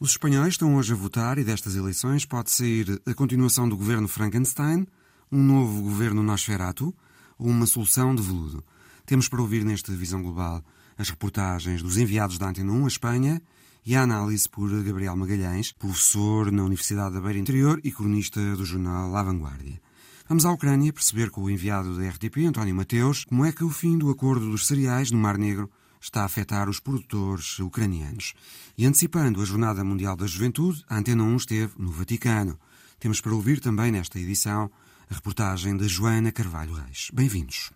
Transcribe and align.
Os 0.00 0.10
espanhóis 0.10 0.54
estão 0.54 0.76
hoje 0.76 0.92
a 0.92 0.96
votar 0.96 1.38
e 1.38 1.44
destas 1.44 1.74
eleições 1.74 2.24
pode 2.24 2.52
sair 2.52 3.02
a 3.04 3.12
continuação 3.14 3.68
do 3.68 3.76
governo 3.76 4.06
Frankenstein, 4.06 4.86
um 5.30 5.42
novo 5.42 5.82
governo 5.82 6.22
Nosferatu 6.22 6.94
ou 7.36 7.48
uma 7.48 7.66
solução 7.66 8.14
de 8.14 8.22
veludo. 8.22 8.62
Temos 9.04 9.28
para 9.28 9.40
ouvir 9.40 9.64
nesta 9.64 9.90
Visão 9.90 10.22
Global 10.22 10.62
as 10.96 11.10
reportagens 11.10 11.82
dos 11.82 11.96
enviados 11.96 12.38
da 12.38 12.48
Antena 12.48 12.70
1 12.70 12.84
a 12.84 12.86
Espanha 12.86 13.42
e 13.84 13.96
a 13.96 14.02
análise 14.02 14.48
por 14.48 14.70
Gabriel 14.84 15.16
Magalhães, 15.16 15.72
professor 15.72 16.52
na 16.52 16.62
Universidade 16.62 17.14
da 17.14 17.20
Beira 17.20 17.40
Interior 17.40 17.80
e 17.82 17.90
cronista 17.90 18.54
do 18.54 18.64
jornal 18.64 19.10
La 19.10 19.24
Vanguardia. 19.24 19.80
Vamos 20.28 20.46
à 20.46 20.52
Ucrânia 20.52 20.92
perceber 20.92 21.28
com 21.30 21.42
o 21.42 21.50
enviado 21.50 21.98
da 21.98 22.08
RTP, 22.08 22.46
António 22.46 22.72
Mateus, 22.72 23.24
como 23.24 23.44
é 23.44 23.50
que 23.50 23.64
o 23.64 23.70
fim 23.70 23.98
do 23.98 24.10
acordo 24.10 24.48
dos 24.48 24.68
cereais 24.68 25.10
no 25.10 25.18
Mar 25.18 25.36
Negro 25.36 25.68
está 26.00 26.22
a 26.22 26.24
afetar 26.24 26.68
os 26.68 26.80
produtores 26.80 27.58
ucranianos. 27.58 28.34
E 28.76 28.86
antecipando 28.86 29.40
a 29.40 29.44
Jornada 29.44 29.84
Mundial 29.84 30.16
da 30.16 30.26
Juventude, 30.26 30.84
a 30.88 30.96
Antena 30.96 31.22
1 31.22 31.36
esteve 31.36 31.72
no 31.78 31.90
Vaticano. 31.90 32.58
Temos 32.98 33.20
para 33.20 33.34
ouvir 33.34 33.60
também 33.60 33.92
nesta 33.92 34.18
edição 34.18 34.70
a 35.10 35.14
reportagem 35.14 35.76
da 35.76 35.86
Joana 35.86 36.32
Carvalho 36.32 36.74
Reis. 36.74 37.10
Bem-vindos. 37.12 37.70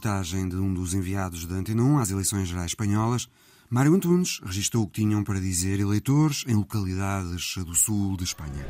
Reportagem 0.00 0.48
de 0.48 0.56
um 0.56 0.72
dos 0.72 0.94
enviados 0.94 1.44
da 1.44 1.56
Antena 1.56 1.82
1 1.82 1.98
às 1.98 2.10
eleições 2.10 2.48
gerais 2.48 2.70
espanholas. 2.70 3.28
Mário 3.68 3.94
Antunes 3.94 4.40
registrou 4.42 4.84
o 4.84 4.86
que 4.86 5.02
tinham 5.02 5.22
para 5.22 5.38
dizer 5.38 5.78
eleitores 5.78 6.42
em 6.48 6.54
localidades 6.54 7.56
do 7.58 7.74
sul 7.74 8.16
de 8.16 8.24
Espanha. 8.24 8.66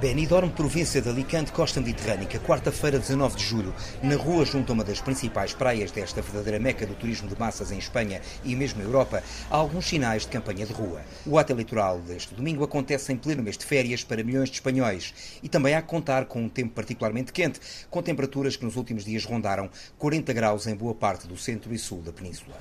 Benidorm, 0.00 0.50
província 0.50 1.00
de 1.00 1.08
Alicante, 1.08 1.50
costa 1.52 1.80
mediterrânica, 1.80 2.38
quarta-feira, 2.40 2.98
19 2.98 3.36
de 3.36 3.42
julho, 3.42 3.74
na 4.02 4.14
rua 4.14 4.44
junto 4.44 4.70
a 4.70 4.74
uma 4.74 4.84
das 4.84 5.00
principais 5.00 5.54
praias 5.54 5.90
desta 5.90 6.20
verdadeira 6.20 6.60
meca 6.60 6.86
do 6.86 6.94
turismo 6.94 7.26
de 7.26 7.38
massas 7.38 7.72
em 7.72 7.78
Espanha 7.78 8.20
e 8.44 8.54
mesmo 8.54 8.82
Europa, 8.82 9.22
há 9.50 9.56
alguns 9.56 9.86
sinais 9.86 10.24
de 10.24 10.28
campanha 10.28 10.66
de 10.66 10.72
rua. 10.74 11.00
O 11.24 11.38
ato 11.38 11.50
eleitoral 11.50 11.98
deste 12.00 12.34
domingo 12.34 12.62
acontece 12.62 13.10
em 13.10 13.16
pleno 13.16 13.42
mês 13.42 13.56
de 13.56 13.64
férias 13.64 14.04
para 14.04 14.22
milhões 14.22 14.50
de 14.50 14.56
espanhóis 14.56 15.14
e 15.42 15.48
também 15.48 15.74
há 15.74 15.80
que 15.80 15.88
contar 15.88 16.26
com 16.26 16.42
um 16.42 16.48
tempo 16.50 16.74
particularmente 16.74 17.32
quente, 17.32 17.58
com 17.88 18.02
temperaturas 18.02 18.54
que 18.54 18.66
nos 18.66 18.76
últimos 18.76 19.02
dias 19.02 19.24
rondaram 19.24 19.70
40 19.96 20.30
graus 20.34 20.66
em 20.66 20.76
boa 20.76 20.94
parte 20.94 21.26
do 21.26 21.38
centro 21.38 21.72
e 21.72 21.78
sul 21.78 22.02
da 22.02 22.12
península. 22.12 22.54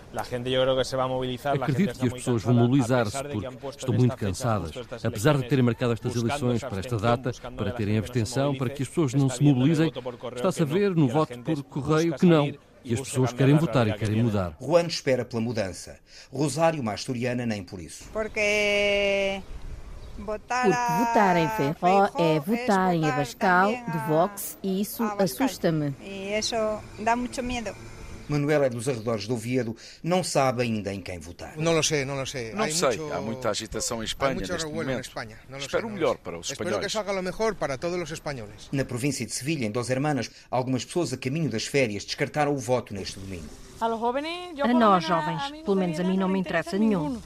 Acredito 1.66 2.00
que 2.00 2.08
as 2.08 2.14
pessoas 2.14 2.44
vão 2.44 2.54
mobilizar-se 2.54 3.22
porque 3.22 3.68
estão 3.78 3.94
muito 3.94 4.16
cansadas. 4.16 4.72
Apesar 5.04 5.38
de 5.38 5.50
terem 5.50 5.66
marcado 5.66 5.92
estas 5.92 6.16
eleições 6.16 6.62
para 6.62 6.80
esta 6.80 6.96
data, 6.96 7.25
para 7.56 7.72
terem 7.72 7.98
abstenção, 7.98 8.56
para 8.56 8.70
que 8.70 8.84
as 8.84 8.90
pessoas 8.90 9.14
não 9.14 9.30
se 9.30 9.44
mobilizem. 9.44 9.92
Está-se 10.36 10.62
a 10.62 10.66
ver 10.66 10.96
no 10.96 11.08
voto 11.08 11.38
por 11.40 11.64
correio 11.64 12.16
que 12.16 12.26
não. 12.26 12.54
E 12.84 12.94
as 12.94 13.02
pessoas 13.02 13.34
querem 13.34 13.58
votar 13.58 13.88
e 13.88 13.94
querem 13.94 14.22
mudar. 14.22 14.56
Juan 14.62 14.86
espera 14.86 15.26
pela 15.26 15.42
mudança. 15.42 15.98
Rosário, 16.32 16.82
uma 16.82 16.94
asturiana, 16.94 17.44
nem 17.44 17.64
por 17.64 17.80
isso. 17.80 18.04
Porque 18.14 19.42
porque 20.24 20.70
votar 20.70 21.36
em 21.36 21.50
Ferró 21.50 22.10
é 22.18 22.40
votar 22.40 22.96
em 22.96 23.10
Abascal, 23.10 23.72
do 23.92 24.00
Vox, 24.08 24.58
e 24.64 24.82
isso 24.82 25.04
assusta-me. 25.04 25.94
E 26.02 26.38
isso 26.38 26.56
dá 27.00 27.16
muito 27.16 27.42
medo. 27.44 27.76
Manuel 28.28 28.64
é 28.64 28.70
dos 28.70 28.88
arredores 28.88 29.28
do 29.28 29.34
Oviedo, 29.34 29.76
não 30.04 30.24
sabe 30.24 30.64
ainda 30.64 30.94
em 30.94 31.02
quem 31.02 31.20
votar. 31.20 31.56
Não 31.58 31.82
sei, 31.84 32.06
não 32.06 32.26
sei. 32.26 32.54
Não 32.54 32.70
sei, 32.72 33.00
há 33.12 33.22
muita 33.22 33.50
agitação 33.50 34.02
em 34.02 34.06
Espanha 34.06 34.36
neste 34.36 34.66
momento. 34.66 35.10
Espero 35.60 35.88
o 35.88 35.92
melhor 35.92 36.18
para 36.18 36.38
os 36.38 36.50
espanhóis. 36.50 36.76
Espero 36.76 36.88
que 36.88 36.92
salga 36.92 37.20
o 37.20 37.24
melhor 37.24 37.56
para 37.56 37.78
todos 37.78 38.02
os 38.02 38.12
espanhóis. 38.12 38.70
Na 38.72 38.86
província 38.86 39.26
de 39.26 39.34
Sevilha, 39.34 39.66
em 39.66 39.72
Dos 39.72 39.90
Hermanas, 39.90 40.30
algumas 40.50 40.86
pessoas 40.86 41.14
a 41.14 41.18
caminho 41.18 41.50
das 41.50 41.66
férias 41.66 42.06
descartaram 42.06 42.54
o 42.54 42.58
voto 42.58 42.94
neste 42.94 43.20
domingo. 43.20 43.50
A 43.82 44.74
nós, 44.74 45.04
jovens, 45.04 45.52
pelo 45.66 45.76
menos 45.76 46.00
a 46.00 46.04
mim 46.04 46.18
não 46.18 46.30
me 46.30 46.40
interessa 46.40 46.78
nenhum. 46.78 47.20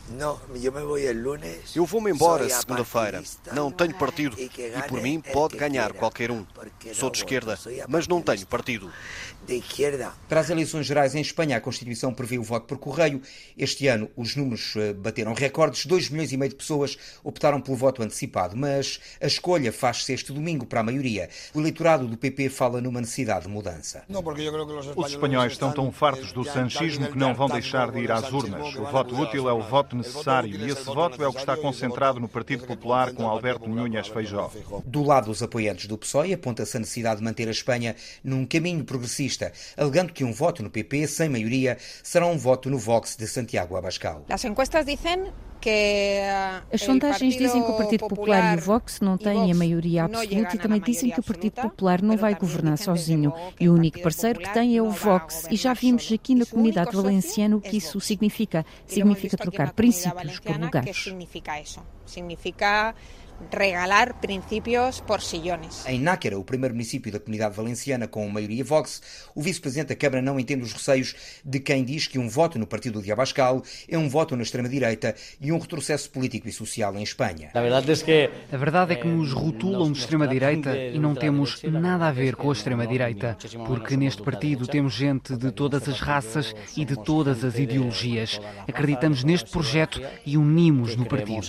Eu 1.76 1.86
vou-me 1.86 2.10
embora 2.10 2.50
segunda-feira. 2.50 3.24
Não 3.54 3.72
tenho 3.72 3.94
partido 3.96 4.36
e 4.40 4.82
por 4.88 5.00
mim 5.00 5.22
pode 5.22 5.56
ganhar 5.56 5.94
qualquer 5.94 6.32
um. 6.32 6.46
Sou 6.94 7.12
de 7.12 7.20
esquerda, 7.20 7.58
mas 7.88 8.08
não 8.08 8.20
tenho 8.22 8.48
partido. 8.48 8.92
Para 10.28 10.42
as 10.42 10.50
eleições 10.50 10.86
gerais 10.86 11.16
em 11.16 11.22
Espanha, 11.22 11.58
a 11.58 11.62
Constituição 11.62 12.14
prevê 12.14 12.38
o 12.38 12.44
voto 12.44 12.68
por 12.68 12.78
correio. 12.78 13.22
Este 13.58 13.88
ano, 13.88 14.10
os 14.16 14.36
números 14.36 14.76
bateram 14.98 15.34
recordes. 15.34 15.86
2 15.86 16.10
milhões 16.10 16.32
e 16.32 16.38
meio 16.38 16.50
de 16.50 16.56
pessoas 16.56 16.98
optaram 17.24 17.60
pelo 17.60 17.76
voto 17.78 18.04
antecipado, 18.04 18.56
mas 18.56 19.00
a 19.22 19.28
escolha 19.28 19.72
faz-se 19.72 20.14
este 20.14 20.32
domingo 20.32 20.66
para 20.66 20.82
a 20.82 20.84
maioria. 20.84 21.30
O 21.54 21.60
eleitorado 21.60 22.08
do 22.08 22.18
PP 22.18 22.50
fala 22.50 22.82
numa 22.82 23.02
necessidade 23.02 23.46
de 23.46 23.52
mudança. 23.52 24.04
Os 24.96 25.12
espanhóis 25.12 25.54
estão 25.54 25.72
tão 25.72 25.92
fartos 25.92 26.32
do 26.32 26.44
sanchismo 26.44 27.12
que 27.12 27.18
não 27.18 27.34
vão 27.34 27.48
deixar 27.48 27.92
de 27.92 28.00
ir 28.00 28.12
às 28.12 28.32
urnas. 28.32 28.76
O 28.76 28.86
voto 28.86 29.16
útil 29.20 29.50
é 29.50 29.54
o 29.54 29.62
voto 29.62 29.96
necessário 29.96 30.56
e 30.56 30.70
esse 30.70 30.84
voto 30.84 31.24
é 31.24 31.28
o 31.28 31.34
que 31.34 31.40
está 31.40 31.56
concentrado 31.58 32.20
no 32.20 32.28
Partido 32.28 32.66
Popular 32.66 33.14
com 33.14 33.28
Alberto 33.28 33.68
Núñez 33.70 34.08
Feijó. 34.08 34.52
Do 34.86 35.04
lado 35.04 35.26
dos 35.26 35.42
apoiantes 35.42 35.88
do 35.88 35.98
PSOE, 35.98 36.34
aponta-se 36.34 36.78
a 36.78 36.80
necessidade 36.80 37.20
de 37.20 37.24
manter 37.24 37.48
a 37.48 37.52
Espanha 37.52 37.96
num 38.24 38.46
caminho 38.46 38.84
progressista, 38.84 39.39
alegando 39.78 40.14
que 40.14 40.24
um 40.24 40.32
voto 40.32 40.64
no 40.64 40.70
PP, 40.70 41.08
sem 41.08 41.30
maioria, 41.30 41.78
será 42.04 42.26
um 42.26 42.38
voto 42.38 42.70
no 42.70 42.78
Vox 42.78 43.16
de 43.16 43.28
Santiago 43.28 43.76
Abascal. 43.76 44.26
As 44.30 44.44
encuestas 44.46 44.86
dizem 44.86 45.32
que 45.60 46.22
As 46.72 46.82
sondagens 46.82 47.36
dizem 47.36 47.62
que 47.62 47.72
o 47.72 47.78
Partido 47.78 48.08
Popular 48.08 48.56
e 48.56 48.58
o 48.58 48.62
Vox 48.62 49.02
não 49.02 49.18
têm 49.18 49.52
a 49.52 49.56
maioria 49.56 50.06
absoluta 50.06 50.56
e 50.56 50.60
também 50.60 50.80
dizem 50.80 51.12
que 51.12 51.20
o 51.20 51.24
Partido 51.24 51.62
Popular 51.62 52.02
não 52.02 52.18
vai 52.18 52.36
governar 52.36 52.78
sozinho. 52.78 53.34
E 53.60 53.68
o 53.70 53.74
único 53.74 54.02
parceiro 54.02 54.40
que 54.40 54.54
tem 54.54 54.78
é 54.78 54.82
o 54.82 54.90
Vox. 54.90 55.48
E 55.52 55.56
já 55.56 55.74
vimos 55.74 56.10
aqui 56.12 56.36
na 56.36 56.46
comunidade 56.46 56.96
valenciana 56.96 57.56
o 57.56 57.62
que 57.62 57.78
isso 57.78 58.00
significa. 58.00 58.66
Significa 58.86 59.38
trocar 59.38 59.74
princípios 59.74 60.40
por 60.40 60.58
lugares. 60.58 61.14
Significa 62.06 62.96
regalar 63.52 64.16
princípios 64.20 65.00
por 65.02 65.22
sillones. 65.22 65.86
Em 65.86 66.00
Náquera, 66.00 66.38
o 66.38 66.44
primeiro 66.44 66.74
município 66.76 67.12
da 67.12 67.20
comunidade 67.20 67.56
valenciana 67.56 68.08
com 68.08 68.28
maioria 68.30 68.64
Vox, 68.64 69.02
o 69.36 69.42
vice-presidente 69.42 69.90
da 69.90 69.96
Câmara 69.96 70.22
não 70.22 70.40
entende 70.40 70.64
os 70.64 70.74
receios 70.74 71.16
de 71.44 71.60
quem 71.60 71.84
diz 71.84 72.08
que 72.08 72.20
um 72.20 72.30
voto 72.30 72.60
no 72.60 72.68
partido 72.68 73.02
de 73.02 73.12
Abascal 73.12 73.64
é 73.88 73.98
um 73.98 74.10
voto 74.10 74.36
na 74.36 74.44
extrema-direita 74.44 75.16
e 75.40 75.52
um 75.52 75.58
retrocesso 75.58 76.10
político 76.10 76.48
e 76.48 76.52
social 76.52 76.96
em 76.96 77.04
Espanha. 77.04 77.52
A 77.54 77.62
verdade 77.62 77.92
é 77.92 77.96
que, 77.96 78.30
a 78.52 78.58
verdade 78.58 78.94
é 78.94 78.96
que 78.96 79.08
nos 79.08 79.32
rotulam 79.32 79.92
de 79.92 80.00
extrema-direita 80.00 80.76
e 80.76 81.00
não 81.00 81.16
temos 81.16 81.62
nada 81.64 82.08
a 82.08 82.12
ver 82.12 82.36
com 82.36 82.50
a 82.50 82.54
extrema-direita, 82.54 83.38
porque 83.66 83.96
neste 83.98 84.22
partido 84.22 84.68
temos 84.68 84.94
gente 84.94 85.36
de 85.36 85.52
todas 85.52 85.88
as 85.88 86.00
raças 86.00 86.54
e 86.76 86.86
de 86.86 86.96
todas 86.96 87.44
as 87.44 87.58
ideologias. 87.58 88.40
Acreditamos 88.68 89.24
neste 89.24 89.50
projeto 89.50 90.02
e 90.26 90.38
unimos 90.38 90.96
no 90.96 91.06
partido. 91.06 91.40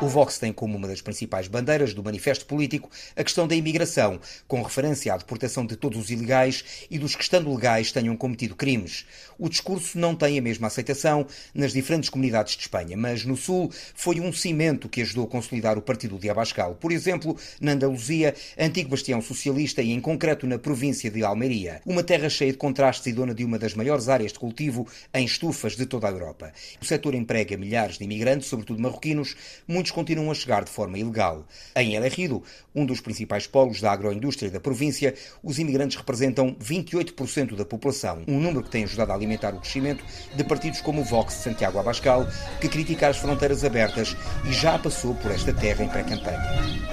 O 0.00 0.08
Vox 0.08 0.38
tem 0.38 0.52
como 0.52 0.76
uma 0.76 0.88
das 0.88 1.00
principais 1.00 1.48
bandeiras 1.48 1.94
do 1.94 2.02
manifesto 2.02 2.46
político 2.46 2.90
a 3.16 3.22
questão 3.22 3.46
da 3.46 3.54
imigração, 3.54 4.20
com 4.46 4.62
referência 4.62 5.12
à 5.12 5.16
deportação 5.16 5.66
de 5.66 5.76
todos 5.76 5.98
os 5.98 6.10
ilegais 6.10 6.86
e 6.90 6.98
dos 6.98 7.14
que, 7.14 7.22
estando 7.22 7.52
legais, 7.52 7.92
tenham 7.92 8.16
cometido 8.16 8.54
crimes. 8.54 9.06
O 9.38 9.48
discurso 9.48 9.98
não 9.98 10.14
tem 10.14 10.38
a 10.38 10.42
mesma 10.42 10.66
aceitação 10.66 11.26
nas 11.54 11.72
diferentes 11.72 12.10
comunidades 12.10 12.56
de 12.56 12.62
Espanha, 12.62 12.96
mas 12.96 13.24
no 13.24 13.36
Sul 13.36 13.70
foi 13.94 14.20
um 14.20 14.32
cimento 14.32 14.88
que 14.88 15.02
ajudou 15.02 15.24
a 15.24 15.28
consolidar 15.28 15.78
o 15.78 15.82
partido 15.82 16.18
de 16.18 16.28
Abascal. 16.28 16.74
Por 16.74 16.92
exemplo, 16.92 17.36
na 17.60 17.72
Andaluzia, 17.72 18.34
antigo 18.58 18.90
bastião 18.90 19.20
socialista 19.20 19.82
e, 19.82 19.92
em 19.92 20.00
concreto, 20.00 20.46
na 20.46 20.58
província 20.58 21.10
de 21.10 21.22
Almeria, 21.22 21.80
uma 21.84 22.02
terra 22.02 22.28
cheia 22.28 22.52
de 22.52 22.58
contrastes 22.58 23.06
e 23.06 23.12
dona 23.12 23.34
de 23.34 23.44
uma 23.44 23.58
das 23.58 23.74
maiores 23.74 24.08
áreas 24.08 24.32
de 24.32 24.38
cultivo 24.38 24.86
em 25.12 25.24
estufas 25.24 25.76
de 25.76 25.86
toda 25.86 26.08
a 26.08 26.10
Europa. 26.10 26.52
O 26.80 26.84
setor 26.84 27.14
emprega 27.14 27.56
milhares 27.56 27.98
de 27.98 28.04
imigrantes, 28.04 28.48
sobretudo 28.48 28.80
marroquinos, 28.80 29.19
muitos 29.66 29.92
continuam 29.92 30.30
a 30.30 30.34
chegar 30.34 30.64
de 30.64 30.70
forma 30.70 30.98
ilegal. 30.98 31.46
Em 31.76 31.94
El 31.94 32.04
Ejido, 32.04 32.42
um 32.74 32.84
dos 32.84 33.00
principais 33.00 33.46
polos 33.46 33.80
da 33.80 33.92
agroindústria 33.92 34.50
da 34.50 34.60
província, 34.60 35.14
os 35.42 35.58
imigrantes 35.58 35.96
representam 35.96 36.54
28% 36.54 37.56
da 37.56 37.64
população, 37.64 38.22
um 38.26 38.40
número 38.40 38.62
que 38.62 38.70
tem 38.70 38.84
ajudado 38.84 39.12
a 39.12 39.14
alimentar 39.14 39.54
o 39.54 39.60
crescimento 39.60 40.04
de 40.34 40.44
partidos 40.44 40.80
como 40.80 41.02
o 41.02 41.04
Vox 41.04 41.36
de 41.36 41.42
Santiago 41.42 41.78
Abascal, 41.78 42.26
que 42.60 42.68
critica 42.68 43.08
as 43.08 43.18
fronteiras 43.18 43.64
abertas 43.64 44.16
e 44.48 44.52
já 44.52 44.78
passou 44.78 45.14
por 45.14 45.30
esta 45.30 45.52
terra 45.52 45.84
em 45.84 45.88
pré-campanha. 45.88 46.90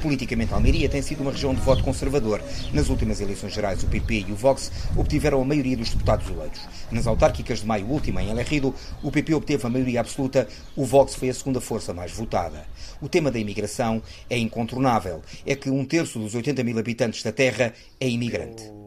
Politicamente, 0.00 0.54
Almeria 0.54 0.88
tem 0.88 1.02
sido 1.02 1.20
uma 1.20 1.32
região 1.32 1.54
de 1.54 1.60
voto 1.60 1.82
conservador. 1.84 2.42
Nas 2.72 2.88
últimas 2.88 3.20
eleições 3.20 3.52
gerais, 3.52 3.82
o 3.82 3.86
PP 3.86 4.26
e 4.28 4.32
o 4.32 4.34
Vox 4.36 4.72
obtiveram 4.96 5.42
a 5.42 5.44
maioria 5.44 5.76
dos 5.76 5.90
deputados 5.90 6.28
eleitos. 6.28 6.60
Nas 6.90 7.06
autárquicas 7.06 7.60
de 7.60 7.66
maio 7.66 7.86
última, 7.86 8.22
em 8.22 8.30
El 8.30 8.44
Rido, 8.44 8.74
o 9.02 9.10
PP 9.10 9.34
obteve 9.34 9.66
a 9.66 9.70
maioria 9.70 10.00
absoluta, 10.00 10.48
o 10.74 10.84
Vox 10.84 11.14
foi 11.14 11.28
a 11.28 11.34
segunda 11.34 11.60
força 11.60 11.92
mais 11.92 12.12
votada. 12.12 12.66
O 13.00 13.08
tema 13.08 13.30
da 13.30 13.38
imigração 13.38 14.02
é 14.28 14.38
incontornável. 14.38 15.22
É 15.44 15.54
que 15.54 15.70
um 15.70 15.84
terço 15.84 16.18
dos 16.18 16.34
80 16.34 16.64
mil 16.64 16.78
habitantes 16.78 17.22
da 17.22 17.32
Terra 17.32 17.74
é 18.00 18.08
imigrante. 18.08 18.80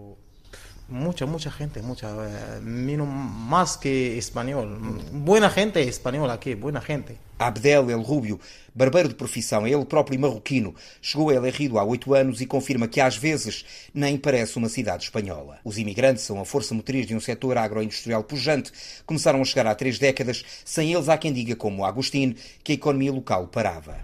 mucha, 0.94 1.26
mucha 1.26 1.50
gente, 1.50 1.82
mucha, 1.82 2.08
eh, 2.10 2.62
más 2.62 3.78
que 3.78 4.18
español. 4.18 4.78
Buena 5.12 5.50
gente 5.50 5.82
español 5.82 6.30
aquí, 6.30 6.56
buena 6.56 6.82
gente. 6.82 7.18
Abdel 7.38 7.90
El 7.90 8.02
Rubio, 8.02 8.40
barbeiro 8.74 9.10
de 9.10 9.16
profissão, 9.16 9.66
é 9.66 9.72
ele 9.72 9.86
próprio 9.86 10.20
marroquino, 10.20 10.74
chegou 11.02 11.30
a 11.30 11.34
El 11.34 11.44
Rido 11.52 11.78
há 11.78 11.84
oito 11.84 12.14
anos 12.14 12.42
e 12.42 12.46
confirma 12.46 12.88
que 12.88 13.02
às 13.02 13.16
vezes 13.16 13.66
nem 13.94 14.18
parece 14.18 14.58
uma 14.58 14.70
cidade 14.70 15.04
espanhola. 15.04 15.60
Os 15.64 15.78
imigrantes 15.78 16.24
são 16.24 16.40
a 16.40 16.46
força 16.46 16.74
motriz 16.74 17.06
de 17.06 17.16
um 17.16 17.20
setor 17.20 17.58
agroindustrial 17.58 18.24
pujante. 18.24 18.72
Começaram 19.06 19.42
a 19.42 19.46
chegar 19.46 19.68
há 19.68 19.76
três 19.76 20.00
décadas, 20.00 20.44
sem 20.66 20.94
eles 20.94 21.10
há 21.10 21.18
quem 21.18 21.34
diga, 21.34 21.56
como 21.56 21.86
Agostinho, 21.86 22.36
que 22.64 22.72
a 22.72 22.76
economia 22.76 23.12
local 23.12 23.48
parava. 23.48 23.98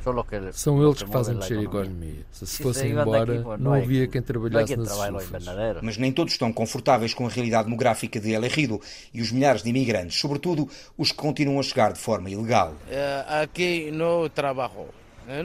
São 0.54 0.82
eles 0.84 1.02
que 1.02 1.10
fazem 1.10 1.36
mexer 1.36 1.58
a 1.60 1.64
economia. 1.64 2.26
Se 2.32 2.46
se 2.46 2.64
fossem 2.64 2.92
embora, 2.92 3.58
não 3.58 3.74
havia 3.74 4.08
quem 4.08 4.22
trabalhasse 4.22 4.76
nas 4.76 4.92
estufas. 4.92 5.46
Mas 5.82 5.98
nem 5.98 6.12
todos 6.12 6.34
estão 6.34 6.52
confortáveis 6.52 7.14
com 7.14 7.26
a 7.26 7.30
realidade 7.30 7.66
demográfica 7.66 8.20
de 8.20 8.34
El 8.34 8.44
Rido 8.44 8.82
e 9.14 9.22
os 9.22 9.32
milhares 9.32 9.64
de 9.64 9.70
imigrantes, 9.70 10.20
sobretudo 10.20 10.70
os 10.98 11.12
que 11.12 11.18
continuam 11.18 11.60
a 11.60 11.64
chegar 11.64 11.94
de 11.94 12.00
forma 12.00 12.30
ilegal. 12.30 12.74
Uh, 12.88 13.19
aqui 13.28 13.92
no 13.92 14.30
trabalho. 14.30 14.88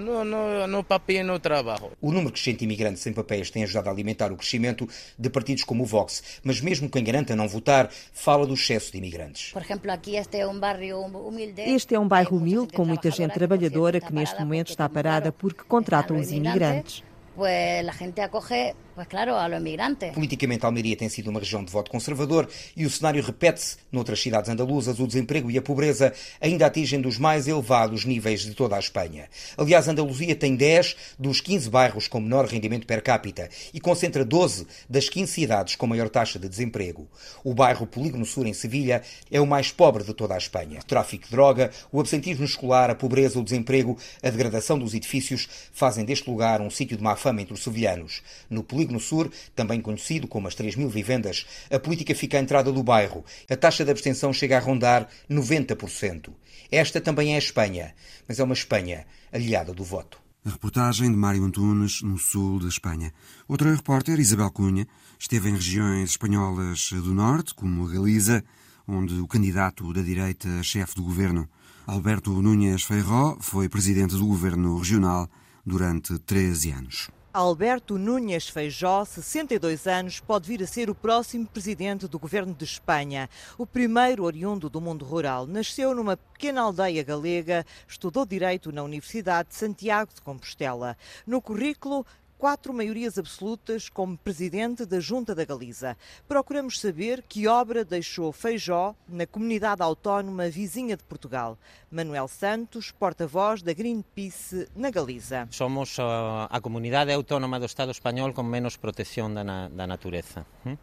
No, 0.01 0.25
no, 0.25 0.67
no 0.67 0.83
papel 0.83 1.23
no 1.27 1.39
trabalho. 1.39 1.93
O 2.01 2.11
número 2.11 2.33
crescente 2.33 2.61
de 2.61 2.65
imigrantes 2.65 3.03
sem 3.03 3.13
papéis 3.13 3.51
tem 3.51 3.65
ajudado 3.65 3.91
a 3.91 3.93
alimentar 3.93 4.33
o 4.33 4.37
crescimento 4.37 4.89
de 5.19 5.29
partidos 5.29 5.63
como 5.63 5.83
o 5.83 5.87
Vox, 5.87 6.41
mas 6.43 6.63
mesmo 6.63 6.89
quem 6.89 7.05
garanta 7.05 7.37
não 7.37 7.47
votar 7.47 7.91
fala 7.91 8.47
do 8.47 8.55
excesso 8.55 8.93
de 8.93 8.97
imigrantes. 8.97 9.53
Por 9.53 9.61
exemplo, 9.61 9.93
aqui 9.93 10.17
este 10.17 10.39
é 10.39 10.47
um 10.47 10.59
bairro 10.59 11.05
humilde. 11.05 11.61
Este 11.61 11.95
é 11.95 12.01
um 12.01 12.09
bairro 12.09 12.39
humilde 12.39 12.73
com 12.73 12.87
muita 12.87 13.11
gente 13.11 13.35
trabalhadora 13.35 14.01
que 14.01 14.13
neste 14.13 14.41
momento 14.41 14.71
está 14.71 14.89
parada 14.89 15.31
porque 15.31 15.65
contratam 15.65 16.19
os 16.19 16.31
imigrantes 16.31 17.05
pues 17.35 17.85
la 17.85 17.93
gente 17.93 18.21
acoge, 18.21 18.75
claro, 19.09 19.35
a 19.35 19.49
los 19.49 19.61
inmigrantes. 19.61 20.13
Politicamente, 20.13 20.65
Almeria 20.65 20.97
tem 20.97 21.09
sido 21.09 21.31
uma 21.31 21.41
região 21.41 21.65
de 21.65 21.71
voto 21.71 21.91
conservador 21.91 22.49
e 22.77 22.87
o 22.87 22.91
cenário 22.91 23.23
repete-se 23.23 23.77
noutras 23.91 24.21
cidades 24.21 24.49
andaluzas. 24.49 25.01
O 25.01 25.07
desemprego 25.07 25.51
e 25.51 25.59
a 25.59 25.63
pobreza 25.63 26.13
ainda 26.41 26.67
atingem 26.67 27.01
dos 27.01 27.19
mais 27.19 27.49
elevados 27.49 28.05
níveis 28.05 28.43
de 28.43 28.55
toda 28.55 28.77
a 28.77 28.79
Espanha. 28.79 29.29
Aliás, 29.57 29.89
Andaluzia 29.89 30.37
tem 30.37 30.55
10 30.55 30.97
dos 31.19 31.41
15 31.41 31.69
bairros 31.69 32.07
com 32.07 32.21
menor 32.21 32.47
rendimento 32.47 32.87
per 32.87 33.03
capita 33.03 33.49
e 33.73 33.81
concentra 33.81 34.25
12 34.25 34.67
das 34.89 35.09
15 35.09 35.33
cidades 35.33 35.77
com 35.77 35.87
maior 35.87 36.09
taxa 36.09 36.39
de 36.39 36.49
desemprego. 36.49 37.09
O 37.43 37.53
bairro 37.53 37.87
Polígono 37.87 38.25
Sur, 38.25 38.47
em 38.47 38.55
Sevilha, 38.55 39.03
é 39.31 39.41
o 39.41 39.47
mais 39.47 39.73
pobre 39.73 40.05
de 40.05 40.15
toda 40.15 40.35
a 40.35 40.39
Espanha. 40.39 40.81
O 40.81 40.85
tráfico 40.85 41.25
de 41.25 41.31
droga, 41.31 41.71
o 41.91 42.01
absentismo 42.01 42.45
escolar, 42.45 42.91
a 42.91 42.95
pobreza, 42.95 43.39
o 43.39 43.45
desemprego, 43.45 43.99
a 44.23 44.31
degradação 44.31 44.79
dos 44.79 44.95
edifícios 44.95 45.49
fazem 45.73 46.05
deste 46.05 46.31
lugar 46.31 46.61
um 46.61 46.71
sítio 46.71 46.97
de 46.97 47.03
má 47.03 47.17
fama 47.17 47.43
entre 47.43 47.55
os 47.55 47.63
sevilhanos. 47.63 48.23
No 48.49 48.63
Polígono 48.63 48.84
Sur, 49.01 49.31
também 49.55 49.81
conhecido 49.81 50.29
como 50.29 50.49
as 50.49 50.55
3 50.55 50.77
mil 50.77 50.89
vivendas, 50.89 51.47
a 51.71 51.79
política 51.79 52.15
fica 52.15 52.39
à 52.39 52.41
entrada 52.41 52.73
do 52.73 52.83
bairro. 52.83 53.25
A 53.49 53.57
taxa 53.57 53.85
de 53.85 53.91
abstenção 53.91 54.33
chega 54.33 54.57
a 54.57 54.61
rondar 54.61 55.09
90%. 55.31 56.31
Esta 56.71 57.01
também 57.01 57.33
é 57.33 57.37
a 57.37 57.39
Espanha, 57.39 57.95
mas 58.27 58.39
é 58.39 58.45
uma 58.45 58.55
Espanha 58.55 59.07
aliada 59.33 59.73
do 59.73 59.85
voto. 59.85 60.19
A 60.45 60.51
reportagem 60.51 61.11
de 61.11 61.17
Mário 61.17 61.43
Antunes, 61.43 62.03
no 62.03 62.19
sul 62.19 62.59
da 62.59 62.69
Espanha. 62.69 63.15
Outra 63.49 63.75
repórter, 63.75 64.21
Isabel 64.21 64.51
Cunha, 64.51 64.87
esteve 65.19 65.49
em 65.49 65.55
regiões 65.55 66.11
espanholas 66.11 66.91
do 66.93 67.15
norte, 67.15 67.55
como 67.55 67.87
a 67.87 67.91
Galiza, 67.91 68.45
onde 68.87 69.15
o 69.15 69.27
candidato 69.27 69.91
da 69.93 70.03
direita, 70.03 70.63
chefe 70.63 70.97
do 70.97 71.03
governo, 71.03 71.49
Alberto 71.87 72.31
Núñez 72.31 72.83
Feijó, 72.83 73.39
foi 73.41 73.69
presidente 73.69 74.17
do 74.17 74.27
governo 74.27 74.79
regional 74.79 75.31
durante 75.65 76.19
13 76.19 76.73
anos. 76.73 77.11
Alberto 77.35 77.99
Núñez 77.99 78.49
Feijó, 78.49 79.05
62 79.05 79.89
anos, 79.89 80.21
pode 80.21 80.47
vir 80.47 80.63
a 80.63 80.69
ser 80.69 80.89
o 80.89 80.95
próximo 80.95 81.45
presidente 81.45 82.07
do 82.07 82.17
governo 82.17 82.55
de 82.55 82.63
Espanha. 82.63 83.29
O 83.59 83.67
primeiro 83.67 84.23
oriundo 84.23 84.71
do 84.71 84.81
mundo 84.81 85.05
rural. 85.05 85.45
Nasceu 85.45 85.97
numa 85.97 86.17
pequena 86.17 86.61
aldeia 86.61 87.03
galega, 87.03 87.67
estudou 87.89 88.25
Direito 88.25 88.71
na 88.71 88.85
Universidade 88.85 89.49
de 89.49 89.57
Santiago 89.57 90.13
de 90.15 90.23
Compostela. 90.23 90.97
No 91.27 91.43
currículo, 91.43 92.07
quatro 92.39 92.73
maiorias 92.73 93.19
absolutas 93.19 93.89
como 93.89 94.17
presidente 94.17 94.85
da 94.85 95.01
Junta 95.01 95.35
da 95.35 95.45
Galiza. 95.45 95.97
Procuramos 96.29 96.81
saber 96.81 97.23
que 97.23 97.49
obra 97.49 97.85
deixou 97.85 98.33
Feijó 98.33 98.95
na 99.09 99.27
comunidade 99.27 99.83
autónoma 99.83 100.49
vizinha 100.49 100.97
de 100.97 101.05
Portugal. 101.05 101.59
Manuel 101.91 102.29
Santos, 102.29 102.91
porta-voz 102.91 103.63
da 103.63 103.73
Greenpeace 103.73 104.69
na 104.75 104.91
Galiza. 104.91 105.49
Somos 105.51 105.97
a, 105.99 106.61
comunidade 106.61 107.13
autónoma 107.13 107.59
do 107.59 107.67
Estado 107.67 107.93
español 107.93 108.33
con 108.35 108.47
menos 108.47 108.77
protección 108.77 109.35
da, 109.35 109.45
na, 109.45 109.69
da 109.69 109.87
natureza. 109.87 110.45
Hm? 110.65 110.77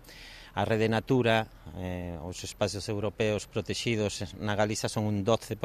A 0.54 0.66
Rede 0.66 0.90
Natura, 0.90 1.48
eh, 1.80 2.20
os 2.28 2.44
espacios 2.44 2.90
europeos 2.90 3.48
protegidos 3.48 4.36
na 4.36 4.52
Galiza 4.56 4.92
son 4.92 5.08
un 5.08 5.24
12%, 5.24 5.56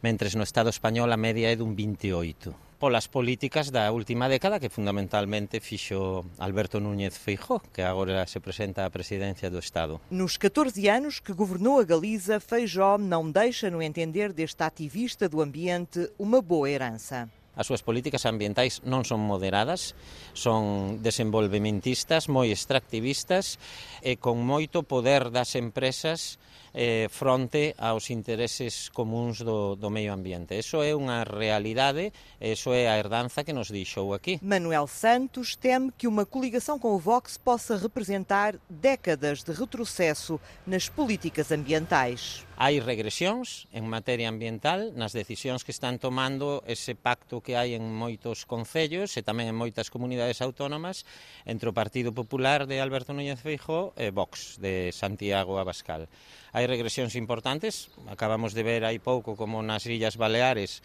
mentres 0.00 0.32
no 0.36 0.44
Estado 0.44 0.72
español 0.72 1.12
a 1.12 1.20
media 1.20 1.52
é 1.52 1.56
dun 1.56 1.76
28% 1.76 2.73
polas 2.78 3.06
políticas 3.06 3.70
da 3.70 3.90
última 3.92 4.28
década 4.28 4.60
que 4.60 4.68
fundamentalmente 4.68 5.60
fixo 5.60 6.24
Alberto 6.38 6.80
Núñez 6.80 7.16
Feijó, 7.16 7.60
que 7.72 7.82
agora 7.82 8.26
se 8.26 8.40
presenta 8.40 8.84
á 8.84 8.90
presidencia 8.90 9.48
do 9.48 9.58
Estado. 9.58 10.00
Nos 10.10 10.36
14 10.36 10.88
anos 10.88 11.20
que 11.20 11.32
governou 11.32 11.80
a 11.80 11.84
Galiza, 11.84 12.40
Feijó 12.40 12.98
não 12.98 13.30
deixa 13.30 13.70
no 13.70 13.80
entender 13.80 14.32
deste 14.32 14.62
ativista 14.62 15.28
do 15.28 15.40
ambiente 15.40 16.10
uma 16.18 16.42
boa 16.42 16.68
herança. 16.68 17.30
As 17.54 17.70
súas 17.70 17.86
políticas 17.86 18.26
ambientais 18.26 18.82
non 18.82 19.06
son 19.06 19.22
moderadas, 19.22 19.94
son 20.34 20.98
desenvolvementistas, 21.00 22.26
moi 22.26 22.50
extractivistas 22.50 23.62
e 24.02 24.18
con 24.18 24.42
moito 24.42 24.82
poder 24.82 25.30
das 25.30 25.54
empresas 25.54 26.42
eh, 26.74 27.06
fronte 27.10 27.74
aos 27.78 28.10
intereses 28.10 28.90
comuns 28.90 29.38
do, 29.38 29.76
do 29.76 29.88
meio 29.88 30.12
ambiente. 30.12 30.58
Eso 30.58 30.82
é 30.82 30.90
unha 30.92 31.22
realidade, 31.22 32.10
eso 32.42 32.74
é 32.74 32.90
a 32.90 32.98
herdanza 32.98 33.46
que 33.46 33.54
nos 33.54 33.70
deixou 33.70 34.12
aquí. 34.12 34.42
Manuel 34.42 34.90
Santos 34.90 35.54
teme 35.54 35.94
que 35.94 36.10
uma 36.10 36.26
coligação 36.26 36.76
com 36.78 36.92
o 36.92 36.98
Vox 36.98 37.38
possa 37.38 37.78
representar 37.78 38.58
décadas 38.68 39.46
de 39.46 39.54
retrocesso 39.54 40.42
nas 40.66 40.90
políticas 40.90 41.54
ambientais. 41.54 42.42
hai 42.54 42.78
regresións 42.78 43.66
en 43.74 43.90
materia 43.90 44.30
ambiental 44.30 44.94
nas 44.94 45.10
decisións 45.10 45.66
que 45.66 45.74
están 45.74 45.98
tomando 45.98 46.62
ese 46.70 46.94
pacto 46.94 47.42
que 47.42 47.58
hai 47.58 47.74
en 47.74 47.82
moitos 47.82 48.46
concellos 48.46 49.18
e 49.18 49.26
tamén 49.26 49.50
en 49.50 49.58
moitas 49.58 49.90
comunidades 49.90 50.38
autónomas 50.38 51.02
entre 51.50 51.66
o 51.66 51.74
Partido 51.74 52.14
Popular 52.14 52.70
de 52.70 52.78
Alberto 52.78 53.10
Núñez 53.10 53.42
Feijó 53.42 53.90
e 53.98 54.14
Vox 54.14 54.62
de 54.62 54.94
Santiago 54.94 55.58
Abascal. 55.58 56.06
Hai 56.54 56.70
regresións 56.70 57.18
importantes, 57.18 57.90
acabamos 58.06 58.54
de 58.54 58.62
ver 58.62 58.86
hai 58.86 59.02
pouco 59.02 59.34
como 59.34 59.58
nas 59.58 59.82
Illas 59.90 60.14
Baleares 60.14 60.78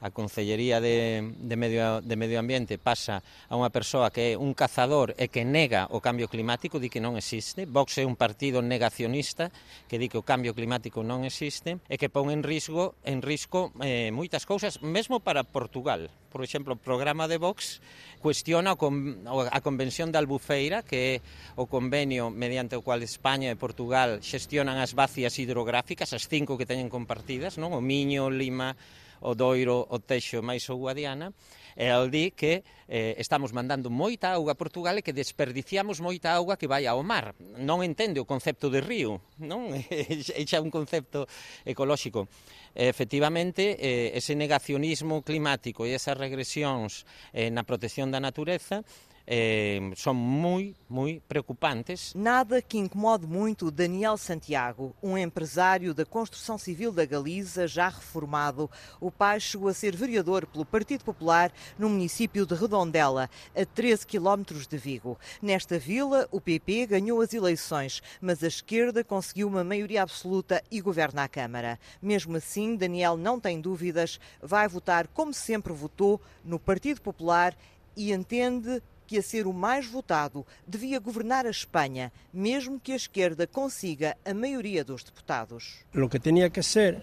a 0.00 0.10
Concellería 0.10 0.80
de, 0.80 1.32
de, 1.36 1.56
Medio, 1.56 2.00
de 2.00 2.16
Medio 2.16 2.38
Ambiente 2.38 2.78
pasa 2.78 3.24
a 3.48 3.54
unha 3.56 3.72
persoa 3.72 4.12
que 4.12 4.32
é 4.32 4.38
un 4.38 4.52
cazador 4.52 5.16
e 5.16 5.32
que 5.32 5.46
nega 5.46 5.88
o 5.88 6.04
cambio 6.04 6.28
climático, 6.28 6.76
di 6.76 6.92
que 6.92 7.00
non 7.00 7.16
existe. 7.16 7.64
Vox 7.64 7.96
é 7.96 8.04
un 8.04 8.16
partido 8.16 8.60
negacionista 8.60 9.48
que 9.88 9.96
di 9.96 10.12
que 10.12 10.20
o 10.20 10.26
cambio 10.26 10.52
climático 10.52 11.00
non 11.00 11.24
existe 11.24 11.80
e 11.88 11.96
que 11.96 12.12
pon 12.12 12.28
en 12.28 12.44
risco, 12.44 12.96
en 13.08 13.24
risco 13.24 13.72
eh, 13.80 14.12
moitas 14.12 14.44
cousas, 14.44 14.84
mesmo 14.84 15.20
para 15.24 15.44
Portugal. 15.46 16.12
Por 16.36 16.44
exemplo, 16.44 16.76
o 16.76 16.80
programa 16.80 17.24
de 17.24 17.40
Vox 17.40 17.80
cuestiona 18.20 18.76
a 18.76 19.60
Convención 19.64 20.12
de 20.12 20.20
Albufeira, 20.20 20.84
que 20.84 21.16
é 21.16 21.24
o 21.56 21.64
convenio 21.64 22.28
mediante 22.28 22.76
o 22.76 22.84
cual 22.84 23.00
España 23.00 23.48
e 23.48 23.56
Portugal 23.56 24.20
xestionan 24.20 24.76
as 24.76 24.92
bacias 24.92 25.40
hidrográficas, 25.40 26.12
as 26.12 26.28
cinco 26.28 26.60
que 26.60 26.68
teñen 26.68 26.92
compartidas, 26.92 27.56
non? 27.56 27.72
o 27.72 27.80
Miño, 27.80 28.28
Lima, 28.28 28.76
o 29.20 29.34
Doiro, 29.34 29.86
o 29.88 29.98
Teixo 30.00 30.42
máis 30.42 30.66
o 30.68 30.76
Guadiana, 30.76 31.32
e 31.76 31.92
el 31.92 32.08
di 32.08 32.32
que 32.32 32.64
eh, 32.88 33.14
estamos 33.20 33.52
mandando 33.52 33.92
moita 33.92 34.32
auga 34.32 34.56
a 34.56 34.58
Portugal 34.58 34.96
e 34.96 35.04
que 35.04 35.12
desperdiciamos 35.12 36.00
moita 36.00 36.32
auga 36.32 36.56
que 36.56 36.64
vai 36.64 36.88
ao 36.88 37.04
mar. 37.04 37.36
Non 37.60 37.84
entende 37.84 38.16
o 38.16 38.24
concepto 38.24 38.72
de 38.72 38.80
río, 38.80 39.20
non? 39.36 39.76
É 39.76 39.84
xa 40.48 40.64
un 40.64 40.72
concepto 40.72 41.28
ecolóxico. 41.68 42.32
Efectivamente, 42.72 43.76
eh, 43.76 44.16
ese 44.16 44.32
negacionismo 44.32 45.20
climático 45.20 45.84
e 45.84 45.92
esas 45.92 46.16
regresións 46.16 47.04
eh, 47.36 47.52
na 47.52 47.68
protección 47.68 48.08
da 48.08 48.24
natureza 48.24 48.80
eh, 49.26 49.80
são 49.96 50.14
muito, 50.14 50.78
muito 50.88 51.22
preocupantes. 51.22 52.14
Nada 52.14 52.62
que 52.62 52.78
incomode 52.78 53.26
muito 53.26 53.70
Daniel 53.70 54.16
Santiago, 54.16 54.94
um 55.02 55.18
empresário 55.18 55.92
da 55.92 56.04
construção 56.04 56.56
civil 56.56 56.92
da 56.92 57.04
Galiza, 57.04 57.66
já 57.66 57.88
reformado. 57.88 58.70
O 59.00 59.10
pai 59.10 59.40
chegou 59.40 59.68
a 59.68 59.74
ser 59.74 59.96
vereador 59.96 60.46
pelo 60.46 60.64
Partido 60.64 61.04
Popular 61.04 61.52
no 61.78 61.88
município 61.88 62.46
de 62.46 62.54
Redondela, 62.54 63.28
a 63.54 63.64
13 63.64 64.06
quilómetros 64.06 64.66
de 64.66 64.76
Vigo. 64.76 65.18
Nesta 65.42 65.78
vila, 65.78 66.28
o 66.30 66.40
PP 66.40 66.86
ganhou 66.86 67.20
as 67.20 67.34
eleições, 67.34 68.02
mas 68.20 68.44
a 68.44 68.48
esquerda 68.48 69.02
conseguiu 69.02 69.48
uma 69.48 69.64
maioria 69.64 70.02
absoluta 70.02 70.62
e 70.70 70.80
governa 70.80 71.24
a 71.24 71.28
Câmara. 71.28 71.78
Mesmo 72.00 72.36
assim, 72.36 72.76
Daniel 72.76 73.16
não 73.16 73.40
tem 73.40 73.60
dúvidas, 73.60 74.20
vai 74.40 74.68
votar 74.68 75.08
como 75.08 75.34
sempre 75.34 75.72
votou 75.72 76.20
no 76.44 76.58
Partido 76.58 77.00
Popular 77.00 77.56
e 77.96 78.12
entende 78.12 78.82
que 79.06 79.18
a 79.18 79.22
ser 79.22 79.46
o 79.46 79.52
mais 79.52 79.86
votado 79.86 80.46
devia 80.66 80.98
governar 80.98 81.46
a 81.46 81.50
Espanha, 81.50 82.12
mesmo 82.32 82.80
que 82.80 82.92
a 82.92 82.96
esquerda 82.96 83.46
consiga 83.46 84.16
a 84.24 84.34
maioria 84.34 84.84
dos 84.84 85.04
deputados. 85.04 85.84
O 85.94 86.08
que 86.08 86.18
tinha 86.18 86.50
que 86.50 86.62
ser 86.62 87.02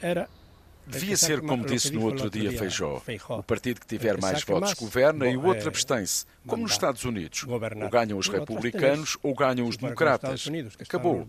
era 0.00 0.28
Devia 0.90 1.16
ser, 1.16 1.40
como 1.40 1.64
disse 1.64 1.92
no 1.92 2.02
outro 2.02 2.28
dia 2.28 2.50
Feijó, 2.50 3.00
o 3.28 3.42
partido 3.42 3.80
que 3.80 3.86
tiver 3.86 4.20
mais 4.20 4.42
votos 4.42 4.74
governa 4.74 5.28
e 5.28 5.36
o 5.36 5.46
outro 5.46 5.68
abstém-se, 5.68 6.26
como 6.46 6.64
nos 6.64 6.72
Estados 6.72 7.04
Unidos. 7.04 7.46
Ou 7.46 7.88
ganham 7.88 8.18
os 8.18 8.28
republicanos 8.28 9.16
ou 9.22 9.34
ganham 9.34 9.68
os 9.68 9.76
democratas. 9.76 10.48
Acabou. 10.80 11.26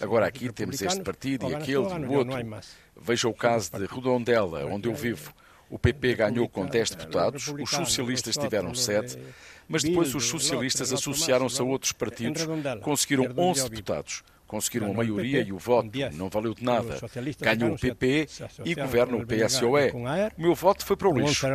Agora 0.00 0.26
aqui 0.26 0.50
temos 0.50 0.80
este 0.80 1.02
partido 1.02 1.50
e 1.50 1.54
aquele 1.54 1.76
e 1.76 2.06
o 2.06 2.12
outro. 2.12 2.36
Veja 2.96 3.28
o 3.28 3.34
caso 3.34 3.72
de 3.72 3.84
Redondela, 3.86 4.64
onde 4.64 4.88
eu 4.88 4.94
vivo. 4.94 5.34
O 5.70 5.78
PP 5.78 6.14
ganhou 6.14 6.48
com 6.48 6.66
10 6.66 6.90
deputados, 6.90 7.48
os 7.48 7.70
socialistas 7.70 8.36
tiveram 8.36 8.74
7, 8.74 9.18
mas 9.68 9.82
depois 9.82 10.14
os 10.14 10.24
socialistas 10.26 10.92
associaram-se 10.92 11.60
a 11.60 11.64
outros 11.64 11.92
partidos, 11.92 12.46
conseguiram 12.82 13.26
11 13.36 13.68
deputados. 13.68 14.22
Conseguiram 14.46 14.90
a 14.90 14.94
maioria 14.94 15.40
e 15.40 15.52
o 15.52 15.58
voto 15.58 15.90
não 16.12 16.28
valeu 16.28 16.54
de 16.54 16.62
nada. 16.62 16.98
Ganhou 17.40 17.74
o 17.74 17.78
PP 17.78 18.28
e 18.64 18.74
governa 18.74 19.16
o 19.16 19.26
PSOE. 19.26 19.90
O 19.90 20.42
meu 20.42 20.54
voto 20.54 20.84
foi 20.84 20.96
para 20.96 21.08
o 21.08 21.18
lixo. 21.18 21.46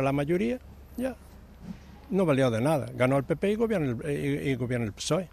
não 2.10 2.26
valeu 2.26 2.50
de 2.50 2.60
nada. 2.60 2.92
Ganhou 2.92 3.20
o 3.20 3.22
PP 3.22 3.52
e 3.52 4.56
governa, 4.56 4.88
o 4.90 4.92
PSOE. 4.92 5.28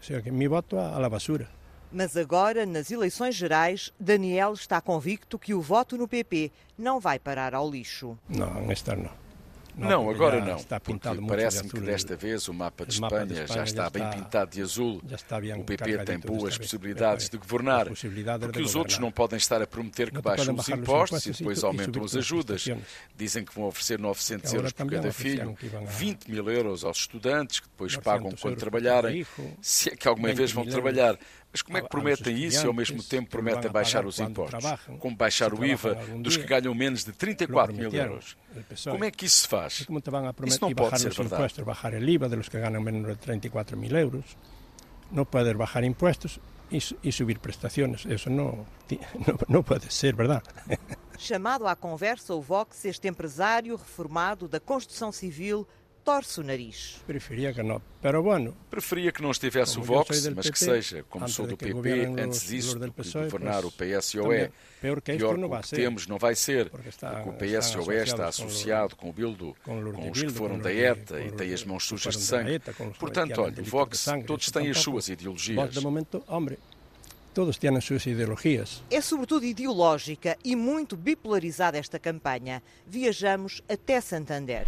Que 0.00 0.30
meu 0.30 0.48
voto 0.48 0.76
la 0.76 1.08
basura. 1.10 1.48
Mas 1.92 2.16
agora, 2.16 2.64
nas 2.64 2.90
eleições 2.90 3.34
gerais, 3.34 3.92
Daniel 3.98 4.52
está 4.52 4.80
convicto 4.80 5.38
que 5.38 5.54
o 5.54 5.60
voto 5.60 5.96
no 5.98 6.06
PP 6.06 6.52
não 6.78 7.00
vai 7.00 7.18
parar 7.18 7.54
ao 7.54 7.68
lixo. 7.68 8.16
Não, 8.28 8.70
esta 8.70 8.94
não. 8.94 9.20
Não, 9.76 10.10
agora 10.10 10.44
não, 10.44 10.58
porque 10.80 11.08
parece-me 11.26 11.70
que 11.70 11.80
desta 11.80 12.16
vez 12.16 12.48
o 12.48 12.54
mapa 12.54 12.84
de 12.84 12.94
Espanha 12.94 13.46
já 13.46 13.64
está 13.64 13.88
bem 13.88 14.08
pintado 14.10 14.50
de 14.50 14.62
azul. 14.62 15.00
O 15.58 15.64
PP 15.64 16.04
tem 16.04 16.18
boas 16.18 16.58
possibilidades 16.58 17.28
de 17.28 17.38
governar, 17.38 17.86
porque 18.40 18.60
os 18.60 18.74
outros 18.74 18.98
não 18.98 19.10
podem 19.10 19.36
estar 19.36 19.62
a 19.62 19.66
prometer 19.66 20.10
que 20.10 20.20
baixam 20.20 20.54
os 20.54 20.68
impostos 20.68 21.24
e 21.26 21.32
depois 21.32 21.64
aumentam 21.64 22.04
as 22.04 22.14
ajudas. 22.16 22.66
Dizem 23.16 23.44
que 23.44 23.54
vão 23.54 23.64
oferecer 23.64 23.98
900 23.98 24.52
euros 24.52 24.72
por 24.72 24.90
cada 24.90 25.12
filho, 25.12 25.56
20 25.86 26.30
mil 26.30 26.50
euros 26.50 26.84
aos 26.84 26.98
estudantes, 26.98 27.60
que 27.60 27.68
depois 27.68 27.96
pagam 27.96 28.32
quando 28.40 28.56
trabalharem, 28.56 29.26
se 29.62 29.90
é 29.90 29.96
que 29.96 30.08
alguma 30.08 30.32
vez 30.32 30.52
vão 30.52 30.66
trabalhar. 30.66 31.18
Mas 31.52 31.62
como 31.62 31.78
é 31.78 31.82
que 31.82 31.88
prometem 31.88 32.36
isso 32.36 32.64
e 32.64 32.66
ao 32.66 32.72
mesmo 32.72 33.02
tempo 33.02 33.28
prometem 33.28 33.70
baixar 33.70 34.06
os 34.06 34.18
impostos? 34.20 34.64
Como 34.98 35.16
baixar 35.16 35.52
o 35.52 35.64
IVA 35.64 35.96
dos 36.18 36.36
que 36.36 36.44
ganham 36.44 36.74
menos 36.74 37.04
de 37.04 37.12
34 37.12 37.74
mil 37.74 37.92
euros? 37.92 38.36
Como 38.84 39.04
é 39.04 39.10
que 39.10 39.26
isso 39.26 39.42
se 39.42 39.48
faz? 39.48 39.80
Isso 39.80 40.60
não 40.60 40.74
pode 40.74 41.00
ser 41.00 41.12
verdade. 41.12 41.62
Baixar 41.64 41.94
o 41.94 42.08
IVA 42.08 42.28
dos 42.28 42.48
que 42.48 42.58
ganham 42.58 42.80
menos 42.80 43.06
de 43.08 43.16
34 43.16 43.76
mil 43.76 43.96
euros. 43.96 44.36
Não 45.10 45.24
poder 45.24 45.56
baixar 45.56 45.82
impostos 45.82 46.38
e 47.02 47.10
subir 47.12 47.38
prestações. 47.38 48.04
Isso 48.04 48.30
não, 48.30 48.64
não, 49.26 49.38
não 49.48 49.62
pode 49.62 49.92
ser 49.92 50.14
verdade. 50.14 50.44
Chamado 51.18 51.66
à 51.66 51.76
conversa, 51.76 52.34
o 52.34 52.40
Vox, 52.40 52.84
este 52.86 53.06
empresário 53.08 53.76
reformado 53.76 54.48
da 54.48 54.58
construção 54.58 55.12
civil, 55.12 55.68
torce 56.04 56.40
o 56.40 56.42
nariz. 56.42 57.00
Preferia 57.06 57.52
que 57.52 57.62
não, 57.62 57.80
pero 58.00 58.22
bueno. 58.22 58.56
Preferia 58.70 59.12
que 59.12 59.22
não 59.22 59.30
estivesse 59.30 59.78
o 59.78 59.82
Vox, 59.82 60.26
mas 60.34 60.50
que 60.50 60.58
seja, 60.58 61.04
como 61.08 61.28
sou 61.28 61.46
do 61.46 61.56
PP, 61.56 62.06
antes 62.18 62.48
disso, 62.48 62.78
de 62.78 62.88
governar 62.88 63.64
o 63.64 63.70
PSOE. 63.70 64.50
Pior 64.80 65.00
que 65.02 65.12
o 65.12 65.60
que 65.60 65.68
temos 65.76 66.06
não 66.06 66.18
vai 66.18 66.34
ser, 66.34 66.70
porque 66.70 66.88
o 67.28 67.32
PSOE 67.32 67.96
está 67.96 68.28
associado 68.28 68.96
com 68.96 69.10
o 69.10 69.12
Bildo, 69.12 69.54
com 69.62 70.10
os 70.10 70.22
que 70.22 70.30
foram 70.30 70.58
da 70.58 70.72
ETA 70.72 71.20
e 71.20 71.30
tem 71.32 71.52
as 71.52 71.64
mãos 71.64 71.84
sujas 71.84 72.16
de 72.16 72.22
sangue. 72.22 72.60
Portanto, 72.98 73.42
olha, 73.42 73.60
o 73.60 73.64
Vox, 73.64 74.06
todos 74.26 74.50
têm 74.50 74.70
as 74.70 74.78
suas 74.78 75.08
ideologias. 75.08 75.72
De 75.72 75.80
momento, 75.80 76.22
homem, 76.26 76.56
todos 77.34 77.58
têm 77.58 77.76
as 77.76 77.84
suas 77.84 78.06
ideologias. 78.06 78.82
É 78.90 79.00
sobretudo 79.00 79.44
ideológica 79.44 80.36
e 80.42 80.56
muito 80.56 80.96
bipolarizada 80.96 81.78
esta 81.78 81.98
campanha. 81.98 82.62
Viajamos 82.86 83.62
até 83.68 84.00
Santander. 84.00 84.66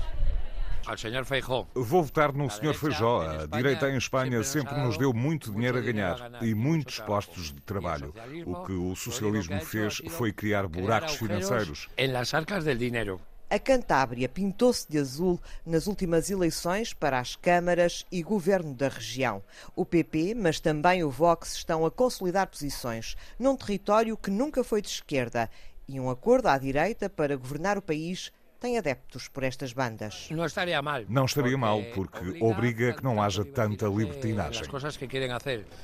Ao 0.86 0.96
Sr. 0.96 1.24
Feijó. 1.24 1.66
Vou 1.74 2.02
votar 2.02 2.32
no 2.32 2.50
Sr. 2.50 2.74
Feijó. 2.74 3.22
A 3.22 3.46
direita 3.46 3.88
em 3.88 3.96
Espanha 3.96 4.42
sempre 4.42 4.74
nos 4.80 4.98
deu 4.98 5.12
muito 5.12 5.52
dinheiro 5.52 5.78
a 5.78 5.80
ganhar 5.80 6.42
e 6.42 6.54
muitos 6.54 6.98
postos 7.00 7.52
de 7.52 7.60
trabalho. 7.60 8.12
O 8.44 8.64
que 8.64 8.72
o 8.72 8.94
socialismo 8.96 9.60
fez 9.60 10.02
foi 10.10 10.32
criar 10.32 10.66
buracos 10.66 11.14
financeiros. 11.14 11.88
Em 11.96 12.10
las 12.10 12.34
arcas 12.34 12.64
del 12.64 12.78
dinheiro. 12.78 13.20
A 13.48 13.58
Cantábria 13.58 14.30
pintou-se 14.30 14.90
de 14.90 14.98
azul 14.98 15.38
nas 15.64 15.86
últimas 15.86 16.30
eleições 16.30 16.94
para 16.94 17.20
as 17.20 17.36
câmaras 17.36 18.06
e 18.10 18.22
governo 18.22 18.74
da 18.74 18.88
região. 18.88 19.42
O 19.76 19.84
PP, 19.84 20.34
mas 20.34 20.58
também 20.58 21.04
o 21.04 21.10
Vox, 21.10 21.56
estão 21.56 21.84
a 21.84 21.90
consolidar 21.90 22.46
posições 22.46 23.14
num 23.38 23.54
território 23.54 24.16
que 24.16 24.30
nunca 24.30 24.64
foi 24.64 24.80
de 24.80 24.88
esquerda 24.88 25.50
e 25.86 26.00
um 26.00 26.08
acordo 26.08 26.48
à 26.48 26.56
direita 26.56 27.10
para 27.10 27.36
governar 27.36 27.76
o 27.76 27.82
país 27.82 28.32
tem 28.62 28.78
adeptos 28.78 29.26
por 29.26 29.42
estas 29.42 29.72
bandas. 29.72 30.28
Não 30.30 30.46
estaria 30.46 30.80
mal. 30.80 31.02
Não 31.08 31.24
estaria 31.24 31.58
mal, 31.58 31.82
porque 31.92 32.38
obriga 32.40 32.90
a 32.90 32.92
que 32.92 33.02
não 33.02 33.20
haja 33.20 33.44
tanta 33.44 33.86
libertinagem. 33.86 34.62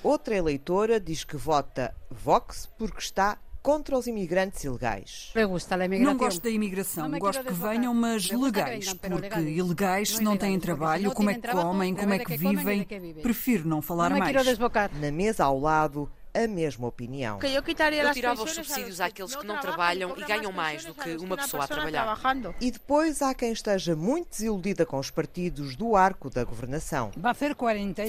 Outra 0.03 0.37
eleitora 0.37 1.01
diz 1.01 1.25
que 1.25 1.37
vota 1.37 1.93
Vox 2.09 2.71
porque 2.79 3.01
está 3.01 3.37
contra 3.61 3.99
os 3.99 4.07
imigrantes 4.07 4.63
ilegais. 4.63 5.33
Não 5.35 6.17
gosto 6.17 6.41
da 6.41 6.51
imigração, 6.51 7.11
gosto 7.19 7.45
que 7.45 7.53
venham, 7.53 7.93
mas 7.93 8.31
legais, 8.31 8.95
porque 8.95 9.41
ilegais 9.41 10.21
não 10.21 10.37
têm 10.37 10.59
trabalho, 10.61 11.11
como 11.11 11.31
é 11.31 11.35
que 11.35 11.49
comem, 11.49 11.97
como 11.97 12.15
é 12.15 12.19
que 12.21 12.37
vivem. 12.37 12.87
Prefiro 13.21 13.69
não 13.69 13.83
falar 13.83 14.11
mais. 14.11 14.59
Na 15.01 15.11
mesa 15.11 15.45
ao 15.45 15.59
lado, 15.59 16.09
a 16.45 16.49
mesma 16.49 16.87
opinião. 16.87 17.39
Eu 17.43 17.63
tirava 18.13 18.43
os 18.43 18.53
subsídios 18.53 19.01
àqueles 19.01 19.35
que 19.35 19.47
não 19.47 19.61
trabalham 19.61 20.15
e 20.17 20.25
ganham 20.25 20.53
mais 20.53 20.85
do 20.85 20.95
que 20.95 21.17
uma 21.17 21.37
pessoa 21.37 21.65
a 21.65 21.69
trabalhar. 21.69 22.19
E 22.61 22.71
depois 22.71 23.23
há 23.23 23.35
quem 23.35 23.53
esteja 23.53 23.95
muito 23.95 24.31
desiludida 24.31 24.85
com 24.85 24.99
os 24.99 25.11
partidos 25.11 25.77
do 25.77 25.97
arco 25.97 26.31
da 26.31 26.45
governação. 26.45 27.11
Vai 27.17 27.35
fazer 27.35 27.55
40 27.55 28.03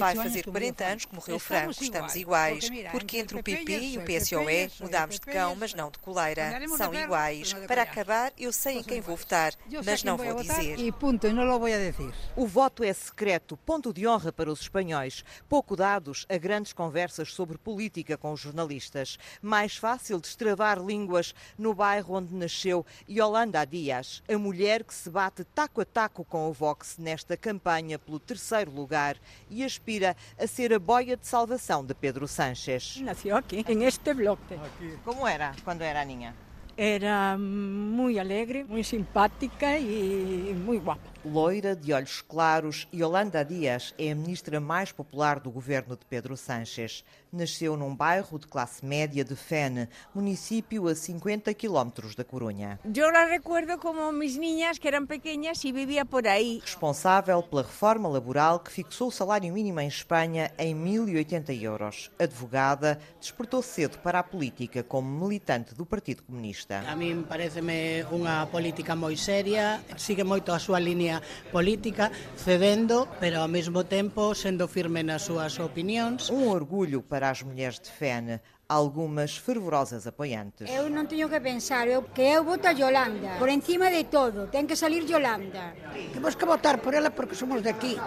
anos 0.84 1.04
que 1.04 1.14
morreu 1.14 1.38
Franco, 1.38 1.70
estamos 1.70 2.14
iguais, 2.14 2.70
porque 2.90 3.18
entre 3.18 3.38
o 3.38 3.42
PP 3.42 3.78
e 3.80 3.98
o 3.98 4.02
PSOE 4.02 4.70
mudámos 4.80 5.16
de 5.16 5.26
cão, 5.26 5.56
mas 5.56 5.74
não 5.74 5.90
de 5.90 5.98
coleira. 5.98 6.60
São 6.76 6.94
iguais. 6.94 7.52
Para 7.66 7.82
acabar, 7.82 8.32
eu 8.38 8.52
sei 8.52 8.78
em 8.78 8.82
quem 8.82 9.00
vou 9.00 9.16
votar, 9.16 9.52
mas 9.84 10.04
não 10.04 10.16
vou 10.16 10.42
dizer. 10.42 10.78
E 10.78 10.92
ponto, 10.92 11.30
não 11.32 11.44
lo 11.44 11.58
vou 11.58 11.68
dizer. 11.68 11.94
O 12.36 12.46
voto 12.46 12.82
é 12.84 12.92
secreto, 12.92 13.56
ponto 13.56 13.92
de 13.92 14.06
honra 14.06 14.32
para 14.32 14.50
os 14.50 14.60
espanhóis, 14.60 15.24
pouco 15.48 15.76
dados 15.76 16.26
a 16.28 16.36
grandes 16.36 16.72
conversas 16.72 17.32
sobre 17.32 17.58
política 17.58 18.16
com 18.20 18.32
os 18.32 18.40
jornalistas. 18.40 19.18
Mais 19.42 19.76
fácil 19.76 20.20
destravar 20.20 20.78
línguas 20.78 21.34
no 21.58 21.74
bairro 21.74 22.14
onde 22.14 22.34
nasceu 22.34 22.86
Yolanda 23.08 23.64
Dias, 23.64 24.22
a 24.32 24.38
mulher 24.38 24.84
que 24.84 24.94
se 24.94 25.10
bate 25.10 25.42
taco 25.42 25.80
a 25.80 25.84
taco 25.84 26.24
com 26.24 26.48
o 26.48 26.52
Vox 26.52 26.98
nesta 26.98 27.36
campanha 27.36 27.98
pelo 27.98 28.20
terceiro 28.20 28.70
lugar 28.70 29.16
e 29.48 29.64
aspira 29.64 30.16
a 30.38 30.46
ser 30.46 30.72
a 30.72 30.78
boia 30.78 31.16
de 31.16 31.26
salvação 31.26 31.84
de 31.84 31.94
Pedro 31.94 32.28
Sánchez. 32.28 33.00
Nasceu 33.00 33.36
aqui, 33.36 33.64
neste 33.74 34.14
bloque. 34.14 34.58
Como 35.04 35.26
era 35.26 35.54
quando 35.64 35.82
era 35.82 36.02
Aninha? 36.02 36.34
Era 36.76 37.36
muito 37.36 38.18
alegre, 38.18 38.64
muito 38.64 38.86
simpática 38.86 39.78
e 39.78 40.54
muito 40.54 40.84
guapa. 40.84 41.10
Loira, 41.22 41.76
de 41.76 41.92
olhos 41.92 42.22
claros, 42.22 42.88
Yolanda 42.94 43.44
Dias 43.44 43.94
é 43.98 44.10
a 44.10 44.14
ministra 44.14 44.58
mais 44.58 44.90
popular 44.90 45.38
do 45.38 45.50
governo 45.50 45.94
de 45.94 46.06
Pedro 46.06 46.34
Sánchez. 46.34 47.04
Nasceu 47.30 47.76
num 47.76 47.94
bairro 47.94 48.38
de 48.38 48.46
classe 48.46 48.84
média 48.84 49.22
de 49.22 49.36
Fene, 49.36 49.88
município 50.14 50.88
a 50.88 50.94
50 50.94 51.52
quilómetros 51.54 52.14
da 52.14 52.24
Corunha. 52.24 52.80
Eu 52.96 53.10
la 53.12 53.26
recuerdo 53.26 53.78
como 53.78 54.10
mis 54.12 54.36
niñas 54.36 54.78
que 54.78 54.88
eram 54.88 55.06
pequeñas 55.06 55.62
e 55.62 55.70
vivia 55.70 56.04
por 56.06 56.26
aí. 56.26 56.60
Responsável 56.62 57.42
pela 57.42 57.62
reforma 57.62 58.08
laboral 58.08 58.58
que 58.58 58.72
fixou 58.72 59.08
o 59.08 59.12
salário 59.12 59.52
mínimo 59.52 59.78
em 59.80 59.88
Espanha 59.88 60.50
em 60.58 60.74
1080 60.74 61.52
euros. 61.52 62.10
Advogada, 62.18 62.98
despertou 63.20 63.62
cedo 63.62 63.98
para 63.98 64.20
a 64.20 64.24
política 64.24 64.82
como 64.82 65.08
militante 65.08 65.74
do 65.74 65.84
Partido 65.84 66.22
Comunista. 66.22 66.82
A 66.88 66.96
mim 66.96 67.24
parece-me 67.28 68.04
uma 68.10 68.46
política 68.46 68.96
muito 68.96 69.20
séria, 69.20 69.80
sigue 69.98 70.24
muito 70.24 70.50
a 70.50 70.58
sua 70.58 70.80
linha 70.80 71.09
política, 71.50 72.12
cedendo, 72.36 73.08
mas 73.20 73.34
ao 73.34 73.48
mesmo 73.48 73.82
tempo 73.84 74.34
sendo 74.34 74.68
firme 74.68 75.02
nas 75.02 75.22
suas 75.22 75.58
opiniões. 75.58 76.30
Um 76.30 76.48
orgulho 76.48 77.02
para 77.02 77.30
as 77.30 77.42
mulheres 77.42 77.80
de 77.80 77.90
FEN 77.90 78.40
algumas 78.70 79.36
fervorosas 79.36 80.06
apoiantes. 80.06 80.70
Eu 80.70 80.88
não 80.88 81.04
tenho 81.04 81.28
que 81.28 81.40
pensar, 81.40 81.88
eu, 81.88 82.02
que 82.04 82.22
eu 82.22 82.44
voto 82.44 82.68
a 82.68 82.70
Yolanda, 82.70 83.30
por 83.36 83.48
encima 83.48 83.90
de 83.90 84.04
todo, 84.04 84.46
tem 84.46 84.64
que 84.64 84.76
salir 84.76 85.02
Yolanda. 85.10 85.74
Temos 86.12 86.36
que 86.36 86.44
votar 86.44 86.78
por 86.78 86.94
ela 86.94 87.10
porque 87.10 87.34
somos 87.34 87.62
daqui. 87.62 87.98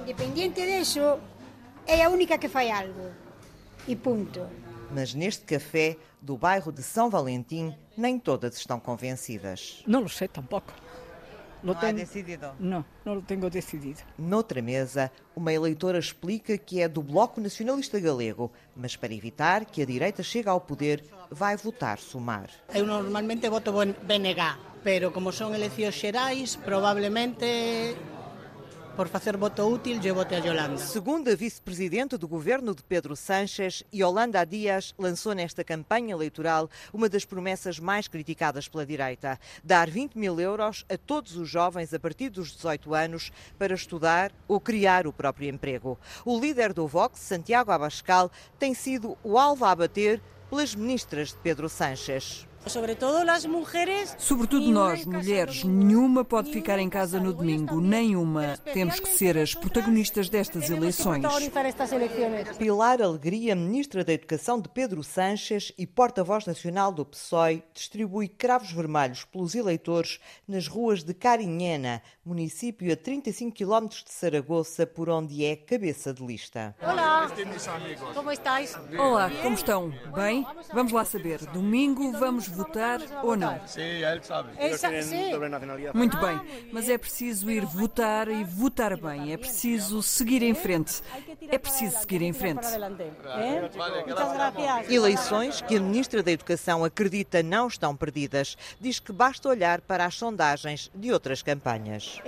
Independiente 0.00 0.62
disso, 0.64 1.20
é 1.86 2.02
a 2.02 2.08
única 2.08 2.38
que 2.38 2.48
faz 2.48 2.70
algo. 2.70 3.10
E 3.86 3.94
ponto. 3.94 4.48
Mas 4.90 5.12
neste 5.12 5.44
café 5.44 5.98
do 6.22 6.38
bairro 6.38 6.72
de 6.72 6.82
São 6.82 7.10
Valentim, 7.10 7.74
nem 7.94 8.18
todas 8.18 8.56
estão 8.56 8.80
convencidas. 8.80 9.82
Não 9.86 10.08
sei 10.08 10.26
tampouco. 10.26 10.72
Não, 11.62 11.74
não 11.74 11.94
decidido? 11.94 12.50
Não, 12.58 12.84
não 13.04 13.14
lo 13.14 13.22
tenho 13.22 13.48
decidido. 13.48 14.00
Noutra 14.18 14.60
mesa, 14.60 15.10
uma 15.36 15.52
eleitora 15.52 15.98
explica 15.98 16.58
que 16.58 16.80
é 16.80 16.88
do 16.88 17.02
Bloco 17.02 17.40
Nacionalista 17.40 18.00
Galego, 18.00 18.50
mas 18.76 18.96
para 18.96 19.14
evitar 19.14 19.64
que 19.64 19.82
a 19.82 19.86
direita 19.86 20.22
chegue 20.22 20.48
ao 20.48 20.60
poder, 20.60 21.04
vai 21.30 21.56
votar 21.56 21.98
Sumar. 21.98 22.50
Eu 22.74 22.86
normalmente 22.86 23.48
voto 23.48 23.72
BNG, 24.02 24.42
pero 24.82 25.12
como 25.12 25.32
são 25.32 25.54
eleições 25.54 25.94
xerais, 25.94 26.56
provavelmente 26.56 27.96
por 28.96 29.08
fazer 29.08 29.36
voto 29.36 29.62
útil, 29.66 29.98
eu 30.04 30.14
voto 30.14 30.34
a 30.34 30.38
Yolanda. 30.38 30.76
Segundo 30.76 31.28
a 31.30 31.34
vice-presidente 31.34 32.16
do 32.16 32.28
governo 32.28 32.74
de 32.74 32.82
Pedro 32.82 33.16
Sánchez, 33.16 33.82
Yolanda 33.92 34.44
Dias 34.44 34.94
lançou 34.98 35.34
nesta 35.34 35.64
campanha 35.64 36.12
eleitoral 36.12 36.68
uma 36.92 37.08
das 37.08 37.24
promessas 37.24 37.78
mais 37.78 38.06
criticadas 38.06 38.68
pela 38.68 38.84
direita: 38.84 39.38
dar 39.64 39.88
20 39.88 40.18
mil 40.18 40.38
euros 40.38 40.84
a 40.90 40.98
todos 40.98 41.36
os 41.36 41.48
jovens 41.48 41.94
a 41.94 41.98
partir 41.98 42.28
dos 42.28 42.52
18 42.52 42.94
anos 42.94 43.32
para 43.58 43.74
estudar 43.74 44.32
ou 44.46 44.60
criar 44.60 45.06
o 45.06 45.12
próprio 45.12 45.48
emprego. 45.48 45.98
O 46.24 46.38
líder 46.38 46.72
do 46.72 46.86
Vox, 46.86 47.20
Santiago 47.20 47.70
Abascal, 47.70 48.30
tem 48.58 48.74
sido 48.74 49.16
o 49.22 49.38
alvo 49.38 49.64
a 49.64 49.74
bater 49.74 50.20
pelas 50.50 50.74
ministras 50.74 51.30
de 51.30 51.38
Pedro 51.38 51.68
Sánchez. 51.68 52.46
Sobretudo 52.66 53.24
nós, 54.70 55.04
mulheres, 55.04 55.64
nenhuma 55.64 56.24
pode 56.24 56.52
ficar 56.52 56.78
em 56.78 56.88
casa 56.88 57.18
no 57.18 57.32
domingo, 57.32 57.80
nenhuma. 57.80 58.56
Temos 58.72 59.00
que 59.00 59.08
ser 59.08 59.36
as 59.36 59.54
protagonistas 59.54 60.28
destas 60.28 60.70
eleições. 60.70 61.24
Pilar 62.58 63.02
Alegria, 63.02 63.56
ministra 63.56 64.04
da 64.04 64.12
Educação 64.12 64.60
de 64.60 64.68
Pedro 64.68 65.02
Sanches 65.02 65.72
e 65.76 65.86
porta-voz 65.86 66.46
nacional 66.46 66.92
do 66.92 67.04
PSOE, 67.04 67.62
distribui 67.74 68.28
cravos 68.28 68.70
vermelhos 68.70 69.24
pelos 69.24 69.54
eleitores 69.54 70.20
nas 70.46 70.68
ruas 70.68 71.02
de 71.02 71.12
Carinhena, 71.14 72.00
município 72.24 72.92
a 72.92 72.96
35 72.96 73.56
km 73.56 73.88
de 73.88 74.12
Saragoça, 74.12 74.86
por 74.86 75.08
onde 75.08 75.44
é 75.44 75.56
cabeça 75.56 76.14
de 76.14 76.24
lista. 76.24 76.74
Olá, 76.80 77.28
como 78.14 78.30
estás? 78.30 78.78
Olá, 78.98 79.30
como 79.42 79.54
estão? 79.54 79.92
Bem? 80.14 80.46
Vamos 80.72 80.92
lá 80.92 81.04
saber. 81.04 81.44
Domingo 81.46 82.12
vamos 82.12 82.51
votar 82.52 83.00
ou 83.22 83.36
não? 83.36 83.60
Sim, 83.66 83.80
ele 83.80 84.22
sabe. 84.22 84.50
Muito 85.94 86.18
bem, 86.18 86.40
mas 86.72 86.88
é 86.88 86.98
preciso 86.98 87.50
ir 87.50 87.64
votar 87.64 88.28
e 88.28 88.44
votar 88.44 88.96
bem. 88.96 89.32
É 89.32 89.36
preciso 89.36 90.02
seguir 90.02 90.42
em 90.42 90.54
frente. 90.54 91.02
É 91.48 91.58
preciso 91.58 91.98
seguir 91.98 92.22
em 92.22 92.32
frente. 92.32 92.66
Eleições 94.88 95.60
que 95.60 95.76
a 95.76 95.80
Ministra 95.80 96.22
da 96.22 96.30
Educação 96.30 96.84
acredita 96.84 97.42
não 97.42 97.68
estão 97.68 97.96
perdidas. 97.96 98.56
Diz 98.80 98.98
que 98.98 99.12
basta 99.12 99.48
olhar 99.48 99.80
para 99.80 100.04
as 100.04 100.14
sondagens 100.14 100.90
de 100.94 101.12
outras 101.12 101.42
campanhas. 101.42 102.20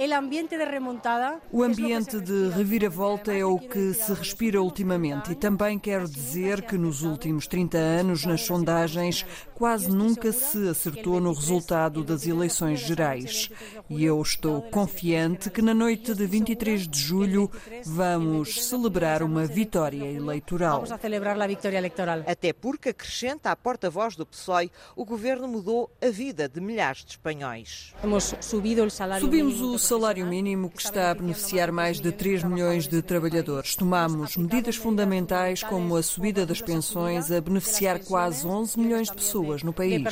O 1.52 1.62
ambiente 1.62 2.20
de 2.20 2.48
reviravolta 2.50 3.32
é 3.32 3.44
o 3.44 3.58
que 3.58 3.92
se 3.94 4.12
respira 4.12 4.62
ultimamente 4.62 5.32
e 5.32 5.34
também 5.34 5.78
quero 5.78 6.08
dizer 6.08 6.62
que 6.62 6.76
nos 6.76 7.02
últimos 7.02 7.46
30 7.46 7.78
anos, 7.78 8.24
nas 8.24 8.42
sondagens, 8.42 9.24
quase 9.54 9.90
nunca 9.90 10.13
se 10.32 10.68
acertou 10.68 11.20
no 11.20 11.32
resultado 11.32 12.02
das 12.02 12.26
eleições 12.26 12.80
gerais. 12.80 13.50
E 13.88 14.04
eu 14.04 14.20
estou 14.20 14.62
confiante 14.62 15.50
que 15.50 15.62
na 15.62 15.74
noite 15.74 16.14
de 16.14 16.26
23 16.26 16.88
de 16.88 16.98
julho 16.98 17.50
vamos 17.84 18.66
celebrar 18.66 19.22
uma 19.22 19.46
vitória 19.46 20.04
eleitoral. 20.04 20.76
Vamos 20.76 20.92
a 20.92 20.98
celebrar 20.98 21.40
a 21.40 21.46
vitória 21.46 21.78
eleitoral. 21.78 22.22
Até 22.26 22.52
porque, 22.52 22.90
acrescenta 22.90 23.50
a 23.50 23.56
porta-voz 23.56 24.16
do 24.16 24.26
PSOE, 24.26 24.70
o 24.96 25.04
governo 25.04 25.48
mudou 25.48 25.90
a 26.02 26.08
vida 26.08 26.48
de 26.48 26.60
milhares 26.60 27.04
de 27.04 27.12
espanhóis. 27.12 27.94
Subimos 28.40 29.60
o 29.60 29.78
salário 29.78 30.26
mínimo 30.26 30.70
que 30.70 30.82
está 30.82 31.10
a 31.10 31.14
beneficiar 31.14 31.72
mais 31.72 32.00
de 32.00 32.12
3 32.12 32.44
milhões 32.44 32.86
de 32.86 33.02
trabalhadores. 33.02 33.76
Tomamos 33.76 34.36
medidas 34.36 34.76
fundamentais 34.76 35.62
como 35.62 35.96
a 35.96 36.02
subida 36.02 36.46
das 36.46 36.60
pensões 36.60 37.30
a 37.30 37.40
beneficiar 37.40 38.00
quase 38.00 38.46
11 38.46 38.78
milhões 38.78 39.08
de 39.08 39.14
pessoas 39.14 39.62
no 39.62 39.72
país. 39.72 40.03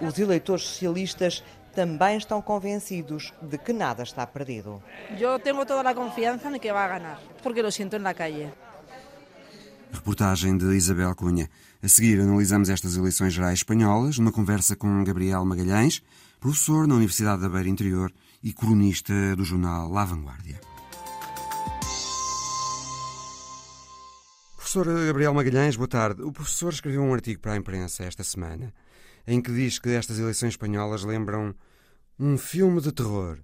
Os 0.00 0.18
eleitores 0.18 0.64
socialistas 0.64 1.42
também 1.74 2.16
estão 2.16 2.42
convencidos 2.42 3.32
de 3.40 3.58
que 3.58 3.72
nada 3.72 4.02
está 4.02 4.26
perdido. 4.26 4.82
Eu 5.18 5.38
tenho 5.38 5.64
toda 5.64 5.88
a 5.88 5.94
confiança 5.94 6.50
de 6.50 6.58
que 6.58 6.72
vai 6.72 6.88
ganhar, 6.88 7.20
porque 7.42 7.62
lo 7.62 7.70
sinto 7.72 7.98
na 7.98 8.14
calle. 8.14 8.52
Reportagem 9.92 10.56
de 10.56 10.74
Isabel 10.74 11.14
Cunha. 11.14 11.50
A 11.82 11.88
seguir, 11.88 12.20
analisamos 12.20 12.70
estas 12.70 12.96
eleições 12.96 13.32
gerais 13.32 13.58
espanholas 13.58 14.18
numa 14.18 14.32
conversa 14.32 14.76
com 14.76 15.04
Gabriel 15.04 15.44
Magalhães, 15.44 16.02
professor 16.40 16.86
na 16.86 16.94
Universidade 16.94 17.42
da 17.42 17.48
Beira 17.48 17.68
Interior 17.68 18.12
e 18.42 18.52
cronista 18.52 19.36
do 19.36 19.44
jornal 19.44 19.90
La 19.90 20.04
Vanguardia. 20.04 20.71
Professor 24.72 25.06
Gabriel 25.06 25.34
Magalhães, 25.34 25.76
boa 25.76 25.86
tarde. 25.86 26.22
O 26.22 26.32
professor 26.32 26.72
escreveu 26.72 27.02
um 27.02 27.12
artigo 27.12 27.42
para 27.42 27.52
a 27.52 27.56
imprensa 27.58 28.04
esta 28.04 28.24
semana 28.24 28.72
em 29.26 29.38
que 29.38 29.52
diz 29.52 29.78
que 29.78 29.90
estas 29.90 30.18
eleições 30.18 30.54
espanholas 30.54 31.04
lembram 31.04 31.54
um 32.18 32.38
filme 32.38 32.80
de 32.80 32.90
terror. 32.90 33.38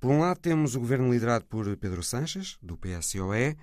Por 0.00 0.10
um 0.10 0.20
lado, 0.20 0.40
temos 0.40 0.74
o 0.74 0.80
governo 0.80 1.12
liderado 1.12 1.44
por 1.44 1.76
Pedro 1.76 2.02
Sánchez, 2.02 2.56
do 2.62 2.78
PSOE, 2.78 3.54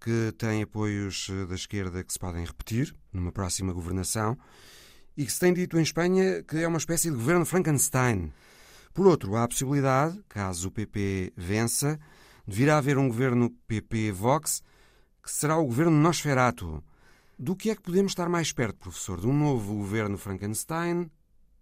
que 0.00 0.32
tem 0.38 0.62
apoios 0.62 1.28
da 1.48 1.56
esquerda 1.56 2.04
que 2.04 2.12
se 2.12 2.20
podem 2.20 2.44
repetir 2.44 2.94
numa 3.12 3.32
próxima 3.32 3.72
governação 3.72 4.38
e 5.16 5.26
que 5.26 5.32
se 5.32 5.40
tem 5.40 5.52
dito 5.52 5.76
em 5.76 5.82
Espanha 5.82 6.44
que 6.44 6.58
é 6.58 6.68
uma 6.68 6.78
espécie 6.78 7.10
de 7.10 7.16
governo 7.16 7.44
Frankenstein. 7.44 8.32
Por 8.92 9.08
outro, 9.08 9.34
há 9.34 9.42
a 9.42 9.48
possibilidade, 9.48 10.22
caso 10.28 10.68
o 10.68 10.70
PP 10.70 11.32
vença, 11.36 11.98
de 12.46 12.54
vir 12.54 12.70
a 12.70 12.78
haver 12.78 12.96
um 12.96 13.08
governo 13.08 13.50
PP-Vox 13.66 14.62
que 15.24 15.30
será 15.32 15.56
o 15.56 15.64
governo 15.64 15.96
Nosferato. 15.96 16.84
Do 17.38 17.56
que 17.56 17.70
é 17.70 17.74
que 17.74 17.80
podemos 17.80 18.12
estar 18.12 18.28
mais 18.28 18.52
perto, 18.52 18.78
professor? 18.78 19.18
De 19.18 19.26
um 19.26 19.32
novo 19.32 19.74
governo 19.74 20.18
Frankenstein 20.18 21.10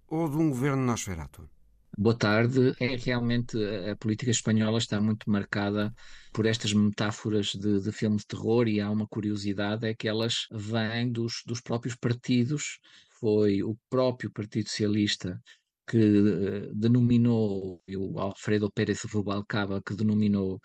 ou 0.08 0.28
de 0.28 0.36
um 0.36 0.50
governo 0.50 0.82
Nosferato? 0.82 1.48
Boa 1.96 2.16
tarde. 2.16 2.74
É 2.80 2.96
realmente 2.96 3.56
a 3.88 3.94
política 3.94 4.32
espanhola 4.32 4.78
está 4.78 5.00
muito 5.00 5.30
marcada 5.30 5.94
por 6.32 6.44
estas 6.44 6.72
metáforas 6.72 7.52
de, 7.54 7.80
de 7.80 7.92
filme 7.92 8.16
de 8.16 8.26
terror 8.26 8.66
e 8.66 8.80
há 8.80 8.90
uma 8.90 9.06
curiosidade 9.06 9.86
é 9.86 9.94
que 9.94 10.08
elas 10.08 10.48
vêm 10.50 11.12
dos, 11.12 11.42
dos 11.46 11.60
próprios 11.60 11.94
partidos. 11.94 12.80
Foi 13.20 13.62
o 13.62 13.76
próprio 13.88 14.32
Partido 14.32 14.68
Socialista 14.68 15.40
que 15.86 15.98
uh, 15.98 16.74
denominou, 16.74 17.80
o 17.88 18.18
Alfredo 18.18 18.70
Pérez 18.72 19.02
Rubalcaba, 19.02 19.82
que 19.84 19.94
denominou 19.94 20.60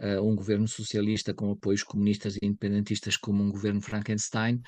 uh, 0.00 0.20
um 0.22 0.34
governo 0.34 0.68
socialista 0.68 1.34
com 1.34 1.50
apoios 1.50 1.82
comunistas 1.82 2.36
e 2.36 2.46
independentistas 2.46 3.16
como 3.16 3.42
um 3.42 3.50
governo 3.50 3.80
Frankenstein, 3.80 4.60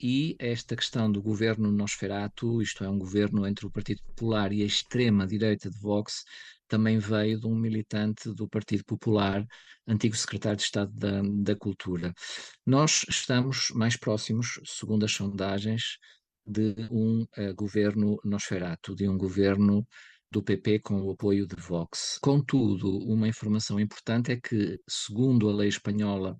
e 0.00 0.36
esta 0.38 0.76
questão 0.76 1.10
do 1.10 1.20
governo 1.20 1.72
Nosferatu, 1.72 2.62
isto 2.62 2.84
é, 2.84 2.88
um 2.88 2.98
governo 2.98 3.44
entre 3.46 3.66
o 3.66 3.70
Partido 3.70 4.00
Popular 4.04 4.52
e 4.52 4.62
a 4.62 4.66
extrema-direita 4.66 5.68
de 5.68 5.78
Vox, 5.80 6.24
também 6.68 6.98
veio 6.98 7.40
de 7.40 7.46
um 7.46 7.54
militante 7.56 8.32
do 8.32 8.48
Partido 8.48 8.84
Popular, 8.84 9.44
antigo 9.86 10.14
secretário 10.14 10.58
de 10.58 10.62
Estado 10.62 10.92
da, 10.92 11.20
da 11.22 11.56
Cultura. 11.56 12.14
Nós 12.64 13.04
estamos 13.08 13.70
mais 13.74 13.96
próximos, 13.96 14.60
segundo 14.64 15.04
as 15.04 15.12
sondagens, 15.12 15.98
de 16.46 16.74
um 16.90 17.22
uh, 17.22 17.54
governo 17.56 18.20
Nosferatu, 18.24 18.94
de 18.94 19.08
um 19.08 19.18
governo 19.18 19.86
do 20.30 20.42
PP 20.42 20.80
com 20.80 21.00
o 21.02 21.10
apoio 21.10 21.46
de 21.46 21.56
Vox. 21.56 22.18
Contudo, 22.20 22.98
uma 23.06 23.28
informação 23.28 23.80
importante 23.80 24.32
é 24.32 24.36
que, 24.40 24.78
segundo 24.88 25.48
a 25.48 25.54
lei 25.54 25.68
espanhola, 25.68 26.36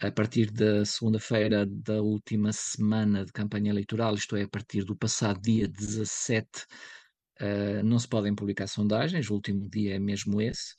a 0.00 0.12
partir 0.12 0.50
da 0.52 0.84
segunda-feira 0.84 1.66
da 1.66 2.00
última 2.00 2.52
semana 2.52 3.24
de 3.24 3.32
campanha 3.32 3.70
eleitoral, 3.70 4.14
isto 4.14 4.36
é, 4.36 4.42
a 4.42 4.48
partir 4.48 4.84
do 4.84 4.96
passado 4.96 5.40
dia 5.40 5.66
17, 5.66 6.48
uh, 7.40 7.82
não 7.84 7.98
se 7.98 8.06
podem 8.06 8.34
publicar 8.34 8.68
sondagens, 8.68 9.28
o 9.28 9.34
último 9.34 9.68
dia 9.68 9.96
é 9.96 9.98
mesmo 9.98 10.40
esse. 10.40 10.74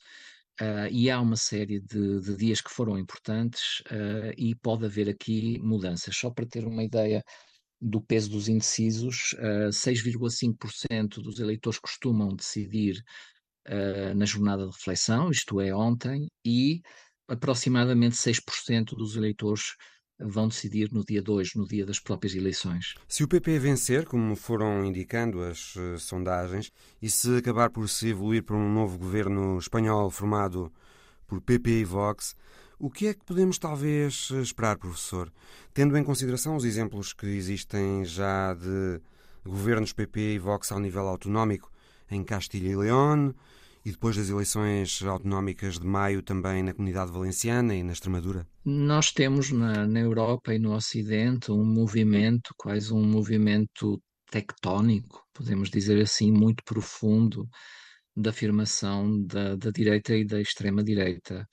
Uh, 0.60 0.88
e 0.90 1.10
há 1.10 1.20
uma 1.20 1.36
série 1.36 1.80
de, 1.80 2.20
de, 2.20 2.36
dias 2.36 2.60
que 2.60 2.70
foram 2.70 2.98
importantes 2.98 3.80
uh, 3.90 4.32
e 4.36 4.54
pode 4.54 4.84
haver 4.84 5.08
aqui 5.08 5.58
mudanças. 5.58 6.16
Só 6.16 6.30
para 6.30 6.46
ter 6.46 6.66
uma 6.66 6.82
ideia, 6.82 7.22
do 7.80 8.00
peso 8.00 8.30
dos 8.30 8.48
indecisos, 8.48 9.34
uh, 9.34 9.70
6,5% 9.70 11.22
dos 11.22 11.38
eleitores 11.38 11.78
costumam 11.78 12.34
decidir 12.34 13.02
uh, 13.66 14.14
na 14.14 14.26
jornada 14.26 14.66
de 14.66 14.72
reflexão, 14.72 15.30
isto 15.30 15.60
é, 15.60 15.74
ontem, 15.74 16.28
e 16.44 16.82
aproximadamente 17.28 18.16
6% 18.16 18.96
dos 18.96 19.16
eleitores 19.16 19.76
vão 20.18 20.48
decidir 20.48 20.92
no 20.92 21.02
dia 21.04 21.22
2, 21.22 21.54
no 21.54 21.66
dia 21.66 21.86
das 21.86 21.98
próprias 21.98 22.34
eleições. 22.34 22.94
Se 23.08 23.24
o 23.24 23.28
PP 23.28 23.58
vencer, 23.58 24.04
como 24.04 24.36
foram 24.36 24.84
indicando 24.84 25.42
as 25.42 25.74
uh, 25.76 25.98
sondagens, 25.98 26.70
e 27.00 27.08
se 27.08 27.36
acabar 27.36 27.70
por 27.70 27.88
se 27.88 28.08
evoluir 28.08 28.42
para 28.42 28.56
um 28.56 28.72
novo 28.72 28.98
governo 28.98 29.58
espanhol 29.58 30.10
formado 30.10 30.70
por 31.26 31.40
PP 31.40 31.80
e 31.80 31.84
Vox, 31.84 32.34
o 32.80 32.90
que 32.90 33.08
é 33.08 33.14
que 33.14 33.24
podemos 33.24 33.58
talvez 33.58 34.30
esperar, 34.30 34.78
professor? 34.78 35.30
Tendo 35.74 35.96
em 35.96 36.02
consideração 36.02 36.56
os 36.56 36.64
exemplos 36.64 37.12
que 37.12 37.26
existem 37.26 38.04
já 38.04 38.54
de 38.54 39.00
governos 39.44 39.92
PP 39.92 40.34
e 40.34 40.38
Vox 40.38 40.72
ao 40.72 40.80
nível 40.80 41.06
autonómico 41.06 41.70
em 42.10 42.24
Castilha 42.24 42.68
e 42.68 42.76
León, 42.76 43.32
e 43.84 43.90
depois 43.90 44.16
das 44.16 44.28
eleições 44.28 45.02
autonómicas 45.02 45.78
de 45.78 45.86
maio 45.86 46.22
também 46.22 46.62
na 46.62 46.72
Comunidade 46.72 47.12
Valenciana 47.12 47.74
e 47.74 47.82
na 47.82 47.92
Extremadura? 47.92 48.46
Nós 48.64 49.12
temos 49.12 49.50
na, 49.50 49.86
na 49.86 50.00
Europa 50.00 50.54
e 50.54 50.58
no 50.58 50.74
Ocidente 50.74 51.52
um 51.52 51.64
movimento, 51.64 52.54
quase 52.56 52.92
um 52.92 53.04
movimento 53.04 54.00
tectónico, 54.30 55.22
podemos 55.34 55.70
dizer 55.70 56.00
assim, 56.00 56.32
muito 56.32 56.62
profundo 56.64 57.46
da 58.16 58.30
afirmação 58.30 59.22
da, 59.24 59.56
da 59.56 59.70
direita 59.70 60.14
e 60.14 60.24
da 60.24 60.40
extrema-direita, 60.40 61.46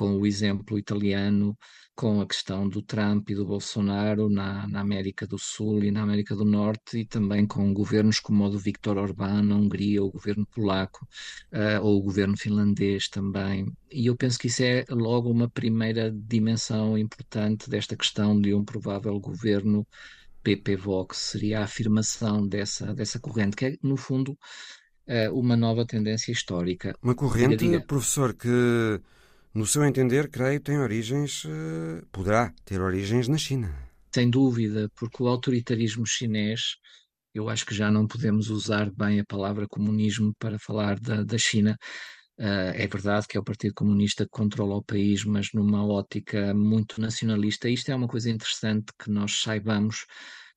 com 0.00 0.16
o 0.16 0.26
exemplo 0.26 0.78
italiano 0.78 1.54
com 1.94 2.22
a 2.22 2.26
questão 2.26 2.66
do 2.66 2.80
Trump 2.80 3.28
e 3.28 3.34
do 3.34 3.44
Bolsonaro 3.44 4.30
na, 4.30 4.66
na, 4.66 4.80
América 4.80 5.26
do 5.26 5.38
Sul 5.38 5.84
e 5.84 5.90
na 5.90 6.00
América 6.00 6.34
do 6.34 6.46
Norte, 6.46 7.00
e 7.00 7.04
também 7.04 7.46
com 7.46 7.74
governos 7.74 8.18
como 8.18 8.42
o 8.42 8.48
do 8.48 8.58
Viktor 8.58 8.96
Orbán 8.96 9.42
na 9.42 9.56
Hungria, 9.56 10.02
o 10.02 10.10
governo 10.10 10.46
polaco, 10.46 11.06
uh, 11.52 11.84
ou 11.84 11.98
o 11.98 12.02
governo 12.02 12.34
finlandês 12.34 13.10
também. 13.10 13.66
E 13.92 14.06
eu 14.06 14.16
penso 14.16 14.38
que 14.38 14.46
isso 14.46 14.62
é 14.62 14.86
logo 14.88 15.30
uma 15.30 15.50
primeira 15.50 16.10
dimensão 16.10 16.96
importante 16.96 17.68
desta 17.68 17.94
questão 17.94 18.40
de 18.40 18.54
um 18.54 18.64
provável 18.64 19.20
governo 19.20 19.86
PP-Vox, 20.42 21.18
seria 21.18 21.60
a 21.60 21.64
afirmação 21.64 22.48
dessa, 22.48 22.94
dessa 22.94 23.20
corrente, 23.20 23.54
que 23.54 23.66
é, 23.66 23.76
no 23.82 23.98
fundo, 23.98 24.32
uh, 24.32 25.38
uma 25.38 25.58
nova 25.58 25.84
tendência 25.84 26.32
histórica. 26.32 26.96
Uma 27.02 27.14
corrente, 27.14 27.78
professor, 27.80 28.32
que 28.32 29.02
no 29.54 29.66
seu 29.66 29.84
entender, 29.84 30.30
creio, 30.30 30.60
tem 30.60 30.78
origens, 30.78 31.44
eh, 31.44 32.02
poderá 32.12 32.52
ter 32.64 32.80
origens 32.80 33.28
na 33.28 33.36
China. 33.36 33.74
Sem 34.14 34.30
dúvida, 34.30 34.88
porque 34.96 35.22
o 35.22 35.28
autoritarismo 35.28 36.06
chinês, 36.06 36.76
eu 37.34 37.48
acho 37.48 37.64
que 37.66 37.74
já 37.74 37.90
não 37.90 38.06
podemos 38.06 38.50
usar 38.50 38.90
bem 38.90 39.20
a 39.20 39.24
palavra 39.24 39.66
comunismo 39.68 40.32
para 40.38 40.58
falar 40.58 40.98
da, 40.98 41.22
da 41.22 41.38
China. 41.38 41.76
Uh, 42.38 42.72
é 42.74 42.86
verdade 42.86 43.26
que 43.28 43.36
é 43.36 43.40
o 43.40 43.44
Partido 43.44 43.74
Comunista 43.74 44.24
que 44.24 44.30
controla 44.30 44.76
o 44.76 44.82
país, 44.82 45.24
mas 45.24 45.48
numa 45.52 45.86
ótica 45.86 46.54
muito 46.54 47.00
nacionalista. 47.00 47.68
Isto 47.68 47.90
é 47.90 47.94
uma 47.94 48.08
coisa 48.08 48.30
interessante 48.30 48.86
que 48.98 49.10
nós 49.10 49.42
saibamos 49.42 50.06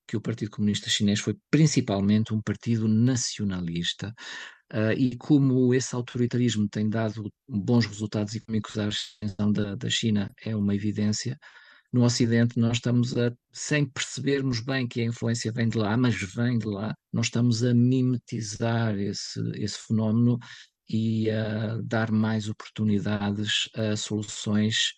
que 0.07 0.15
o 0.15 0.21
Partido 0.21 0.51
Comunista 0.51 0.89
Chinês 0.89 1.19
foi 1.19 1.35
principalmente 1.51 2.33
um 2.33 2.41
partido 2.41 2.87
nacionalista. 2.87 4.13
Uh, 4.73 4.91
e 4.97 5.15
como 5.17 5.71
esse 5.71 5.93
autoritarismo 5.93 6.67
tem 6.67 6.89
dado 6.89 7.31
bons 7.47 7.85
resultados 7.85 8.35
económicos 8.35 8.79
à 8.79 8.87
ascensão 8.87 9.51
da, 9.51 9.75
da 9.75 9.89
China, 9.89 10.31
é 10.43 10.55
uma 10.55 10.73
evidência. 10.73 11.37
No 11.91 12.03
Ocidente, 12.03 12.57
nós 12.57 12.77
estamos 12.77 13.15
a, 13.15 13.31
sem 13.51 13.85
percebermos 13.85 14.61
bem 14.61 14.87
que 14.87 15.01
a 15.01 15.05
influência 15.05 15.51
vem 15.51 15.69
de 15.69 15.77
lá, 15.77 15.95
mas 15.95 16.15
vem 16.15 16.57
de 16.57 16.65
lá, 16.65 16.95
nós 17.11 17.27
estamos 17.27 17.63
a 17.63 17.71
mimetizar 17.71 18.97
esse, 18.97 19.39
esse 19.57 19.77
fenómeno 19.77 20.39
e 20.89 21.29
a 21.29 21.79
dar 21.83 22.11
mais 22.11 22.49
oportunidades 22.49 23.69
a 23.75 23.95
soluções 23.95 24.93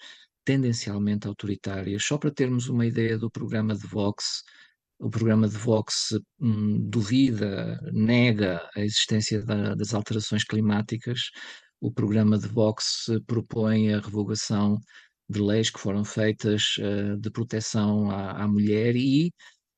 tendencialmente 0.46 1.28
autoritárias. 1.28 2.06
Só 2.06 2.18
para 2.18 2.32
termos 2.32 2.70
uma 2.70 2.86
ideia 2.86 3.18
do 3.18 3.30
programa 3.30 3.76
de 3.76 3.86
Vox, 3.86 4.44
o 5.00 5.10
programa 5.10 5.48
de 5.48 5.58
Vox 5.58 6.18
hum, 6.40 6.90
duvida, 6.90 7.80
nega 7.94 8.68
a 8.76 8.82
existência 8.82 9.44
da, 9.44 9.76
das 9.76 9.94
alterações 9.94 10.44
climáticas. 10.44 11.32
O 11.82 11.92
programa 11.92 12.38
de 12.38 12.48
Vox 12.48 13.06
propõe 13.28 13.94
a 13.94 14.00
revogação 14.00 14.80
de 15.30 15.42
leis 15.42 15.70
que 15.70 15.80
foram 15.80 16.06
feitas 16.06 16.78
uh, 16.78 17.18
de 17.20 17.30
proteção 17.30 18.10
à, 18.10 18.44
à, 18.44 18.48
mulher 18.48 18.96
e 18.96 19.32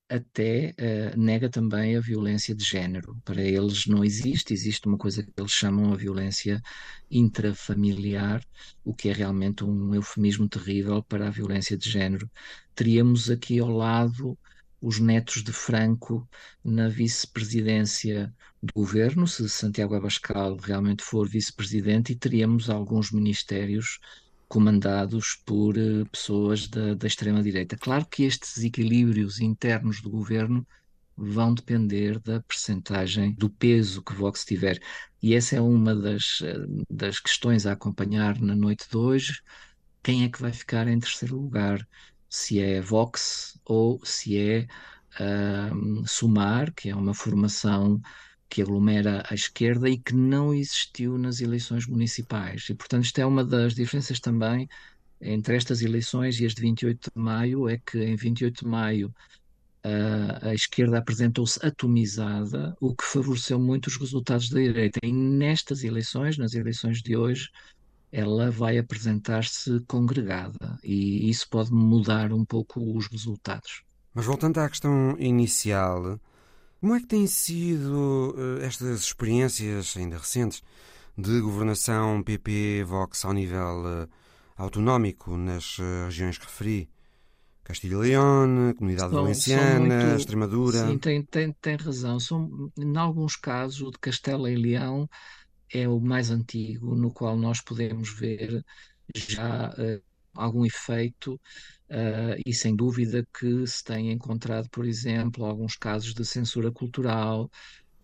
até 0.10 0.74
uh, 0.80 1.20
nega 1.20 1.50
também 1.50 1.98
a 1.98 2.02
violência 2.02 2.56
de 2.56 2.64
género. 2.64 3.20
Para 3.26 3.42
eles 3.42 3.88
não 3.88 4.04
existe, 4.04 4.54
existe 4.54 4.88
uma 4.88 4.98
coisa 4.98 5.24
que 5.24 5.32
eles 5.38 5.52
chamam 5.52 5.92
a 5.92 5.98
violência 5.98 6.62
intrafamiliar, 7.10 8.42
o 8.84 8.94
que 8.94 9.10
é 9.10 9.14
realmente 9.14 9.64
um 9.64 9.96
eufemismo 9.96 10.48
terrível 10.48 11.04
para 11.04 11.28
a 11.28 11.32
violência 11.32 11.78
de 11.78 11.90
género. 11.90 12.30
Teríamos 12.76 13.30
aqui 13.30 13.60
ao 13.60 13.70
lado 13.70 14.38
os 14.82 15.00
netos 15.00 15.44
de 15.44 15.52
Franco 15.52 16.28
na 16.64 16.88
vice-presidência 16.88 18.34
do 18.62 18.74
governo, 18.74 19.28
se 19.28 19.48
Santiago 19.50 19.96
Abascal 19.96 20.56
realmente 20.58 21.04
for 21.04 21.28
vice-presidente, 21.28 22.12
e 22.14 22.16
teríamos 22.16 22.70
alguns 22.70 23.12
ministérios 23.12 24.00
comandados 24.48 25.36
por 25.46 25.78
uh, 25.78 26.06
pessoas 26.10 26.68
da, 26.68 26.94
da 26.94 27.08
extrema-direita. 27.08 27.78
Claro 27.78 28.06
que 28.06 28.24
estes 28.24 28.64
equilíbrios 28.64 29.40
internos 29.40 30.02
do 30.02 30.10
governo 30.10 30.66
vão 31.18 31.54
depender 31.54 32.20
da 32.20 32.42
percentagem 32.42 33.34
do 33.34 33.50
peso 33.50 34.04
que 34.04 34.14
Vox 34.14 34.46
tiver. 34.46 34.80
E 35.22 35.34
essa 35.34 35.56
é 35.56 35.62
uma 35.62 35.96
das, 35.96 36.42
eh, 36.44 36.56
das 36.90 37.20
questões 37.20 37.66
a 37.66 37.72
acompanhar 37.74 38.40
na 38.40 38.56
noite 38.56 38.88
de 38.90 38.96
hoje. 38.98 39.42
Quem 40.04 40.24
é 40.24 40.30
que 40.30 40.40
vai 40.42 40.54
ficar 40.54 40.88
em 40.88 41.00
terceiro 41.00 41.36
lugar? 41.38 41.86
Se 42.30 42.60
é 42.60 42.82
Vox 42.82 43.60
ou 43.66 44.04
se 44.06 44.38
é 44.38 44.68
um, 45.74 46.06
Sumar, 46.06 46.74
que 46.74 46.90
é 46.90 46.96
uma 46.96 47.14
formação 47.14 48.02
que 48.50 48.62
aglomera 48.62 49.24
a 49.30 49.34
esquerda 49.34 49.90
e 49.90 49.98
que 49.98 50.16
não 50.16 50.54
existiu 50.54 51.18
nas 51.18 51.42
eleições 51.42 51.86
municipais. 51.86 52.70
E, 52.70 52.76
portanto, 52.76 53.04
isto 53.06 53.20
é 53.20 53.26
uma 53.26 53.44
das 53.44 53.76
diferenças 53.76 54.20
também 54.20 54.70
entre 55.20 55.56
estas 55.56 55.82
eleições 55.82 56.40
e 56.40 56.46
as 56.46 56.54
de 56.54 56.62
28 56.62 57.12
de 57.16 57.22
maio, 57.22 57.68
é 57.68 57.78
que 57.78 57.98
em 58.00 58.16
28 58.16 58.64
de 58.64 58.70
maio 58.70 59.14
a, 59.84 60.50
a 60.50 60.54
esquerda 60.54 60.98
apresentou-se 60.98 61.64
atomizada, 61.66 62.76
o 62.80 62.96
que 62.96 63.04
favoreceu 63.04 63.60
muito 63.60 63.88
os 63.88 63.98
resultados 63.98 64.50
da 64.50 64.60
direita. 64.60 65.00
E 65.04 65.12
nestas 65.12 65.84
eleições, 65.84 66.38
nas 66.38 66.54
eleições 66.54 67.02
de 67.02 67.18
hoje, 67.18 67.50
ela 68.18 68.50
vai 68.50 68.80
apresentar-se 68.80 69.80
congregada 69.82 70.80
e 70.84 71.30
isso 71.30 71.48
pode 71.48 71.72
mudar 71.72 72.34
um 72.34 72.44
pouco 72.44 72.82
os 72.98 73.06
resultados. 73.06 73.84
Mas 74.12 74.26
voltando 74.26 74.58
à 74.58 74.68
questão 74.68 75.16
inicial, 75.20 76.20
como 76.82 76.96
é 76.96 77.00
que 77.00 77.06
têm 77.06 77.28
sido 77.28 78.34
uh, 78.36 78.64
estas 78.64 79.02
experiências 79.02 79.96
ainda 79.96 80.18
recentes 80.18 80.64
de 81.16 81.40
governação 81.42 82.24
PP-Vox 82.24 83.24
ao 83.24 83.34
nível 83.34 83.84
uh, 83.86 84.10
autonómico 84.56 85.38
nas 85.38 85.78
uh, 85.78 86.06
regiões 86.06 86.40
que 86.40 86.46
referi? 86.46 86.90
Castilha 87.64 87.94
e 87.94 87.98
León, 87.98 88.74
Comunidade 88.74 89.12
são, 89.12 89.22
Valenciana, 89.22 90.00
são 90.00 90.08
muito, 90.08 90.20
Extremadura. 90.20 90.88
Sim, 90.88 90.98
tem, 90.98 91.22
tem, 91.22 91.52
tem 91.62 91.76
razão. 91.76 92.20
São, 92.20 92.72
em 92.78 92.98
alguns 92.98 93.36
casos, 93.36 93.82
o 93.82 93.92
de 93.92 94.00
Castela 94.00 94.50
e 94.50 94.56
Leão 94.56 95.08
é 95.74 95.88
o 95.88 96.00
mais 96.00 96.32
antigo, 96.32 96.96
no 96.96 97.12
qual 97.12 97.38
nós 97.38 97.62
podemos 97.62 98.10
ver 98.20 98.64
já 99.16 99.70
uh, 99.70 100.04
algum 100.34 100.66
efeito 100.66 101.36
uh, 101.90 102.42
e 102.46 102.54
sem 102.54 102.76
dúvida 102.76 103.28
que 103.38 103.66
se 103.68 103.84
tem 103.84 104.12
encontrado, 104.12 104.70
por 104.70 104.86
exemplo, 104.86 105.46
alguns 105.46 105.76
casos 105.76 106.14
de 106.14 106.26
censura 106.26 106.72
cultural, 106.72 107.50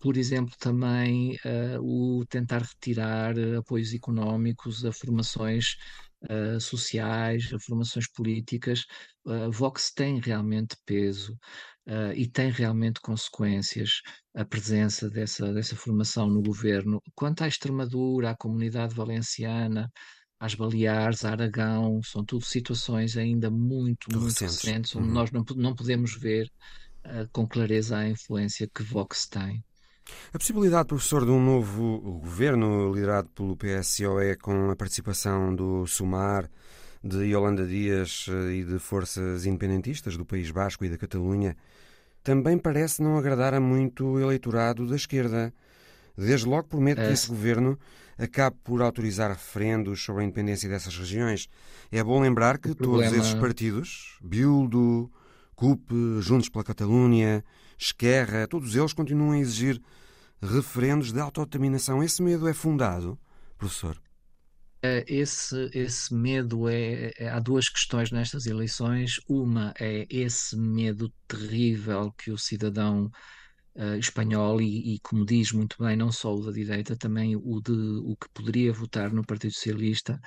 por 0.04 0.18
exemplo, 0.18 0.54
também 0.58 1.36
uh, 1.46 1.80
o 1.80 2.26
tentar 2.26 2.62
retirar 2.62 3.34
apoios 3.58 3.94
económicos 3.94 4.84
a 4.84 4.92
formações 4.92 5.76
uh, 6.24 6.60
sociais, 6.60 7.50
a 7.54 7.58
formações 7.58 8.06
políticas. 8.08 8.84
Uh, 9.24 9.50
Vox 9.50 9.90
tem 9.90 10.20
realmente 10.20 10.76
peso 10.84 11.38
uh, 11.86 12.12
e 12.14 12.26
tem 12.26 12.50
realmente 12.50 13.00
consequências 13.00 14.00
a 14.34 14.44
presença 14.44 15.08
dessa, 15.08 15.52
dessa 15.52 15.76
formação 15.76 16.28
no 16.28 16.42
governo. 16.42 17.00
Quanto 17.14 17.42
à 17.42 17.48
Extremadura, 17.48 18.30
à 18.30 18.36
comunidade 18.36 18.94
valenciana, 18.94 19.90
às 20.38 20.54
Baleares, 20.54 21.24
a 21.24 21.30
Aragão, 21.30 22.00
são 22.02 22.24
tudo 22.24 22.44
situações 22.44 23.16
ainda 23.16 23.50
muito, 23.50 24.10
muito 24.10 24.26
recentes, 24.26 24.62
recentes 24.62 24.96
onde 24.96 25.08
uhum. 25.08 25.14
nós 25.14 25.30
não, 25.30 25.44
não 25.56 25.74
podemos 25.74 26.14
ver 26.16 26.50
uh, 27.06 27.28
com 27.32 27.46
clareza 27.46 27.98
a 27.98 28.08
influência 28.08 28.68
que 28.72 28.82
Vox 28.82 29.26
tem. 29.26 29.64
A 30.34 30.38
possibilidade, 30.38 30.88
professor, 30.88 31.24
de 31.24 31.30
um 31.30 31.42
novo 31.42 32.20
governo 32.20 32.92
liderado 32.92 33.30
pelo 33.30 33.56
PSOE 33.56 34.36
com 34.36 34.70
a 34.70 34.76
participação 34.76 35.54
do 35.54 35.86
Sumar, 35.86 36.50
de 37.04 37.26
Yolanda 37.26 37.66
Dias 37.66 38.26
eh, 38.30 38.54
e 38.54 38.64
de 38.64 38.78
forças 38.78 39.44
independentistas 39.44 40.16
do 40.16 40.24
País 40.24 40.50
Basco 40.50 40.86
e 40.86 40.88
da 40.88 40.96
Catalunha, 40.96 41.54
também 42.22 42.56
parece 42.56 43.02
não 43.02 43.18
agradar 43.18 43.52
a 43.52 43.60
muito 43.60 44.06
o 44.06 44.20
eleitorado 44.20 44.86
da 44.86 44.96
esquerda. 44.96 45.52
Desde 46.16 46.46
logo 46.46 46.68
por 46.68 46.80
medo 46.80 47.02
que 47.02 47.12
esse 47.12 47.28
governo 47.28 47.78
acabe 48.16 48.56
por 48.64 48.80
autorizar 48.80 49.30
referendos 49.30 50.02
sobre 50.02 50.22
a 50.22 50.24
independência 50.24 50.68
dessas 50.68 50.96
regiões. 50.96 51.48
É 51.92 52.02
bom 52.02 52.22
lembrar 52.22 52.56
que 52.56 52.74
problema... 52.74 53.10
todos 53.10 53.26
esses 53.26 53.38
partidos, 53.38 54.16
Bildu, 54.22 55.10
CUP, 55.54 55.92
Juntos 56.20 56.48
pela 56.48 56.64
Catalunha, 56.64 57.44
Esquerra, 57.76 58.46
todos 58.46 58.74
eles 58.74 58.92
continuam 58.94 59.32
a 59.32 59.38
exigir 59.38 59.82
referendos 60.40 61.12
de 61.12 61.20
autodeterminação. 61.20 62.02
Esse 62.02 62.22
medo 62.22 62.48
é 62.48 62.54
fundado, 62.54 63.18
professor? 63.58 64.00
Eh, 64.84 65.02
esse, 65.08 65.70
esse 65.72 66.12
medo 66.14 66.68
é, 66.68 67.10
é, 67.18 67.28
Há 67.30 67.40
duas 67.40 67.70
questões 67.70 68.10
nestas 68.10 68.44
eleições. 68.46 69.18
Uma 69.26 69.72
é 69.80 70.06
esse 70.10 70.54
medo 70.58 71.10
terrível 71.26 72.12
que 72.12 72.30
o 72.30 72.36
cidadão 72.36 73.10
uh, 73.76 73.96
espanhol, 73.98 74.60
e, 74.60 74.96
e, 74.96 75.00
como 75.00 75.24
diz 75.24 75.52
muito 75.52 75.76
bem, 75.82 75.96
não 75.96 76.12
só 76.12 76.34
o 76.34 76.44
da 76.44 76.52
direita, 76.52 76.96
também 76.96 77.34
o 77.36 77.60
de 77.62 77.72
o 77.72 78.14
que 78.16 78.28
poderia 78.34 78.72
votar 78.74 79.10
no 79.12 79.24
Partido 79.24 79.54
Socialista, 79.54 80.20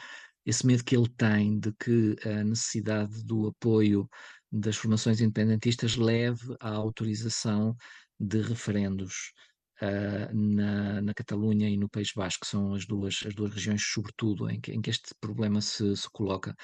esse 0.46 0.66
medo 0.66 0.84
que 0.84 0.96
ele 0.98 1.10
tem 1.10 1.60
de 1.60 1.72
que 1.74 2.16
a 2.28 2.44
necessidade 2.44 3.24
do 3.26 3.48
apoio 3.48 4.10
das 4.52 4.78
formações 4.78 5.22
independentistas 5.22 5.96
leve 5.98 6.56
à 6.60 6.70
autorização 6.72 7.76
de 8.20 8.42
referendos 8.42 9.34
uh, 9.82 10.34
na, 10.34 11.02
na 11.02 11.14
Catalunha 11.14 11.70
e 11.70 11.78
no 11.78 11.90
País 11.90 12.12
Basco, 12.16 12.42
que 12.42 12.48
são 12.48 12.74
as 12.74 12.86
duas, 12.86 13.24
as 13.26 13.34
duas 13.36 13.54
regiões, 13.54 13.82
sobretudo, 13.84 14.50
em 14.50 14.60
que, 14.60 14.72
em 14.72 14.82
que 14.82 14.90
este 14.90 15.14
problema 15.20 15.62
se, 15.62 15.96
se 15.96 16.10
coloca. 16.12 16.56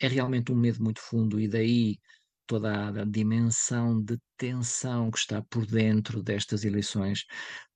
É 0.00 0.08
realmente 0.08 0.52
um 0.52 0.56
medo 0.56 0.82
muito 0.82 1.00
fundo, 1.00 1.40
e 1.40 1.48
daí 1.48 1.96
toda 2.46 2.88
a 3.02 3.04
dimensão 3.04 4.00
de 4.00 4.18
tensão 4.36 5.10
que 5.10 5.18
está 5.18 5.42
por 5.42 5.66
dentro 5.66 6.22
destas 6.22 6.64
eleições. 6.64 7.24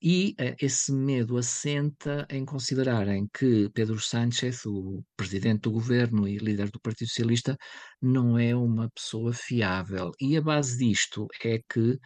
E 0.01 0.35
uh, 0.41 0.55
esse 0.61 0.93
medo 0.93 1.37
assenta 1.37 2.27
em 2.31 2.45
considerarem 2.45 3.29
que 3.35 3.69
Pedro 3.71 3.99
Sánchez, 3.99 4.65
o 4.67 5.03
presidente 5.17 5.63
do 5.63 5.73
governo 5.73 6.29
e 6.29 6.39
líder 6.39 6.71
do 6.71 6.81
Partido 6.81 7.09
Socialista, 7.09 7.57
não 8.01 8.39
é 8.39 8.55
uma 8.55 8.89
pessoa 8.91 9.33
fiável. 9.33 10.13
E 10.21 10.37
a 10.37 10.41
base 10.43 10.79
disto 10.79 11.27
é 11.45 11.59
que, 11.69 11.99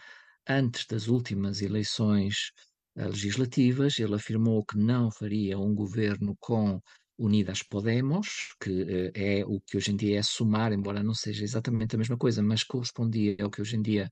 antes 0.48 0.86
das 0.86 1.08
últimas 1.08 1.60
eleições 1.60 2.50
uh, 2.96 3.08
legislativas, 3.08 3.98
ele 3.98 4.14
afirmou 4.14 4.64
que 4.64 4.76
não 4.76 5.10
faria 5.10 5.58
um 5.58 5.74
governo 5.74 6.36
com 6.40 6.80
Unidas 7.18 7.62
Podemos, 7.62 8.54
que 8.60 8.70
uh, 8.70 9.12
é 9.14 9.44
o 9.46 9.60
que 9.60 9.76
hoje 9.76 9.92
em 9.92 9.96
dia 9.96 10.18
é 10.18 10.22
somar, 10.22 10.72
embora 10.72 11.02
não 11.02 11.14
seja 11.14 11.44
exatamente 11.44 11.94
a 11.94 11.98
mesma 11.98 12.16
coisa, 12.16 12.42
mas 12.42 12.64
correspondia 12.64 13.36
ao 13.40 13.50
que 13.50 13.60
hoje 13.62 13.76
em 13.76 13.82
dia 13.82 14.08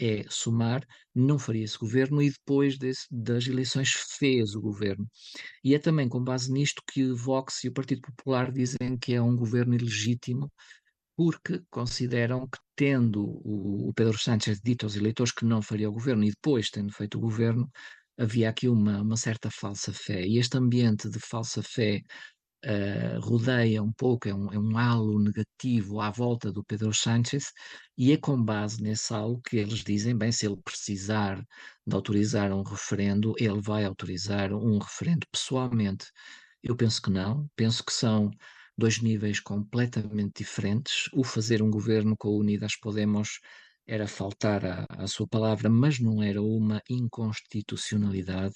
é 0.00 0.24
somar, 0.30 0.86
não 1.14 1.38
faria 1.38 1.64
esse 1.64 1.76
governo 1.76 2.22
e 2.22 2.30
depois 2.30 2.78
desse, 2.78 3.06
das 3.10 3.46
eleições 3.46 3.90
fez 4.18 4.54
o 4.54 4.60
governo. 4.60 5.06
E 5.64 5.74
é 5.74 5.78
também 5.78 6.08
com 6.08 6.22
base 6.22 6.52
nisto 6.52 6.82
que 6.86 7.04
o 7.04 7.16
Vox 7.16 7.64
e 7.64 7.68
o 7.68 7.72
Partido 7.72 8.02
Popular 8.02 8.52
dizem 8.52 8.96
que 8.96 9.12
é 9.14 9.20
um 9.20 9.36
governo 9.36 9.74
ilegítimo, 9.74 10.50
porque 11.18 11.60
consideram 11.68 12.46
que, 12.46 12.60
tendo 12.76 13.24
o, 13.24 13.88
o 13.88 13.92
Pedro 13.92 14.16
Sánchez 14.16 14.60
dito 14.62 14.86
aos 14.86 14.94
eleitores 14.94 15.32
que 15.32 15.44
não 15.44 15.60
faria 15.60 15.88
o 15.88 15.92
governo 15.92 16.22
e 16.22 16.30
depois 16.30 16.70
tendo 16.70 16.92
feito 16.92 17.18
o 17.18 17.20
governo, 17.20 17.68
havia 18.16 18.48
aqui 18.48 18.68
uma, 18.68 19.02
uma 19.02 19.16
certa 19.16 19.50
falsa 19.50 19.92
fé. 19.92 20.24
E 20.24 20.38
este 20.38 20.56
ambiente 20.56 21.10
de 21.10 21.18
falsa 21.18 21.60
fé 21.60 22.02
uh, 22.64 23.20
rodeia 23.20 23.82
um 23.82 23.92
pouco, 23.92 24.28
é 24.28 24.34
um, 24.34 24.52
é 24.52 24.58
um 24.60 24.78
halo 24.78 25.18
negativo 25.18 26.00
à 26.00 26.08
volta 26.12 26.52
do 26.52 26.62
Pedro 26.62 26.94
Sánchez, 26.94 27.52
e 27.96 28.12
é 28.12 28.16
com 28.16 28.40
base 28.40 28.80
nesse 28.80 29.12
halo 29.12 29.40
que 29.42 29.56
eles 29.56 29.82
dizem: 29.82 30.16
bem, 30.16 30.30
se 30.30 30.46
ele 30.46 30.56
precisar 30.64 31.44
de 31.84 31.96
autorizar 31.96 32.52
um 32.52 32.62
referendo, 32.62 33.34
ele 33.38 33.60
vai 33.60 33.84
autorizar 33.84 34.52
um 34.52 34.78
referendo 34.78 35.26
pessoalmente. 35.32 36.06
Eu 36.62 36.76
penso 36.76 37.02
que 37.02 37.10
não, 37.10 37.48
penso 37.56 37.84
que 37.84 37.92
são 37.92 38.30
dois 38.78 39.00
níveis 39.02 39.40
completamente 39.40 40.38
diferentes. 40.38 41.08
O 41.12 41.24
fazer 41.24 41.62
um 41.62 41.70
governo 41.70 42.16
com 42.16 42.28
o 42.28 42.38
Unidas 42.38 42.76
Podemos 42.80 43.40
era 43.86 44.06
faltar 44.06 44.64
à, 44.64 44.86
à 44.90 45.06
sua 45.06 45.26
palavra, 45.26 45.68
mas 45.68 45.98
não 45.98 46.22
era 46.22 46.40
uma 46.40 46.80
inconstitucionalidade 46.88 48.54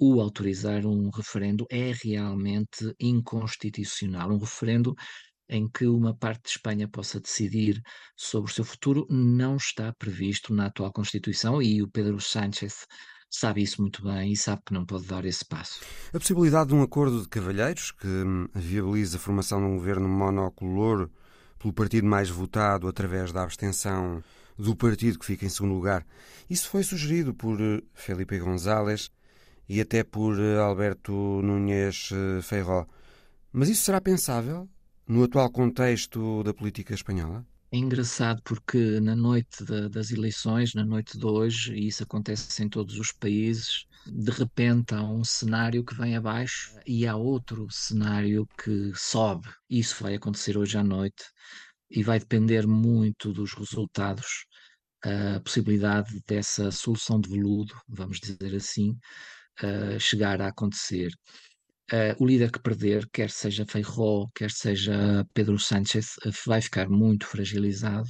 o 0.00 0.20
autorizar 0.20 0.86
um 0.86 1.10
referendo 1.10 1.66
é 1.68 1.92
realmente 1.92 2.94
inconstitucional. 3.00 4.30
Um 4.30 4.38
referendo 4.38 4.94
em 5.48 5.68
que 5.68 5.86
uma 5.86 6.14
parte 6.16 6.44
de 6.44 6.50
Espanha 6.50 6.88
possa 6.88 7.20
decidir 7.20 7.80
sobre 8.16 8.50
o 8.50 8.54
seu 8.54 8.64
futuro 8.64 9.06
não 9.10 9.56
está 9.56 9.92
previsto 9.94 10.54
na 10.54 10.66
atual 10.66 10.92
Constituição 10.92 11.60
e 11.60 11.82
o 11.82 11.90
Pedro 11.90 12.20
Sánchez 12.20 12.86
sabe 13.30 13.62
isso 13.62 13.80
muito 13.80 14.02
bem 14.02 14.32
e 14.32 14.36
sabe 14.36 14.62
que 14.64 14.72
não 14.72 14.84
pode 14.84 15.06
dar 15.06 15.24
esse 15.24 15.44
passo. 15.44 15.80
A 16.12 16.18
possibilidade 16.18 16.68
de 16.68 16.74
um 16.74 16.82
acordo 16.82 17.22
de 17.22 17.28
cavalheiros 17.28 17.92
que 17.92 18.06
hum, 18.06 18.48
viabilize 18.54 19.16
a 19.16 19.18
formação 19.18 19.60
de 19.60 19.66
um 19.66 19.76
governo 19.76 20.08
monocolor 20.08 21.08
pelo 21.58 21.72
partido 21.72 22.06
mais 22.06 22.30
votado 22.30 22.88
através 22.88 23.32
da 23.32 23.42
abstenção 23.42 24.22
do 24.56 24.74
partido 24.74 25.18
que 25.18 25.26
fica 25.26 25.46
em 25.46 25.48
segundo 25.48 25.74
lugar, 25.74 26.04
isso 26.50 26.68
foi 26.68 26.82
sugerido 26.82 27.32
por 27.32 27.60
eh, 27.60 27.80
Felipe 27.94 28.38
González 28.38 29.10
e 29.68 29.80
até 29.80 30.02
por 30.02 30.38
eh, 30.38 30.58
Alberto 30.58 31.12
Núñez 31.42 32.10
eh, 32.12 32.42
Feijó. 32.42 32.86
Mas 33.52 33.68
isso 33.68 33.84
será 33.84 34.00
pensável 34.00 34.68
no 35.06 35.22
atual 35.22 35.50
contexto 35.50 36.42
da 36.42 36.52
política 36.52 36.92
espanhola? 36.92 37.46
É 37.70 37.76
engraçado 37.76 38.40
porque 38.44 38.98
na 39.00 39.14
noite 39.14 39.62
de, 39.64 39.88
das 39.90 40.10
eleições, 40.10 40.72
na 40.74 40.84
noite 40.84 41.18
de 41.18 41.26
hoje, 41.26 41.74
e 41.74 41.88
isso 41.88 42.02
acontece 42.02 42.62
em 42.62 42.68
todos 42.68 42.98
os 42.98 43.12
países, 43.12 43.84
de 44.06 44.30
repente 44.30 44.94
há 44.94 45.02
um 45.02 45.22
cenário 45.22 45.84
que 45.84 45.94
vem 45.94 46.16
abaixo 46.16 46.78
e 46.86 47.06
há 47.06 47.14
outro 47.14 47.66
cenário 47.70 48.46
que 48.62 48.92
sobe. 48.94 49.48
Isso 49.68 50.02
vai 50.02 50.14
acontecer 50.14 50.56
hoje 50.56 50.78
à 50.78 50.84
noite 50.84 51.22
e 51.90 52.02
vai 52.02 52.18
depender 52.18 52.66
muito 52.66 53.32
dos 53.32 53.52
resultados, 53.54 54.46
a 55.04 55.40
possibilidade 55.40 56.20
dessa 56.26 56.70
solução 56.70 57.20
de 57.20 57.28
veludo, 57.30 57.74
vamos 57.88 58.18
dizer 58.18 58.54
assim, 58.56 58.96
chegar 60.00 60.40
a 60.40 60.48
acontecer. 60.48 61.10
Uh, 61.90 62.22
o 62.22 62.26
líder 62.26 62.50
que 62.50 62.60
perder, 62.60 63.08
quer 63.10 63.30
seja 63.30 63.64
Feijó, 63.66 64.26
quer 64.34 64.50
seja 64.50 65.26
Pedro 65.32 65.58
Sánchez, 65.58 66.16
uh, 66.26 66.30
vai 66.46 66.60
ficar 66.60 66.88
muito 66.88 67.26
fragilizado. 67.26 68.08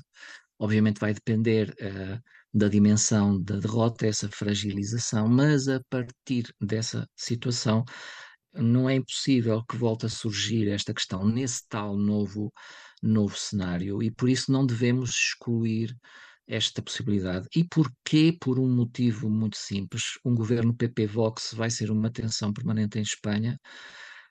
Obviamente 0.58 0.98
vai 0.98 1.14
depender 1.14 1.70
uh, 1.80 2.20
da 2.52 2.68
dimensão 2.68 3.40
da 3.40 3.56
derrota, 3.56 4.06
essa 4.06 4.28
fragilização, 4.28 5.28
mas 5.28 5.68
a 5.68 5.80
partir 5.88 6.52
dessa 6.60 7.08
situação 7.14 7.84
não 8.52 8.88
é 8.88 8.96
impossível 8.96 9.64
que 9.64 9.76
volte 9.76 10.06
a 10.06 10.08
surgir 10.08 10.68
esta 10.68 10.92
questão 10.92 11.24
nesse 11.24 11.62
tal 11.68 11.96
novo, 11.96 12.52
novo 13.02 13.36
cenário 13.36 14.02
e 14.02 14.10
por 14.10 14.28
isso 14.28 14.50
não 14.50 14.66
devemos 14.66 15.10
excluir 15.10 15.94
esta 16.48 16.82
possibilidade. 16.82 17.46
E 17.54 17.62
porquê? 17.62 18.36
Por 18.40 18.58
um 18.58 18.68
motivo 18.68 19.28
muito 19.28 19.58
simples. 19.58 20.18
Um 20.24 20.34
governo 20.34 20.74
PP-Vox 20.74 21.52
vai 21.54 21.70
ser 21.70 21.90
uma 21.90 22.10
tensão 22.10 22.52
permanente 22.52 22.98
em 22.98 23.02
Espanha. 23.02 23.60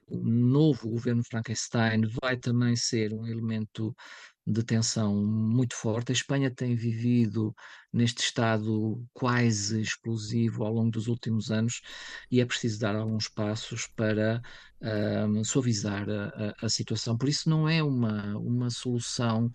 O 0.08 0.18
novo 0.26 0.90
governo 0.90 1.22
Frankenstein 1.24 2.02
vai 2.22 2.38
também 2.38 2.76
ser 2.76 3.14
um 3.14 3.28
elemento 3.28 3.96
de 4.48 4.64
tensão 4.64 5.14
muito 5.16 5.76
forte. 5.76 6.12
A 6.12 6.14
Espanha 6.14 6.50
tem 6.50 6.76
vivido 6.76 7.54
neste 7.92 8.24
estado 8.24 9.06
quase 9.14 9.82
explosivo 9.82 10.64
ao 10.64 10.74
longo 10.74 10.92
dos 10.92 11.08
últimos 11.08 11.52
anos 11.52 11.82
e 12.32 12.40
é 12.40 12.46
preciso 12.46 12.80
dar 12.80 12.96
alguns 12.96 13.28
passos 13.28 13.88
para 13.96 14.42
uh, 14.82 15.46
suavizar 15.46 16.10
a, 16.10 16.28
a, 16.28 16.66
a, 16.66 16.70
situação. 16.70 17.18
Por 17.18 17.28
isso, 17.28 17.50
não 17.50 17.68
é 17.68 17.84
uma, 17.84 18.38
uma 18.38 18.70
solução 18.70 19.52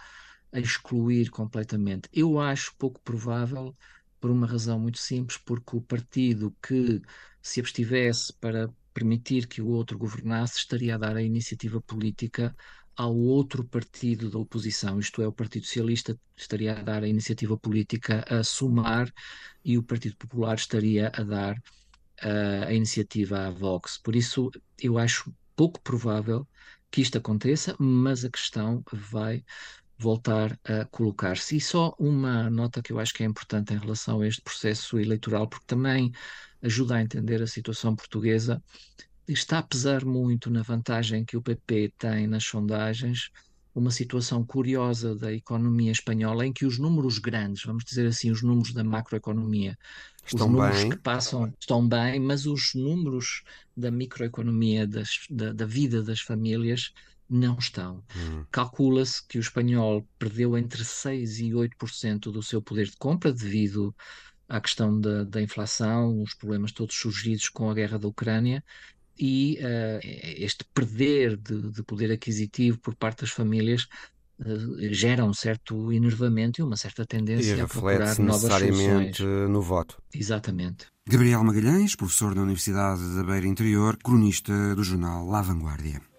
a 0.52 0.60
excluir 0.60 1.30
completamente. 1.30 2.08
Eu 2.12 2.38
acho 2.38 2.74
pouco 2.76 3.00
provável, 3.00 3.74
por 4.20 4.30
uma 4.30 4.46
razão 4.46 4.78
muito 4.78 4.98
simples, 4.98 5.38
porque 5.38 5.76
o 5.76 5.80
partido 5.80 6.54
que 6.62 7.00
se 7.40 7.60
abstivesse 7.60 8.32
para 8.34 8.70
permitir 8.94 9.46
que 9.48 9.62
o 9.62 9.68
outro 9.68 9.98
governasse 9.98 10.58
estaria 10.58 10.94
a 10.94 10.98
dar 10.98 11.16
a 11.16 11.22
iniciativa 11.22 11.80
política 11.80 12.54
ao 12.96 13.16
outro 13.16 13.64
partido 13.64 14.30
da 14.30 14.38
oposição, 14.38 15.00
isto 15.00 15.22
é, 15.22 15.26
o 15.26 15.32
Partido 15.32 15.66
Socialista 15.66 16.18
estaria 16.36 16.78
a 16.78 16.82
dar 16.82 17.02
a 17.02 17.08
iniciativa 17.08 17.56
política 17.56 18.24
a 18.28 18.44
somar 18.44 19.12
e 19.64 19.78
o 19.78 19.82
Partido 19.82 20.16
Popular 20.16 20.54
estaria 20.56 21.10
a 21.14 21.22
dar 21.22 21.56
uh, 21.56 22.66
a 22.68 22.72
iniciativa 22.72 23.46
à 23.46 23.50
Vox. 23.50 23.98
Por 23.98 24.14
isso, 24.14 24.50
eu 24.80 24.98
acho 24.98 25.34
pouco 25.56 25.80
provável 25.80 26.46
que 26.90 27.00
isto 27.00 27.16
aconteça, 27.16 27.74
mas 27.78 28.24
a 28.24 28.30
questão 28.30 28.84
vai 28.92 29.42
voltar 30.02 30.58
a 30.64 30.84
colocar-se. 30.86 31.56
E 31.56 31.60
só 31.60 31.94
uma 31.98 32.50
nota 32.50 32.82
que 32.82 32.92
eu 32.92 32.98
acho 32.98 33.14
que 33.14 33.22
é 33.22 33.26
importante 33.26 33.72
em 33.72 33.78
relação 33.78 34.20
a 34.20 34.26
este 34.26 34.42
processo 34.42 34.98
eleitoral, 34.98 35.48
porque 35.48 35.66
também 35.66 36.12
ajuda 36.60 36.96
a 36.96 37.02
entender 37.02 37.42
a 37.42 37.46
situação 37.46 37.94
portuguesa, 37.94 38.62
está 39.26 39.58
a 39.58 39.62
pesar 39.62 40.04
muito 40.04 40.50
na 40.50 40.62
vantagem 40.62 41.24
que 41.24 41.36
o 41.36 41.42
PP 41.42 41.94
tem 41.98 42.26
nas 42.26 42.44
sondagens 42.44 43.30
uma 43.74 43.90
situação 43.90 44.44
curiosa 44.44 45.14
da 45.14 45.32
economia 45.32 45.92
espanhola 45.92 46.46
em 46.46 46.52
que 46.52 46.66
os 46.66 46.78
números 46.78 47.18
grandes, 47.18 47.64
vamos 47.64 47.84
dizer 47.84 48.06
assim, 48.06 48.30
os 48.30 48.42
números 48.42 48.74
da 48.74 48.84
macroeconomia, 48.84 49.78
estão 50.26 50.46
os 50.46 50.52
números 50.52 50.78
bem. 50.78 50.90
que 50.90 50.98
passam 50.98 51.52
estão 51.58 51.88
bem, 51.88 52.20
mas 52.20 52.44
os 52.44 52.74
números 52.74 53.42
da 53.74 53.90
microeconomia, 53.90 54.86
das, 54.86 55.20
da, 55.30 55.52
da 55.52 55.64
vida 55.64 56.02
das 56.02 56.20
famílias, 56.20 56.92
não 57.32 57.56
estão. 57.58 58.02
Hum. 58.16 58.44
Calcula-se 58.50 59.26
que 59.26 59.38
o 59.38 59.40
espanhol 59.40 60.06
perdeu 60.18 60.56
entre 60.56 60.82
6% 60.82 61.40
e 61.40 61.50
8% 61.52 62.30
do 62.30 62.42
seu 62.42 62.60
poder 62.60 62.86
de 62.86 62.96
compra 62.96 63.32
devido 63.32 63.94
à 64.48 64.60
questão 64.60 65.00
da, 65.00 65.24
da 65.24 65.40
inflação, 65.40 66.22
os 66.22 66.34
problemas 66.34 66.72
todos 66.72 66.94
surgidos 66.94 67.48
com 67.48 67.70
a 67.70 67.74
guerra 67.74 67.98
da 67.98 68.06
Ucrânia, 68.06 68.62
e 69.18 69.58
uh, 69.60 70.00
este 70.36 70.64
perder 70.74 71.36
de, 71.36 71.70
de, 71.70 71.82
poder 71.82 72.10
aquisitivo 72.10 72.78
por 72.78 72.94
parte 72.94 73.20
das 73.20 73.30
famílias 73.30 73.86
uh, 74.40 74.92
gera 74.92 75.24
um 75.24 75.32
certo 75.32 75.92
enervamento 75.92 76.60
e 76.60 76.64
uma 76.64 76.76
certa 76.76 77.06
tendência 77.06 77.54
e 77.54 77.60
a 77.60 77.66
procurar 77.66 78.18
novas 78.18 78.42
necessariamente 78.42 79.18
soluções. 79.18 79.50
no 79.50 79.62
voto. 79.62 80.02
Exatamente. 80.14 80.86
Gabriel 81.06 81.44
Magalhães, 81.44 81.96
professor 81.96 82.34
da 82.34 82.42
Universidade 82.42 83.02
da 83.16 83.24
Beira 83.24 83.46
Interior, 83.46 83.96
cronista 83.96 84.74
do 84.74 84.84
jornal 84.84 85.26
La 85.26 85.42
Vanguardia. 85.42 86.11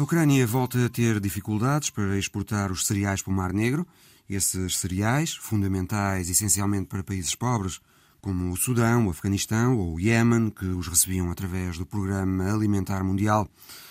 A 0.00 0.02
Ucrânia 0.02 0.46
volta 0.46 0.82
a 0.86 0.88
ter 0.88 1.20
dificuldades 1.20 1.90
para 1.90 2.18
exportar 2.18 2.72
os 2.72 2.86
cereais 2.86 3.20
para 3.20 3.30
o 3.30 3.36
Mar 3.36 3.52
Negro. 3.52 3.86
Esses 4.30 4.78
cereais, 4.78 5.34
fundamentais 5.34 6.30
essencialmente 6.30 6.86
para 6.86 7.02
países 7.02 7.34
pobres, 7.34 7.82
como 8.18 8.50
o 8.50 8.56
Sudão, 8.56 9.06
o 9.06 9.10
Afeganistão 9.10 9.76
ou 9.76 9.96
o 9.96 10.00
Iémen, 10.00 10.48
que 10.48 10.64
os 10.64 10.88
recebiam 10.88 11.30
através 11.30 11.76
do 11.76 11.84
Programa 11.84 12.50
Alimentar 12.50 13.04
Mundial, 13.04 13.46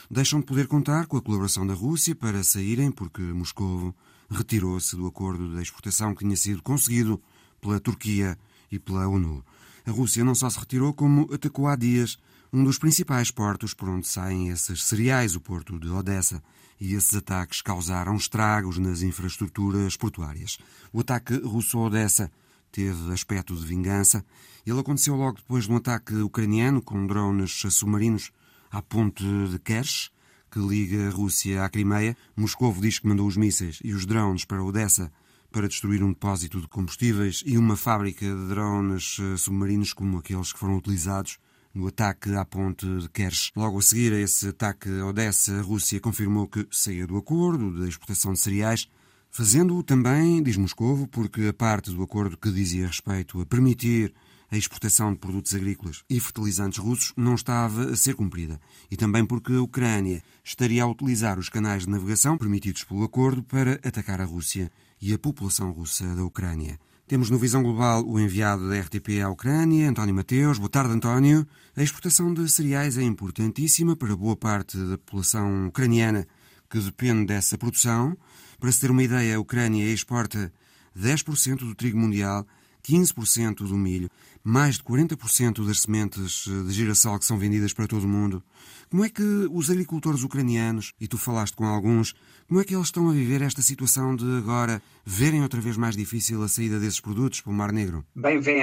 deixam 0.09 0.39
de 0.39 0.47
poder 0.47 0.65
contar 0.65 1.05
com 1.05 1.15
a 1.15 1.21
colaboração 1.21 1.67
da 1.67 1.75
Rússia 1.75 2.15
para 2.15 2.43
saírem 2.43 2.89
porque 2.89 3.21
Moscou 3.21 3.93
retirou-se 4.31 4.95
do 4.95 5.05
acordo 5.05 5.55
de 5.55 5.61
exportação 5.61 6.15
que 6.15 6.23
tinha 6.23 6.35
sido 6.35 6.63
conseguido 6.63 7.21
pela 7.61 7.79
Turquia 7.79 8.35
e 8.71 8.79
pela 8.79 9.07
ONU. 9.07 9.45
A 9.85 9.91
Rússia 9.91 10.25
não 10.25 10.33
só 10.33 10.49
se 10.49 10.57
retirou, 10.57 10.91
como 10.91 11.31
atacou 11.31 11.67
há 11.67 11.75
dias 11.75 12.17
um 12.51 12.63
dos 12.63 12.79
principais 12.79 13.29
portos 13.29 13.73
por 13.73 13.89
onde 13.89 14.07
saem 14.07 14.49
esses 14.49 14.83
cereais, 14.83 15.35
o 15.35 15.41
porto 15.41 15.79
de 15.79 15.87
Odessa, 15.89 16.41
e 16.79 16.95
esses 16.95 17.13
ataques 17.13 17.61
causaram 17.61 18.15
estragos 18.15 18.77
nas 18.77 19.01
infraestruturas 19.01 19.95
portuárias. 19.95 20.57
O 20.91 21.01
ataque 21.01 21.35
russo 21.35 21.77
a 21.77 21.81
Odessa 21.81 22.31
teve 22.71 23.11
aspecto 23.11 23.55
de 23.55 23.65
vingança. 23.65 24.25
Ele 24.65 24.79
aconteceu 24.79 25.15
logo 25.15 25.37
depois 25.37 25.65
de 25.65 25.71
um 25.71 25.75
ataque 25.75 26.15
ucraniano 26.15 26.81
com 26.81 27.05
drones 27.05 27.51
submarinos 27.69 28.31
à 28.71 28.81
ponte 28.81 29.23
de 29.23 29.59
Kerch, 29.59 30.11
que 30.49 30.59
liga 30.59 31.07
a 31.07 31.11
Rússia 31.11 31.63
à 31.63 31.69
Crimeia. 31.69 32.17
Moscou 32.35 32.73
diz 32.73 32.97
que 32.97 33.07
mandou 33.07 33.27
os 33.27 33.37
mísseis 33.37 33.79
e 33.83 33.93
os 33.93 34.05
drones 34.05 34.45
para 34.45 34.63
Odessa 34.63 35.11
para 35.51 35.67
destruir 35.67 36.01
um 36.03 36.09
depósito 36.09 36.61
de 36.61 36.67
combustíveis 36.67 37.43
e 37.45 37.57
uma 37.57 37.75
fábrica 37.75 38.25
de 38.25 38.47
drones 38.47 39.17
submarinos 39.37 39.93
como 39.93 40.17
aqueles 40.17 40.53
que 40.53 40.59
foram 40.59 40.77
utilizados 40.77 41.37
no 41.79 41.87
ataque 41.87 42.35
à 42.35 42.43
ponte 42.43 42.85
de 42.85 43.07
Kerch. 43.09 43.51
Logo 43.55 43.79
a 43.79 43.81
seguir 43.81 44.11
a 44.11 44.19
esse 44.19 44.49
ataque 44.49 44.89
a 44.99 45.05
Odessa, 45.05 45.59
a 45.59 45.61
Rússia 45.61 46.01
confirmou 46.01 46.45
que 46.45 46.67
saía 46.69 47.07
do 47.07 47.15
acordo 47.15 47.79
da 47.79 47.87
exportação 47.87 48.33
de 48.33 48.39
cereais, 48.39 48.89
fazendo-o 49.31 49.81
também, 49.81 50.43
diz 50.43 50.57
Moscovo, 50.57 51.07
porque 51.07 51.47
a 51.47 51.53
parte 51.53 51.91
do 51.91 52.03
acordo 52.03 52.37
que 52.37 52.51
dizia 52.51 52.85
respeito 52.85 53.39
a 53.39 53.45
permitir 53.45 54.13
a 54.51 54.57
exportação 54.57 55.13
de 55.13 55.19
produtos 55.19 55.55
agrícolas 55.55 56.03
e 56.09 56.19
fertilizantes 56.19 56.79
russos 56.79 57.13
não 57.15 57.35
estava 57.35 57.91
a 57.91 57.95
ser 57.95 58.13
cumprida. 58.15 58.59
E 58.91 58.97
também 58.97 59.25
porque 59.25 59.53
a 59.53 59.61
Ucrânia 59.61 60.21
estaria 60.43 60.83
a 60.83 60.87
utilizar 60.87 61.39
os 61.39 61.47
canais 61.47 61.83
de 61.83 61.89
navegação 61.89 62.37
permitidos 62.37 62.83
pelo 62.83 63.03
acordo 63.03 63.41
para 63.41 63.79
atacar 63.85 64.19
a 64.19 64.25
Rússia 64.25 64.69
e 65.01 65.13
a 65.13 65.19
população 65.19 65.71
russa 65.71 66.13
da 66.13 66.25
Ucrânia. 66.25 66.77
Temos 67.09 67.31
no 67.31 67.39
Visão 67.39 67.63
Global 67.63 68.05
o 68.07 68.19
enviado 68.19 68.69
da 68.69 68.79
RTP 68.79 69.19
à 69.23 69.29
Ucrânia, 69.31 69.89
António 69.89 70.13
Mateus. 70.13 70.59
Boa 70.59 70.69
tarde, 70.69 70.93
António. 70.93 71.43
A 71.75 71.81
exportação 71.81 72.31
de 72.31 72.47
cereais 72.47 72.99
é 72.99 73.01
importantíssima 73.01 73.95
para 73.95 74.15
boa 74.15 74.35
parte 74.35 74.77
da 74.77 74.95
população 74.95 75.69
ucraniana 75.69 76.27
que 76.69 76.77
depende 76.77 77.25
dessa 77.25 77.57
produção. 77.57 78.15
Para 78.59 78.71
se 78.71 78.79
ter 78.79 78.91
uma 78.91 79.01
ideia, 79.01 79.37
a 79.37 79.39
Ucrânia 79.39 79.91
exporta 79.91 80.53
10% 80.95 81.55
do 81.55 81.73
trigo 81.73 81.97
mundial, 81.97 82.45
15% 82.87 83.67
do 83.67 83.75
milho, 83.75 84.07
mais 84.43 84.77
de 84.77 84.83
40% 84.83 85.65
das 85.65 85.81
sementes 85.81 86.45
de 86.45 86.71
girassol 86.71 87.19
que 87.19 87.25
são 87.25 87.37
vendidas 87.37 87.73
para 87.73 87.87
todo 87.87 88.03
o 88.03 88.07
mundo. 88.07 88.43
Como 88.89 89.05
é 89.05 89.09
que 89.09 89.21
os 89.51 89.69
agricultores 89.69 90.23
ucranianos, 90.23 90.93
e 90.99 91.07
tu 91.07 91.17
falaste 91.17 91.55
com 91.55 91.65
alguns, 91.65 92.15
como 92.47 92.59
é 92.59 92.63
que 92.63 92.73
eles 92.73 92.87
estão 92.87 93.07
a 93.07 93.13
viver 93.13 93.43
esta 93.43 93.61
situação 93.61 94.15
de 94.15 94.25
agora 94.37 94.81
verem 95.05 95.43
outra 95.43 95.61
vez 95.61 95.77
mais 95.77 95.95
difícil 95.95 96.41
a 96.41 96.47
saída 96.47 96.79
desses 96.79 96.99
produtos 96.99 97.41
para 97.41 97.51
o 97.51 97.53
Mar 97.53 97.71
Negro? 97.71 98.03
Bem, 98.15 98.39
vem 98.39 98.61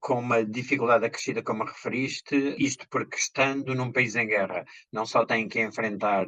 com 0.00 0.20
uma 0.20 0.42
dificuldade 0.42 1.04
acrescida, 1.04 1.42
como 1.42 1.64
referiste, 1.64 2.56
isto 2.58 2.86
porque 2.90 3.16
estando 3.16 3.74
num 3.74 3.92
país 3.92 4.16
em 4.16 4.26
guerra, 4.26 4.64
não 4.90 5.04
só 5.04 5.26
têm 5.26 5.46
que 5.46 5.60
enfrentar 5.60 6.26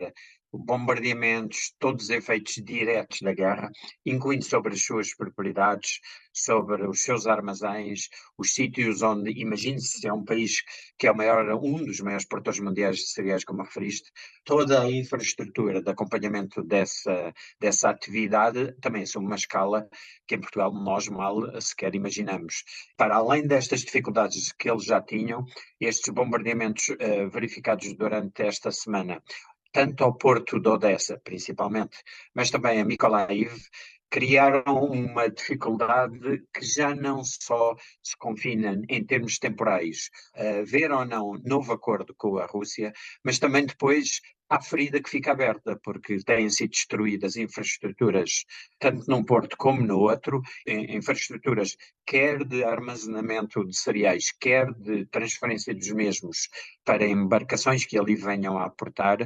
bombardeamentos, 0.52 1.74
todos 1.78 2.04
os 2.04 2.10
efeitos 2.10 2.54
diretos 2.64 3.20
da 3.20 3.32
guerra, 3.32 3.70
incluindo 4.04 4.44
sobre 4.44 4.74
as 4.74 4.82
suas 4.82 5.14
propriedades, 5.14 6.00
sobre 6.32 6.86
os 6.86 7.02
seus 7.02 7.26
armazéns, 7.26 8.08
os 8.36 8.54
sítios 8.54 9.02
onde, 9.02 9.30
imagine-se, 9.32 10.06
é 10.06 10.12
um 10.12 10.24
país 10.24 10.62
que 10.98 11.06
é 11.06 11.12
maior, 11.12 11.48
um 11.62 11.84
dos 11.84 12.00
maiores 12.00 12.26
produtores 12.26 12.60
mundiais 12.60 12.96
de 12.96 13.06
cereais, 13.08 13.44
como 13.44 13.62
referiste, 13.62 14.10
toda 14.44 14.82
a 14.82 14.90
infraestrutura 14.90 15.82
de 15.82 15.90
acompanhamento 15.90 16.62
dessa, 16.62 17.32
dessa 17.60 17.90
atividade 17.90 18.72
também 18.80 19.02
é 19.02 19.18
uma 19.18 19.36
escala 19.36 19.88
que 20.26 20.34
em 20.34 20.40
Portugal 20.40 20.72
nós 20.72 21.08
mal 21.08 21.60
sequer 21.60 21.94
imaginamos. 21.94 22.64
Para 22.96 23.16
além 23.16 23.46
destas 23.46 23.80
dificuldades 23.80 24.52
que 24.52 24.70
eles 24.70 24.84
já 24.84 25.00
tinham, 25.00 25.44
estes 25.80 26.12
bombardeamentos 26.12 26.88
uh, 26.88 27.28
verificados 27.30 27.92
durante 27.96 28.42
esta 28.42 28.70
semana 28.70 29.22
tanto 29.72 30.04
ao 30.04 30.14
porto 30.14 30.60
de 30.60 30.68
Odessa, 30.68 31.20
principalmente, 31.22 31.98
mas 32.34 32.50
também 32.50 32.80
a 32.80 32.84
Mykolaiv, 32.84 33.52
criaram 34.10 34.84
uma 34.84 35.30
dificuldade 35.30 36.42
que 36.52 36.64
já 36.64 36.94
não 36.94 37.22
só 37.24 37.76
se 38.02 38.16
confina 38.18 38.82
em 38.88 39.04
termos 39.04 39.38
temporais, 39.38 40.10
ver 40.66 40.90
ou 40.90 41.04
não 41.04 41.34
novo 41.44 41.72
acordo 41.72 42.12
com 42.16 42.38
a 42.38 42.46
Rússia, 42.46 42.92
mas 43.24 43.38
também 43.38 43.64
depois 43.64 44.20
há 44.50 44.60
ferida 44.60 45.00
que 45.00 45.08
fica 45.08 45.30
aberta, 45.30 45.78
porque 45.82 46.18
têm 46.24 46.50
sido 46.50 46.70
destruídas 46.70 47.36
infraestruturas, 47.36 48.44
tanto 48.78 49.08
num 49.08 49.24
porto 49.24 49.56
como 49.56 49.80
no 49.80 49.98
outro, 49.98 50.42
infraestruturas 50.66 51.76
quer 52.04 52.44
de 52.44 52.64
armazenamento 52.64 53.64
de 53.64 53.76
cereais, 53.76 54.32
quer 54.32 54.72
de 54.74 55.06
transferência 55.06 55.72
dos 55.72 55.92
mesmos 55.92 56.48
para 56.84 57.06
embarcações 57.06 57.86
que 57.86 57.96
ali 57.96 58.16
venham 58.16 58.58
a 58.58 58.64
aportar, 58.64 59.18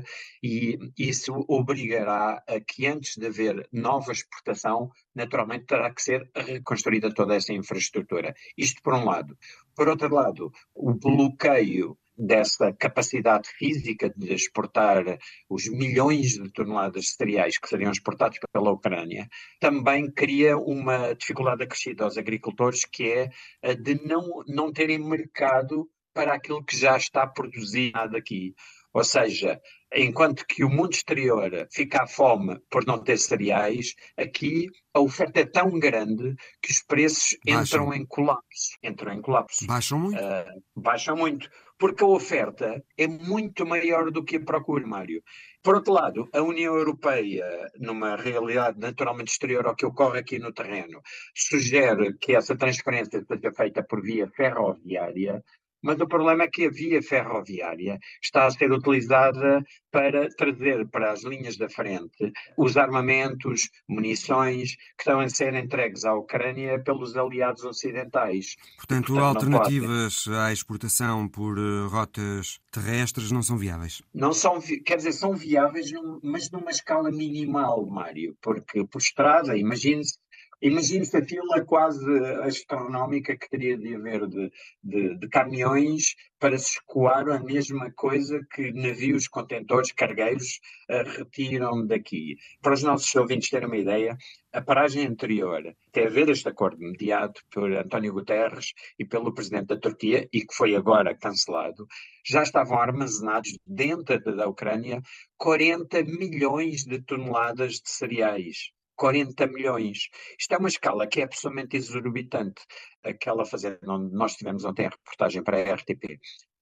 e 0.42 0.78
isso 0.98 1.44
obrigará 1.48 2.42
a 2.46 2.60
que 2.60 2.86
antes 2.86 3.16
de 3.16 3.26
haver 3.26 3.66
nova 3.72 4.12
exportação, 4.12 4.90
naturalmente 5.14 5.64
terá 5.64 5.90
que 5.90 6.02
ser 6.02 6.30
reconstruída 6.34 7.12
toda 7.14 7.34
essa 7.34 7.54
infraestrutura. 7.54 8.34
Isto 8.58 8.82
por 8.82 8.92
um 8.92 9.04
lado. 9.06 9.38
Por 9.74 9.88
outro 9.88 10.14
lado, 10.14 10.52
o 10.74 10.92
bloqueio 10.92 11.96
dessa 12.16 12.72
capacidade 12.72 13.48
física 13.58 14.12
de 14.16 14.32
exportar 14.32 15.04
os 15.48 15.68
milhões 15.68 16.34
de 16.34 16.50
toneladas 16.52 17.04
de 17.04 17.12
cereais 17.12 17.58
que 17.58 17.68
seriam 17.68 17.90
exportados 17.90 18.38
pela 18.52 18.70
Ucrânia, 18.70 19.28
também 19.60 20.10
cria 20.10 20.56
uma 20.56 21.14
dificuldade 21.14 21.64
acrescida 21.64 22.04
aos 22.04 22.16
agricultores, 22.16 22.84
que 22.84 23.10
é 23.10 23.30
a 23.62 23.74
de 23.74 23.94
não, 24.06 24.42
não 24.46 24.72
terem 24.72 24.98
mercado 24.98 25.88
para 26.12 26.34
aquilo 26.34 26.64
que 26.64 26.76
já 26.76 26.96
está 26.96 27.26
produzido 27.26 28.16
aqui. 28.16 28.54
Ou 28.92 29.02
seja, 29.02 29.60
enquanto 29.92 30.46
que 30.46 30.62
o 30.62 30.70
mundo 30.70 30.92
exterior 30.92 31.50
fica 31.72 32.04
à 32.04 32.06
fome 32.06 32.60
por 32.70 32.86
não 32.86 33.02
ter 33.02 33.18
cereais, 33.18 33.92
aqui 34.16 34.68
a 34.94 35.00
oferta 35.00 35.40
é 35.40 35.44
tão 35.44 35.76
grande 35.80 36.36
que 36.62 36.70
os 36.70 36.80
preços 36.80 37.36
baixam. 37.44 37.82
entram 37.82 37.94
em 37.94 38.06
colapso. 38.06 38.78
Entram 38.84 39.12
em 39.12 39.20
colapso. 39.20 39.66
Baixam 39.66 39.98
muito? 39.98 40.16
Uh, 40.16 40.62
baixam 40.76 41.16
muito 41.16 41.50
porque 41.84 42.02
a 42.02 42.06
oferta 42.06 42.82
é 42.96 43.06
muito 43.06 43.66
maior 43.66 44.10
do 44.10 44.24
que 44.24 44.36
a 44.36 44.40
procura, 44.40 44.86
Mário. 44.86 45.22
Por 45.62 45.74
outro 45.74 45.92
lado, 45.92 46.26
a 46.32 46.40
União 46.40 46.74
Europeia, 46.74 47.44
numa 47.78 48.16
realidade 48.16 48.80
naturalmente 48.80 49.28
exterior 49.28 49.66
ao 49.66 49.76
que 49.76 49.84
ocorre 49.84 50.20
aqui 50.20 50.38
no 50.38 50.50
terreno, 50.50 51.02
sugere 51.34 52.16
que 52.16 52.34
essa 52.34 52.56
transferência 52.56 53.22
seja 53.28 53.52
feita 53.52 53.82
por 53.82 54.00
via 54.00 54.26
ferroviária, 54.28 55.44
mas 55.84 56.00
o 56.00 56.08
problema 56.08 56.44
é 56.44 56.48
que 56.48 56.64
a 56.64 56.70
via 56.70 57.02
ferroviária 57.02 57.98
está 58.22 58.46
a 58.46 58.50
ser 58.50 58.72
utilizada 58.72 59.62
para 59.92 60.28
trazer 60.34 60.88
para 60.88 61.12
as 61.12 61.22
linhas 61.22 61.58
da 61.58 61.68
frente 61.68 62.32
os 62.56 62.76
armamentos, 62.76 63.68
munições 63.86 64.76
que 64.76 65.02
estão 65.02 65.20
a 65.20 65.28
ser 65.28 65.54
entregues 65.54 66.06
à 66.06 66.14
Ucrânia 66.14 66.82
pelos 66.82 67.16
aliados 67.16 67.62
ocidentais. 67.64 68.56
Portanto, 68.78 69.12
Portanto 69.12 69.24
alternativas 69.24 70.26
à 70.28 70.50
exportação 70.52 71.28
por 71.28 71.58
eh, 71.58 71.86
rotas 71.88 72.58
terrestres 72.72 73.30
não 73.30 73.42
são 73.42 73.58
viáveis? 73.58 74.02
Não 74.12 74.32
são, 74.32 74.60
quer 74.84 74.96
dizer, 74.96 75.12
são 75.12 75.34
viáveis, 75.34 75.90
mas 76.22 76.50
numa 76.50 76.70
escala 76.70 77.10
minimal, 77.10 77.86
Mário, 77.86 78.34
porque 78.40 78.84
por 78.86 78.98
estrada, 79.00 79.56
imagine-se 79.56 80.18
Imagine-se 80.64 81.18
a 81.18 81.22
fila 81.22 81.62
quase 81.66 82.10
astronómica 82.42 83.36
que 83.36 83.50
teria 83.50 83.76
de 83.76 83.94
haver 83.96 84.26
de, 84.26 84.50
de, 84.82 85.14
de, 85.18 85.28
caminhões 85.28 86.16
para 86.40 86.56
se 86.56 86.78
escoar 86.78 87.28
a 87.28 87.38
mesma 87.38 87.92
coisa 87.92 88.40
que 88.50 88.72
navios 88.72 89.28
contentores 89.28 89.92
cargueiros 89.92 90.60
uh, 90.88 91.04
retiram 91.18 91.86
daqui. 91.86 92.38
Para 92.62 92.72
os 92.72 92.82
nossos 92.82 93.14
ouvintes 93.14 93.50
terem 93.50 93.68
uma 93.68 93.76
ideia, 93.76 94.16
a 94.54 94.62
paragem 94.62 95.06
anterior 95.06 95.76
até 95.88 96.06
haver 96.06 96.30
este 96.30 96.48
acordo 96.48 96.78
mediado 96.78 97.34
por 97.50 97.70
António 97.70 98.14
Guterres 98.14 98.72
e 98.98 99.04
pelo 99.04 99.34
presidente 99.34 99.66
da 99.66 99.76
Turquia, 99.78 100.26
e 100.32 100.46
que 100.46 100.54
foi 100.54 100.74
agora 100.74 101.14
cancelado, 101.14 101.86
já 102.24 102.42
estavam 102.42 102.78
armazenados 102.78 103.58
dentro 103.66 104.18
da 104.34 104.48
Ucrânia 104.48 105.02
40 105.36 106.04
milhões 106.04 106.84
de 106.86 107.02
toneladas 107.02 107.74
de 107.74 107.90
cereais 107.90 108.72
40 108.96 109.46
milhões. 109.48 110.08
Isto 110.38 110.54
é 110.54 110.58
uma 110.58 110.68
escala 110.68 111.06
que 111.06 111.20
é 111.20 111.24
absolutamente 111.24 111.76
exorbitante. 111.76 112.62
Aquela 113.02 113.44
fazenda 113.44 113.78
onde 113.88 114.14
nós 114.14 114.34
tivemos 114.34 114.64
ontem 114.64 114.86
a 114.86 114.90
reportagem 114.90 115.42
para 115.42 115.58
a 115.58 115.74
RTP, 115.74 116.18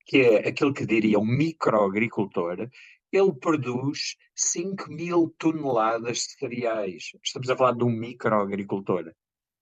que 0.07 0.19
é 0.19 0.49
aquilo 0.49 0.75
que 0.75 0.87
diria 0.87 1.19
um 1.19 1.25
microagricultor, 1.25 2.69
ele 3.13 3.33
produz 3.35 4.17
5 4.35 4.91
mil 4.91 5.35
toneladas 5.39 6.19
de 6.19 6.33
cereais. 6.39 7.13
Estamos 7.23 7.51
a 7.51 7.57
falar 7.57 7.73
de 7.73 7.85
um 7.85 7.91
microagricultor. 7.91 9.13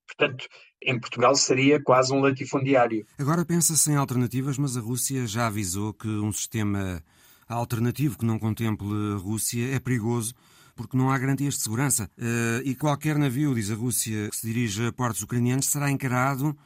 Portanto, 0.06 0.48
em 0.82 0.98
Portugal 0.98 1.34
seria 1.34 1.82
quase 1.82 2.12
um 2.12 2.20
latifundiário. 2.20 3.06
Agora 3.18 3.44
pensa-se 3.44 3.90
em 3.90 3.96
alternativas, 3.96 4.58
mas 4.58 4.76
a 4.76 4.80
Rússia 4.80 5.26
já 5.26 5.46
avisou 5.46 5.92
que 5.94 6.08
um 6.08 6.32
sistema 6.32 7.02
alternativo 7.48 8.18
que 8.18 8.24
não 8.24 8.38
contemple 8.38 8.88
a 9.14 9.16
Rússia 9.18 9.74
é 9.74 9.80
perigoso 9.80 10.34
porque 10.81 10.97
não 10.97 11.11
há 11.11 11.18
garantias 11.18 11.55
de 11.55 11.61
segurança. 11.61 12.11
Uh, 12.16 12.62
e 12.64 12.74
qualquer 12.74 13.18
navio, 13.18 13.55
diz 13.55 13.70
a 13.70 13.74
Rússia, 13.74 14.31
que 14.31 14.37
se 14.37 14.47
dirige 14.47 14.87
a 14.87 14.93
portos 14.93 15.20
ucranianos 15.20 15.66
será 15.66 15.91
encarado 15.91 16.57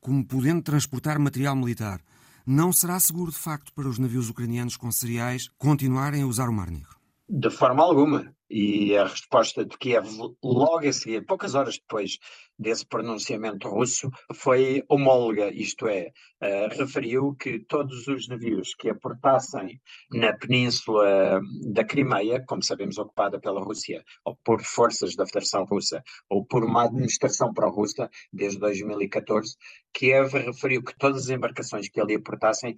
como 0.00 0.24
podendo 0.24 0.62
transportar 0.62 1.18
material 1.18 1.54
militar. 1.54 2.00
Não 2.46 2.72
será 2.72 2.98
seguro, 2.98 3.30
de 3.30 3.36
facto, 3.36 3.70
para 3.74 3.88
os 3.88 3.98
navios 3.98 4.30
ucranianos 4.30 4.76
com 4.76 4.90
cereais 4.90 5.50
continuarem 5.58 6.22
a 6.22 6.26
usar 6.26 6.48
o 6.48 6.52
Mar 6.52 6.70
Negro? 6.70 6.97
De 7.28 7.50
forma 7.50 7.82
alguma. 7.82 8.34
E 8.50 8.96
a 8.96 9.04
resposta 9.04 9.62
de 9.62 9.76
Kiev, 9.76 10.08
logo 10.42 10.88
a 10.88 10.92
seguir, 10.92 11.26
poucas 11.26 11.54
horas 11.54 11.78
depois 11.78 12.18
desse 12.58 12.86
pronunciamento 12.86 13.68
russo, 13.68 14.10
foi 14.32 14.82
homóloga, 14.88 15.52
isto 15.52 15.86
é, 15.86 16.10
uh, 16.42 16.74
referiu 16.78 17.34
que 17.34 17.58
todos 17.58 18.08
os 18.08 18.26
navios 18.26 18.74
que 18.74 18.88
aportassem 18.88 19.78
na 20.10 20.32
península 20.32 21.42
da 21.70 21.84
Crimeia, 21.84 22.42
como 22.48 22.62
sabemos 22.62 22.96
ocupada 22.96 23.38
pela 23.38 23.62
Rússia, 23.62 24.02
ou 24.24 24.34
por 24.42 24.62
forças 24.62 25.14
da 25.14 25.26
Federação 25.26 25.66
Russa, 25.66 26.02
ou 26.30 26.46
por 26.46 26.64
uma 26.64 26.84
administração 26.84 27.52
pró-russa, 27.52 28.08
desde 28.32 28.58
2014, 28.58 29.54
Kiev 29.92 30.32
referiu 30.32 30.82
que 30.82 30.96
todas 30.96 31.24
as 31.24 31.28
embarcações 31.28 31.90
que 31.90 32.00
ali 32.00 32.14
aportassem 32.14 32.74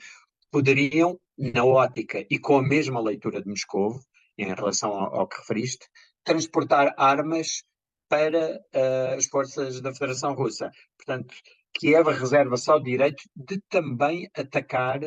poderiam, 0.50 1.16
na 1.38 1.64
ótica 1.64 2.26
e 2.28 2.38
com 2.38 2.58
a 2.58 2.62
mesma 2.62 3.00
leitura 3.00 3.40
de 3.40 3.48
Moscou, 3.48 3.98
em 4.42 4.54
relação 4.54 4.90
ao, 4.90 5.20
ao 5.20 5.28
que 5.28 5.36
referiste, 5.38 5.86
transportar 6.24 6.94
armas 6.96 7.62
para 8.08 8.56
uh, 8.56 9.16
as 9.16 9.26
forças 9.26 9.80
da 9.80 9.92
Federação 9.92 10.34
Russa. 10.34 10.70
Portanto, 10.96 11.34
Kiev 11.72 12.08
reserva 12.08 12.56
só 12.56 12.76
o 12.76 12.82
direito 12.82 13.22
de 13.36 13.60
também 13.68 14.28
atacar 14.36 15.00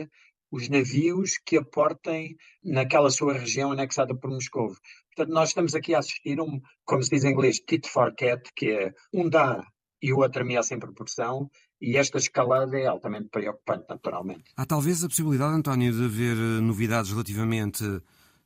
os 0.49 0.69
navios 0.69 1.31
que 1.43 1.57
aportem 1.57 2.35
naquela 2.63 3.09
sua 3.09 3.33
região 3.33 3.71
anexada 3.71 4.15
por 4.15 4.29
Moscou. 4.29 4.67
Portanto, 5.15 5.33
nós 5.33 5.49
estamos 5.49 5.75
aqui 5.75 5.95
a 5.95 5.99
assistir 5.99 6.39
um, 6.39 6.61
como 6.85 7.03
se 7.03 7.09
diz 7.09 7.23
em 7.23 7.31
inglês, 7.31 7.59
tit 7.59 7.89
for 7.89 8.13
tat, 8.15 8.41
que 8.55 8.71
é 8.71 8.93
um 9.11 9.27
dá 9.27 9.65
e 10.01 10.13
o 10.13 10.19
outro 10.19 10.41
ameaça 10.41 10.75
em 10.75 10.79
proporção, 10.79 11.49
e 11.81 11.97
esta 11.97 12.17
escalada 12.17 12.77
é 12.77 12.85
altamente 12.85 13.29
preocupante, 13.29 13.85
naturalmente. 13.89 14.43
Há 14.55 14.65
talvez 14.65 15.03
a 15.03 15.07
possibilidade, 15.07 15.55
António, 15.55 15.93
de 15.93 16.05
haver 16.05 16.35
eh, 16.35 16.61
novidades 16.61 17.11
relativamente 17.11 17.83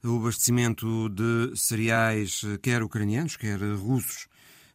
o 0.09 0.19
abastecimento 0.19 1.09
de 1.09 1.55
cereais, 1.55 2.41
quer 2.61 2.81
ucranianos, 2.81 3.35
quer 3.35 3.59
russos, 3.75 4.27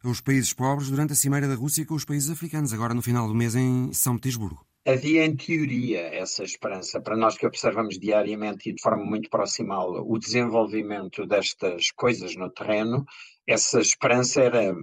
aos 0.03 0.19
países 0.19 0.53
pobres 0.53 0.89
durante 0.89 1.13
a 1.13 1.15
Cimeira 1.15 1.47
da 1.47 1.55
Rússia 1.55 1.85
com 1.85 1.95
os 1.95 2.05
países 2.05 2.29
africanos, 2.29 2.73
agora 2.73 2.93
no 2.93 3.01
final 3.01 3.27
do 3.27 3.33
mês 3.33 3.55
em 3.55 3.91
São 3.93 4.15
Petersburgo. 4.15 4.65
Havia 4.85 5.25
em 5.25 5.33
teoria 5.33 6.01
essa 6.13 6.43
esperança, 6.43 6.99
para 6.99 7.15
nós 7.15 7.37
que 7.37 7.47
observamos 7.47 7.97
diariamente 7.97 8.69
e 8.69 8.73
de 8.73 8.81
forma 8.81 9.05
muito 9.05 9.29
proximal 9.29 10.05
o 10.05 10.19
desenvolvimento 10.19 11.25
destas 11.25 11.89
coisas 11.91 12.35
no 12.35 12.49
terreno, 12.49 13.05
essa 13.47 13.79
esperança 13.79 14.41
era, 14.41 14.75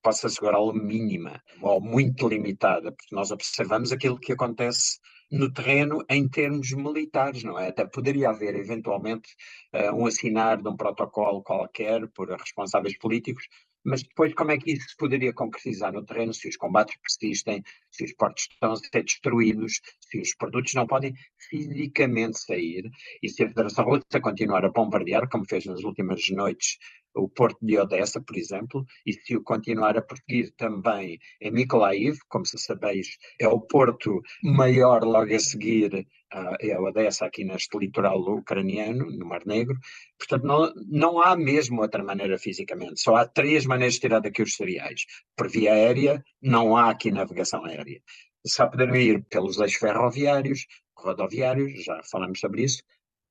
posso 0.00 0.28
assegurá-lo, 0.28 0.72
mínima 0.72 1.42
ou 1.60 1.80
muito 1.80 2.28
limitada, 2.28 2.92
porque 2.92 3.14
nós 3.14 3.32
observamos 3.32 3.90
aquilo 3.90 4.20
que 4.20 4.32
acontece 4.32 5.00
no 5.34 5.52
terreno 5.52 6.04
em 6.08 6.28
termos 6.28 6.70
militares, 6.72 7.42
não 7.42 7.58
é? 7.58 7.68
Até 7.68 7.84
poderia 7.84 8.30
haver 8.30 8.54
eventualmente 8.54 9.34
uh, 9.74 9.92
um 9.94 10.06
assinar 10.06 10.62
de 10.62 10.68
um 10.68 10.76
protocolo 10.76 11.42
qualquer 11.42 12.06
por 12.14 12.30
responsáveis 12.30 12.96
políticos, 12.98 13.48
mas 13.84 14.02
depois 14.02 14.32
como 14.32 14.52
é 14.52 14.58
que 14.58 14.72
isso 14.72 14.88
se 14.88 14.96
poderia 14.96 15.32
concretizar 15.32 15.92
no 15.92 16.04
terreno 16.04 16.32
se 16.32 16.48
os 16.48 16.56
combates 16.56 16.96
persistem, 17.02 17.62
se 17.90 18.04
os 18.04 18.14
portos 18.14 18.46
estão 18.50 18.72
a 18.72 18.76
ser 18.76 19.02
destruídos, 19.02 19.80
se 20.00 20.20
os 20.20 20.34
produtos 20.36 20.72
não 20.74 20.86
podem 20.86 21.12
fisicamente 21.50 22.38
sair 22.38 22.88
e 23.22 23.28
se 23.28 23.42
a 23.42 23.48
Federação 23.48 23.84
Russa 23.84 24.20
continuar 24.22 24.64
a 24.64 24.70
bombardear, 24.70 25.28
como 25.28 25.44
fez 25.46 25.66
nas 25.66 25.82
últimas 25.82 26.22
noites 26.30 26.78
o 27.14 27.28
porto 27.28 27.58
de 27.62 27.78
Odessa, 27.78 28.20
por 28.20 28.36
exemplo, 28.36 28.84
e 29.06 29.12
se 29.12 29.36
o 29.36 29.42
continuar 29.42 29.96
a 29.96 30.02
perseguir 30.02 30.52
também 30.56 31.18
em 31.40 31.50
Mykolaiv, 31.50 32.18
como 32.28 32.44
se 32.44 32.58
sabeis, 32.58 33.16
é 33.40 33.48
o 33.48 33.60
porto 33.60 34.20
maior 34.42 35.04
logo 35.04 35.34
a 35.34 35.38
seguir 35.38 36.06
a 36.34 36.56
é 36.60 36.78
Odessa, 36.78 37.26
aqui 37.26 37.44
neste 37.44 37.78
litoral 37.78 38.18
ucraniano, 38.18 39.06
no 39.10 39.26
Mar 39.26 39.42
Negro. 39.46 39.78
Portanto, 40.18 40.44
não, 40.44 40.72
não 40.88 41.20
há 41.20 41.36
mesmo 41.36 41.80
outra 41.80 42.02
maneira 42.02 42.36
fisicamente. 42.38 43.00
Só 43.00 43.14
há 43.16 43.26
três 43.26 43.64
maneiras 43.66 43.94
de 43.94 44.00
tirar 44.00 44.20
daqui 44.20 44.42
os 44.42 44.56
cereais. 44.56 45.02
Por 45.36 45.48
via 45.48 45.72
aérea, 45.72 46.24
não 46.42 46.76
há 46.76 46.90
aqui 46.90 47.12
navegação 47.12 47.64
aérea. 47.64 48.00
Só 48.46 48.66
poderão 48.66 48.96
ir 48.96 49.24
pelos 49.30 49.58
eixos 49.58 49.78
ferroviários, 49.78 50.66
rodoviários, 50.96 51.84
já 51.84 52.00
falamos 52.10 52.40
sobre 52.40 52.64
isso, 52.64 52.82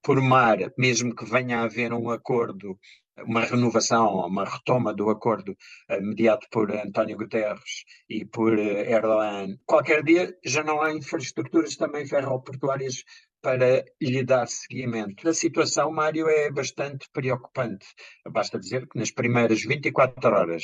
por 0.01 0.21
mar, 0.21 0.57
mesmo 0.77 1.15
que 1.15 1.25
venha 1.25 1.59
a 1.59 1.63
haver 1.63 1.93
um 1.93 2.09
acordo 2.09 2.77
uma 3.19 3.41
renovação, 3.41 4.15
uma 4.25 4.45
retoma 4.45 4.93
do 4.93 5.09
acordo 5.09 5.51
uh, 5.51 6.01
mediado 6.01 6.45
por 6.51 6.71
António 6.71 7.17
Guterres 7.17 7.83
e 8.09 8.25
por 8.25 8.53
uh, 8.53 8.61
Erdogan. 8.61 9.57
Qualquer 9.65 10.03
dia 10.03 10.35
já 10.43 10.63
não 10.63 10.81
há 10.81 10.91
infraestruturas 10.91 11.75
também 11.75 12.07
ferroportuárias 12.07 13.03
para 13.41 13.83
lhe 14.01 14.23
dar 14.23 14.47
seguimento. 14.47 15.27
A 15.27 15.33
situação, 15.33 15.91
Mário, 15.91 16.29
é 16.29 16.49
bastante 16.49 17.09
preocupante. 17.11 17.85
Basta 18.31 18.57
dizer 18.57 18.87
que 18.87 18.97
nas 18.97 19.11
primeiras 19.11 19.61
24 19.63 20.33
horas 20.33 20.63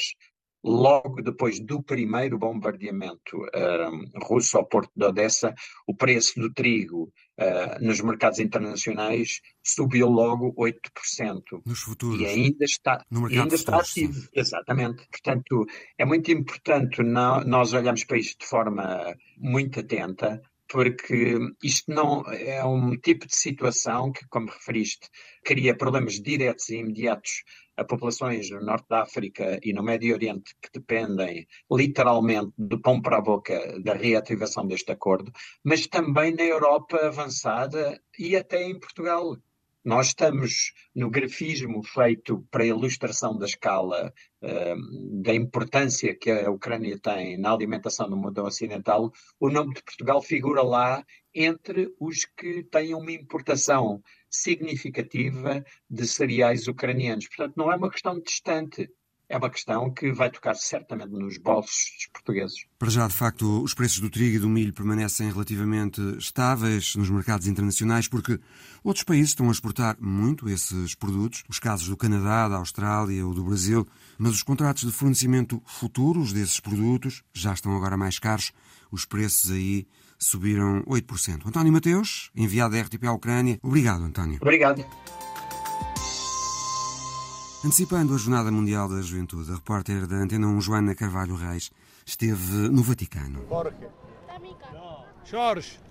logo 0.63 1.21
depois 1.21 1.59
do 1.59 1.81
primeiro 1.81 2.37
bombardeamento 2.37 3.37
uh, 3.37 4.25
russo 4.25 4.57
ao 4.57 4.65
porto 4.65 4.91
de 4.95 5.05
Odessa, 5.05 5.53
o 5.87 5.95
preço 5.95 6.39
do 6.39 6.53
trigo 6.53 7.11
uh, 7.39 7.83
nos 7.83 8.01
mercados 8.01 8.39
internacionais 8.39 9.41
subiu 9.63 10.09
logo 10.09 10.53
8%. 10.55 11.61
Nos 11.65 11.79
futuros. 11.79 12.19
E 12.19 12.25
ainda 12.25 12.65
está, 12.65 13.05
no 13.09 13.21
mercado 13.21 13.41
ainda 13.43 13.55
está 13.55 13.77
ativo. 13.77 14.27
Exatamente. 14.33 15.07
Portanto, 15.09 15.65
é 15.97 16.05
muito 16.05 16.31
importante 16.31 17.01
não, 17.03 17.43
nós 17.43 17.73
olharmos 17.73 18.03
para 18.03 18.17
isto 18.17 18.39
de 18.39 18.45
forma 18.45 19.15
muito 19.37 19.79
atenta, 19.79 20.41
porque 20.67 21.37
isto 21.63 21.91
não 21.91 22.23
é 22.31 22.63
um 22.63 22.95
tipo 22.95 23.25
de 23.25 23.35
situação 23.35 24.11
que, 24.11 24.27
como 24.27 24.51
referiste, 24.51 25.09
cria 25.43 25.75
problemas 25.75 26.21
diretos 26.21 26.69
e 26.69 26.77
imediatos 26.77 27.43
a 27.79 27.85
populações 27.85 28.49
no 28.49 28.61
norte 28.61 28.87
da 28.89 29.03
África 29.03 29.59
e 29.63 29.71
no 29.73 29.81
Médio 29.81 30.13
Oriente 30.13 30.53
que 30.61 30.69
dependem 30.73 31.47
literalmente 31.71 32.51
do 32.57 32.81
pão 32.81 33.01
para 33.01 33.17
a 33.17 33.21
boca 33.21 33.79
da 33.81 33.93
reativação 33.93 34.67
deste 34.67 34.91
acordo, 34.91 35.31
mas 35.63 35.87
também 35.87 36.35
na 36.35 36.43
Europa 36.43 36.97
avançada 36.97 37.99
e 38.17 38.35
até 38.35 38.63
em 38.63 38.79
Portugal. 38.79 39.37
Nós 39.83 40.07
estamos 40.07 40.73
no 40.93 41.09
grafismo 41.09 41.81
feito 41.83 42.45
para 42.51 42.63
a 42.63 42.67
ilustração 42.67 43.37
da 43.37 43.45
escala 43.45 44.13
uh, 44.41 45.21
da 45.21 45.33
importância 45.33 46.13
que 46.15 46.29
a 46.29 46.51
Ucrânia 46.51 46.99
tem 46.99 47.37
na 47.37 47.51
alimentação 47.53 48.09
no 48.09 48.17
mundo 48.17 48.43
ocidental. 48.43 49.11
O 49.39 49.49
nome 49.49 49.73
de 49.73 49.83
Portugal 49.83 50.21
figura 50.21 50.61
lá 50.61 51.05
entre 51.33 51.93
os 51.99 52.25
que 52.25 52.63
têm 52.63 52.93
uma 52.93 53.11
importação 53.11 54.01
significativa 54.29 55.63
de 55.89 56.07
cereais 56.07 56.67
ucranianos. 56.67 57.27
Portanto, 57.27 57.55
não 57.55 57.71
é 57.71 57.75
uma 57.75 57.89
questão 57.89 58.19
distante 58.19 58.89
é 59.29 59.37
uma 59.37 59.49
questão 59.49 59.93
que 59.93 60.11
vai 60.11 60.31
tocar 60.31 60.55
certamente 60.55 61.11
nos 61.11 61.37
bolsos 61.37 61.91
dos 61.95 62.07
portugueses. 62.11 62.65
Para 62.79 62.89
já, 62.89 63.07
de 63.07 63.13
facto, 63.13 63.61
os 63.61 63.75
preços 63.75 63.99
do 63.99 64.09
trigo 64.09 64.37
e 64.37 64.39
do 64.39 64.49
milho 64.49 64.73
permanecem 64.73 65.31
relativamente 65.31 66.01
estáveis 66.17 66.95
nos 66.95 67.09
mercados 67.09 67.45
internacionais 67.45 68.07
porque 68.07 68.39
outros 68.83 69.03
países 69.03 69.29
estão 69.29 69.47
a 69.47 69.51
exportar 69.51 69.95
muito 69.99 70.49
esses 70.49 70.95
produtos, 70.95 71.43
os 71.47 71.59
casos 71.59 71.87
do 71.87 71.95
Canadá, 71.95 72.49
da 72.49 72.57
Austrália 72.57 73.25
ou 73.25 73.33
do 73.33 73.43
Brasil, 73.43 73.87
mas 74.17 74.31
os 74.31 74.43
contratos 74.43 74.83
de 74.83 74.91
fornecimento 74.91 75.61
futuros 75.65 76.33
desses 76.33 76.59
produtos 76.59 77.23
já 77.31 77.53
estão 77.53 77.75
agora 77.77 77.95
mais 77.95 78.17
caros, 78.17 78.51
os 78.91 79.05
preços 79.05 79.51
aí 79.51 79.87
subiram 80.17 80.83
8%. 80.83 81.45
António 81.45 81.71
Mateus, 81.71 82.31
enviado 82.35 82.75
da 82.75 82.81
RTP 82.81 83.05
à 83.05 83.13
Ucrânia. 83.13 83.59
Obrigado, 83.61 84.03
António. 84.03 84.39
Obrigado. 84.41 84.83
Antecipando 87.63 88.15
a 88.15 88.17
Jornada 88.17 88.49
Mundial 88.49 88.87
da 88.87 89.01
Juventude, 89.01 89.51
a 89.51 89.55
repórter 89.55 90.07
da 90.07 90.15
Antena 90.15 90.47
1, 90.47 90.61
Joana 90.61 90.95
Carvalho 90.95 91.35
Reis, 91.35 91.69
esteve 92.05 92.69
no 92.69 92.81
Vaticano. 92.81 93.41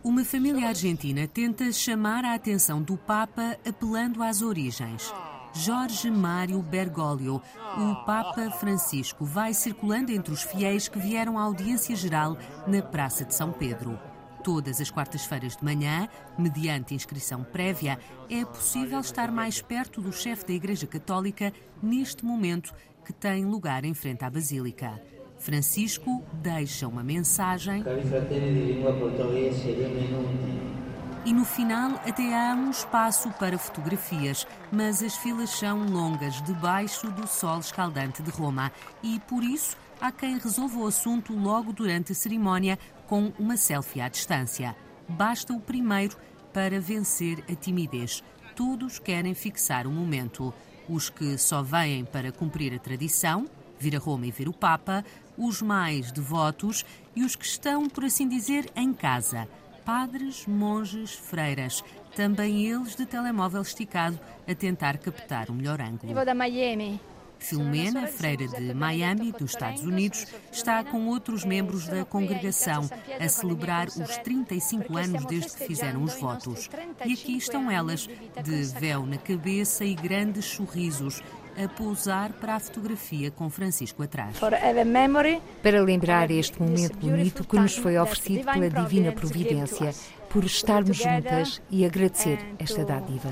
Uma 0.02 0.24
família 0.24 0.68
argentina 0.68 1.28
tenta 1.28 1.70
chamar 1.70 2.24
a 2.24 2.34
atenção 2.34 2.80
do 2.80 2.96
Papa 2.96 3.58
apelando 3.68 4.22
às 4.22 4.40
origens. 4.40 5.12
Jorge 5.52 6.10
Mário 6.10 6.62
Bergoglio, 6.62 7.42
o 7.76 7.94
Papa 8.06 8.50
Francisco, 8.52 9.26
vai 9.26 9.52
circulando 9.52 10.10
entre 10.10 10.32
os 10.32 10.42
fiéis 10.42 10.88
que 10.88 10.98
vieram 10.98 11.38
à 11.38 11.42
audiência 11.42 11.94
geral 11.94 12.38
na 12.66 12.80
Praça 12.80 13.26
de 13.26 13.34
São 13.34 13.52
Pedro 13.52 13.98
todas 14.42 14.80
as 14.80 14.90
quartas-feiras 14.90 15.56
de 15.56 15.64
manhã, 15.64 16.08
mediante 16.36 16.94
inscrição 16.94 17.42
prévia, 17.44 17.98
é 18.30 18.44
possível 18.44 19.00
estar 19.00 19.30
mais 19.30 19.60
perto 19.60 20.00
do 20.00 20.12
chefe 20.12 20.46
da 20.46 20.52
Igreja 20.52 20.86
Católica 20.86 21.52
neste 21.82 22.24
momento 22.24 22.74
que 23.04 23.12
tem 23.12 23.44
lugar 23.44 23.84
em 23.84 23.94
frente 23.94 24.24
à 24.24 24.30
Basílica. 24.30 25.00
Francisco 25.38 26.22
deixa 26.34 26.86
uma 26.86 27.02
mensagem. 27.02 27.82
E 31.24 31.32
no 31.32 31.44
final 31.44 31.90
até 32.06 32.34
há 32.34 32.54
um 32.54 32.70
espaço 32.70 33.30
para 33.32 33.58
fotografias, 33.58 34.46
mas 34.72 35.02
as 35.02 35.16
filas 35.16 35.50
são 35.50 35.84
longas 35.86 36.40
debaixo 36.42 37.10
do 37.10 37.26
sol 37.26 37.58
escaldante 37.58 38.22
de 38.22 38.30
Roma 38.30 38.72
e 39.02 39.20
por 39.20 39.42
isso 39.42 39.76
há 40.00 40.10
quem 40.10 40.38
resolva 40.38 40.78
o 40.78 40.86
assunto 40.86 41.32
logo 41.32 41.72
durante 41.72 42.12
a 42.12 42.14
cerimónia 42.14 42.78
com 43.08 43.32
uma 43.38 43.56
selfie 43.56 44.00
à 44.00 44.08
distância. 44.08 44.76
Basta 45.08 45.52
o 45.52 45.60
primeiro 45.60 46.16
para 46.52 46.80
vencer 46.80 47.42
a 47.50 47.54
timidez. 47.56 48.22
Todos 48.54 48.98
querem 48.98 49.34
fixar 49.34 49.86
o 49.86 49.90
momento. 49.90 50.54
Os 50.88 51.10
que 51.10 51.36
só 51.36 51.62
vêm 51.62 52.04
para 52.04 52.30
cumprir 52.30 52.72
a 52.74 52.78
tradição, 52.78 53.48
vir 53.78 53.96
a 53.96 53.98
Roma 53.98 54.26
e 54.26 54.30
ver 54.30 54.48
o 54.48 54.52
Papa, 54.52 55.04
os 55.36 55.62
mais 55.62 56.12
devotos 56.12 56.84
e 57.16 57.24
os 57.24 57.34
que 57.34 57.44
estão, 57.44 57.88
por 57.88 58.04
assim 58.04 58.28
dizer, 58.28 58.70
em 58.76 58.92
casa. 58.92 59.48
Padres, 59.84 60.46
monges, 60.46 61.14
freiras, 61.14 61.82
também 62.14 62.66
eles 62.66 62.94
de 62.94 63.06
telemóvel 63.06 63.62
esticado 63.62 64.18
a 64.46 64.54
tentar 64.54 64.98
captar 64.98 65.48
o 65.48 65.54
melhor 65.54 65.80
ângulo. 65.80 66.12
Vou 66.12 66.24
da 66.24 66.34
Miami. 66.34 67.00
Filomena, 67.38 68.06
freira 68.06 68.46
de 68.46 68.74
Miami, 68.74 69.32
dos 69.32 69.50
Estados 69.50 69.82
Unidos, 69.82 70.26
está 70.52 70.82
com 70.84 71.06
outros 71.06 71.44
membros 71.44 71.86
da 71.86 72.04
congregação 72.04 72.88
a 73.18 73.28
celebrar 73.28 73.88
os 73.88 74.16
35 74.18 74.96
anos 74.96 75.24
desde 75.24 75.56
que 75.56 75.66
fizeram 75.66 76.02
os 76.02 76.14
votos. 76.14 76.68
E 77.04 77.12
aqui 77.12 77.36
estão 77.36 77.70
elas, 77.70 78.08
de 78.42 78.62
véu 78.78 79.06
na 79.06 79.18
cabeça 79.18 79.84
e 79.84 79.94
grandes 79.94 80.44
sorrisos, 80.44 81.22
a 81.62 81.68
pousar 81.68 82.32
para 82.34 82.54
a 82.54 82.60
fotografia 82.60 83.30
com 83.32 83.50
Francisco 83.50 84.02
atrás. 84.02 84.36
Para 85.60 85.82
lembrar 85.82 86.30
este 86.30 86.62
momento 86.62 86.96
bonito 86.98 87.44
que 87.44 87.58
nos 87.58 87.76
foi 87.76 87.98
oferecido 87.98 88.44
pela 88.44 88.70
Divina 88.70 89.10
Providência, 89.10 89.92
por 90.28 90.44
estarmos 90.44 90.96
juntas 90.96 91.60
e 91.70 91.84
agradecer 91.84 92.38
esta 92.58 92.84
dádiva. 92.84 93.30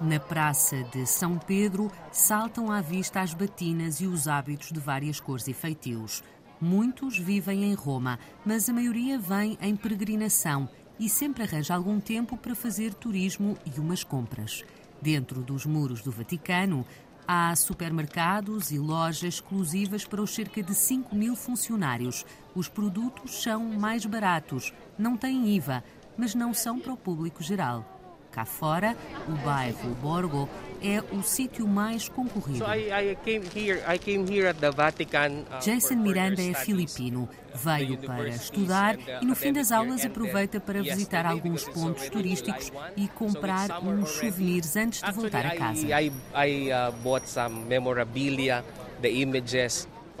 Na 0.00 0.20
Praça 0.20 0.82
de 0.84 1.06
São 1.06 1.38
Pedro, 1.38 1.90
saltam 2.12 2.70
à 2.70 2.80
vista 2.80 3.20
as 3.20 3.32
batinas 3.32 4.00
e 4.00 4.06
os 4.06 4.28
hábitos 4.28 4.70
de 4.70 4.80
várias 4.80 5.18
cores 5.18 5.48
e 5.48 5.54
feitios. 5.54 6.22
Muitos 6.60 7.18
vivem 7.18 7.64
em 7.64 7.74
Roma, 7.74 8.18
mas 8.44 8.68
a 8.68 8.72
maioria 8.72 9.18
vem 9.18 9.56
em 9.62 9.74
peregrinação 9.74 10.68
e 10.98 11.08
sempre 11.08 11.42
arranja 11.42 11.74
algum 11.74 11.98
tempo 11.98 12.36
para 12.36 12.54
fazer 12.54 12.92
turismo 12.92 13.56
e 13.64 13.80
umas 13.80 14.04
compras. 14.04 14.62
Dentro 15.00 15.40
dos 15.40 15.64
muros 15.64 16.02
do 16.02 16.10
Vaticano, 16.10 16.84
há 17.32 17.54
supermercados 17.54 18.72
e 18.72 18.78
lojas 18.80 19.22
exclusivas 19.22 20.04
para 20.04 20.20
os 20.20 20.34
cerca 20.34 20.60
de 20.60 20.74
5 20.74 21.14
mil 21.14 21.36
funcionários. 21.36 22.26
Os 22.56 22.68
produtos 22.68 23.40
são 23.40 23.62
mais 23.66 24.04
baratos, 24.04 24.74
não 24.98 25.16
têm 25.16 25.48
IVA, 25.54 25.84
mas 26.18 26.34
não 26.34 26.52
são 26.52 26.80
para 26.80 26.92
o 26.92 26.96
público 26.96 27.40
geral. 27.40 27.99
Cá 28.30 28.44
fora, 28.44 28.96
o 29.28 29.32
bairro 29.44 29.94
Borgo 29.96 30.48
é 30.82 31.02
o 31.12 31.22
sítio 31.22 31.66
mais 31.66 32.08
concorrido. 32.08 32.64
Jason 35.60 35.96
Miranda 35.96 36.40
é 36.40 36.54
filipino. 36.54 37.28
Veio 37.54 37.98
para 37.98 38.28
estudar 38.28 38.96
e 39.20 39.26
no 39.26 39.34
fim 39.34 39.52
das 39.52 39.72
aulas 39.72 40.04
aproveita 40.04 40.60
para 40.60 40.80
visitar 40.80 41.26
alguns 41.26 41.64
pontos 41.64 42.08
turísticos 42.08 42.70
e 42.96 43.08
comprar 43.08 43.82
uns 43.82 44.10
souvenirs 44.10 44.76
antes 44.76 45.02
de 45.02 45.12
voltar 45.12 45.46
a 45.46 45.56
casa. 45.56 45.86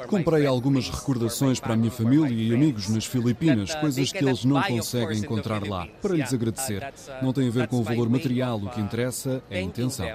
Comprei 0.06 0.46
algumas 0.46 0.88
recordações 0.88 1.60
para 1.60 1.74
a 1.74 1.76
minha 1.76 1.90
família 1.90 2.34
e 2.34 2.54
amigos 2.54 2.88
nas 2.88 3.04
Filipinas, 3.04 3.74
coisas 3.74 4.12
que 4.12 4.18
eles 4.18 4.44
não 4.44 4.62
conseguem 4.62 5.18
encontrar 5.18 5.66
lá, 5.66 5.86
para 6.00 6.14
lhes 6.14 6.32
agradecer. 6.32 6.92
Não 7.22 7.32
tem 7.32 7.48
a 7.48 7.50
ver 7.50 7.68
com 7.68 7.76
o 7.76 7.82
valor 7.82 8.08
material, 8.08 8.58
o 8.58 8.68
que 8.68 8.80
interessa 8.80 9.42
é 9.50 9.58
a 9.58 9.62
intenção. 9.62 10.06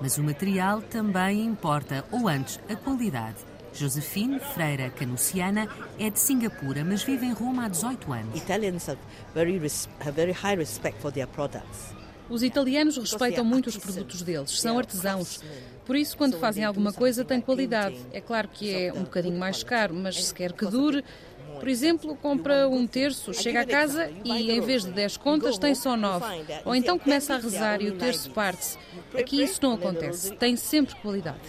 Mas 0.00 0.18
o 0.18 0.22
material 0.22 0.82
também 0.82 1.44
importa, 1.44 2.04
ou 2.10 2.28
antes, 2.28 2.60
a 2.68 2.76
qualidade. 2.76 3.36
Josefine 3.72 4.40
Freira 4.40 4.90
Canuciana 4.90 5.68
é 5.98 6.10
de 6.10 6.18
Singapura, 6.18 6.84
mas 6.84 7.02
vive 7.02 7.26
em 7.26 7.32
Roma 7.32 7.66
há 7.66 7.68
18 7.68 8.12
anos. 8.12 8.36
Italians 8.36 8.88
have 8.88 8.98
very, 9.32 9.60
have 10.00 10.12
very 10.12 10.32
high 10.32 10.56
respect 10.56 11.00
for 11.00 11.12
their 11.12 11.28
products. 11.28 11.94
Os 12.28 12.44
italianos 12.44 12.96
respeitam 12.96 13.44
muito 13.44 13.68
os 13.68 13.76
produtos 13.76 14.22
deles, 14.22 14.60
são 14.60 14.78
artesãos. 14.78 15.40
Por 15.90 15.96
isso, 15.96 16.16
quando 16.16 16.38
fazem 16.38 16.62
alguma 16.64 16.92
coisa, 16.92 17.24
tem 17.24 17.40
qualidade. 17.40 17.96
É 18.12 18.20
claro 18.20 18.46
que 18.46 18.72
é 18.72 18.92
um 18.92 19.00
bocadinho 19.02 19.36
mais 19.36 19.64
caro, 19.64 19.92
mas 19.92 20.24
se 20.24 20.32
quer 20.32 20.52
que 20.52 20.64
dure. 20.64 21.04
Por 21.58 21.66
exemplo, 21.66 22.14
compra 22.14 22.68
um 22.68 22.86
terço, 22.86 23.34
chega 23.34 23.62
a 23.62 23.66
casa 23.66 24.08
e 24.24 24.52
em 24.52 24.60
vez 24.60 24.84
de 24.84 24.92
10 24.92 25.16
contas 25.16 25.58
tem 25.58 25.74
só 25.74 25.96
9. 25.96 26.24
Ou 26.64 26.76
então 26.76 26.96
começa 26.96 27.34
a 27.34 27.38
rezar 27.38 27.82
e 27.82 27.88
o 27.88 27.98
terço 27.98 28.30
parte-se. 28.30 28.78
Aqui 29.18 29.42
isso 29.42 29.58
não 29.64 29.72
acontece, 29.72 30.32
tem 30.36 30.54
sempre 30.54 30.94
qualidade. 30.94 31.40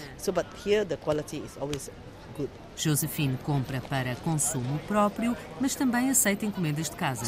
Josephine 2.82 3.38
compra 3.44 3.82
para 3.82 4.16
consumo 4.18 4.80
próprio, 4.88 5.36
mas 5.60 5.76
também 5.76 6.10
aceita 6.10 6.46
encomendas 6.46 6.90
de 6.90 6.96
casa. 6.96 7.24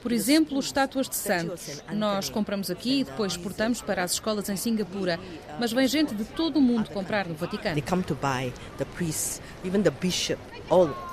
Por 0.00 0.12
exemplo, 0.12 0.58
estátuas 0.58 1.08
de 1.08 1.16
santos. 1.16 1.82
Nós 1.92 2.28
compramos 2.28 2.70
aqui 2.70 3.00
e 3.00 3.04
depois 3.04 3.32
exportamos 3.32 3.82
para 3.82 4.02
as 4.02 4.12
escolas 4.12 4.48
em 4.48 4.56
Singapura, 4.56 5.18
mas 5.58 5.72
vem 5.72 5.86
gente 5.86 6.14
de 6.14 6.24
todo 6.24 6.56
o 6.56 6.62
mundo 6.62 6.90
comprar 6.90 7.26
no 7.26 7.34
Vaticano. 7.34 7.80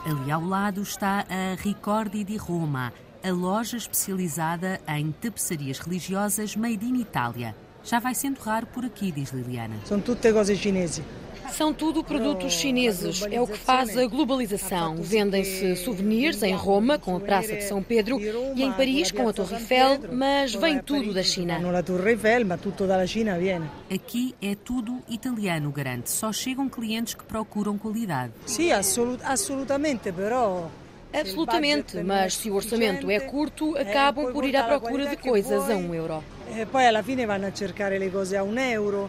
Ali 0.06 0.32
ao 0.32 0.44
lado 0.46 0.82
está 0.82 1.26
a 1.30 1.56
Ricordi 1.62 2.24
di 2.24 2.38
Roma, 2.38 2.94
a 3.24 3.32
loja 3.32 3.78
especializada 3.78 4.80
em 4.88 5.12
tapeçarias 5.12 5.80
religiosas 5.80 6.56
made 6.56 6.86
in 6.86 7.02
Itália. 7.02 7.56
Já 7.84 8.00
vai 8.00 8.14
sendo 8.14 8.40
raro 8.40 8.66
por 8.68 8.86
aqui, 8.86 9.12
diz 9.12 9.32
Liliana. 9.32 9.76
São 9.86 10.00
tudo 10.00 10.22
coisas 10.22 10.58
chineses. 10.58 11.04
São 11.52 11.74
tudo 11.74 12.04
produtos 12.04 12.54
chineses. 12.54 13.24
É 13.32 13.42
o 13.42 13.48
que 13.48 13.58
faz 13.58 13.98
a 13.98 14.06
globalização. 14.06 14.98
Vendem-se 14.98 15.76
souvenirs 15.78 16.44
em 16.44 16.54
Roma, 16.54 17.00
com 17.00 17.16
a 17.16 17.20
Praça 17.20 17.56
de 17.56 17.64
São 17.64 17.82
Pedro, 17.82 18.20
e 18.20 18.64
em 18.64 18.72
Paris, 18.72 19.12
com 19.12 19.28
a 19.28 19.34
Torre 19.34 19.56
Eiffel, 19.56 20.00
mas 20.12 20.54
vem 20.54 20.80
tudo 20.80 21.14
da 21.14 21.24
China. 21.24 21.60
Não 21.60 21.76
a 21.76 21.82
Torre 21.82 22.12
Eiffel, 22.12 22.46
mas 22.46 22.62
tudo 22.62 22.88
da 22.88 23.06
China 23.08 23.38
vem. 23.38 23.62
Aqui 23.92 24.36
é 24.42 24.56
tudo 24.56 25.00
italiano, 25.08 25.72
garante. 25.72 26.12
Só 26.12 26.32
chegam 26.32 26.70
clientes 26.70 27.16
que 27.16 27.24
procuram 27.24 27.78
qualidade. 27.78 28.34
Sim, 28.46 28.72
absolutamente, 28.72 30.12
pero 30.12 30.70
Absolutamente, 31.12 32.04
mas 32.04 32.36
se 32.36 32.52
o 32.52 32.56
orçamento 32.56 33.10
é 33.10 33.20
curto, 33.20 33.76
acabam 33.76 34.32
por 34.32 34.46
ir 34.46 34.56
à 34.56 34.64
procura 34.64 35.08
de 35.08 35.18
coisas 35.18 35.70
a 35.70 35.76
um 35.76 35.94
euro. 35.94 36.24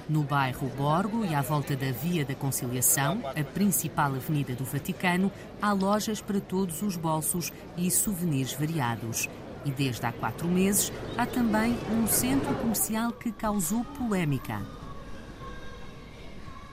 No 0.09 0.23
bairro 0.23 0.69
Borgo 0.77 1.25
e 1.25 1.35
à 1.35 1.41
volta 1.41 1.75
da 1.75 1.91
Via 1.91 2.25
da 2.25 2.35
Conciliação, 2.35 3.23
a 3.25 3.43
principal 3.43 4.15
avenida 4.15 4.55
do 4.55 4.65
Vaticano, 4.65 5.33
há 5.61 5.73
lojas 5.73 6.21
para 6.21 6.39
todos 6.39 6.83
os 6.83 6.97
bolsos 6.97 7.51
e 7.79 7.91
souvenirs 7.91 8.53
variados. 8.53 9.29
E 9.65 9.71
desde 9.71 10.05
há 10.05 10.13
quatro 10.13 10.47
meses 10.47 10.93
há 11.17 11.25
também 11.25 11.77
um 11.91 12.07
centro 12.07 12.55
comercial 12.57 13.11
que 13.13 13.33
causou 13.33 13.85
polémica. 13.85 14.61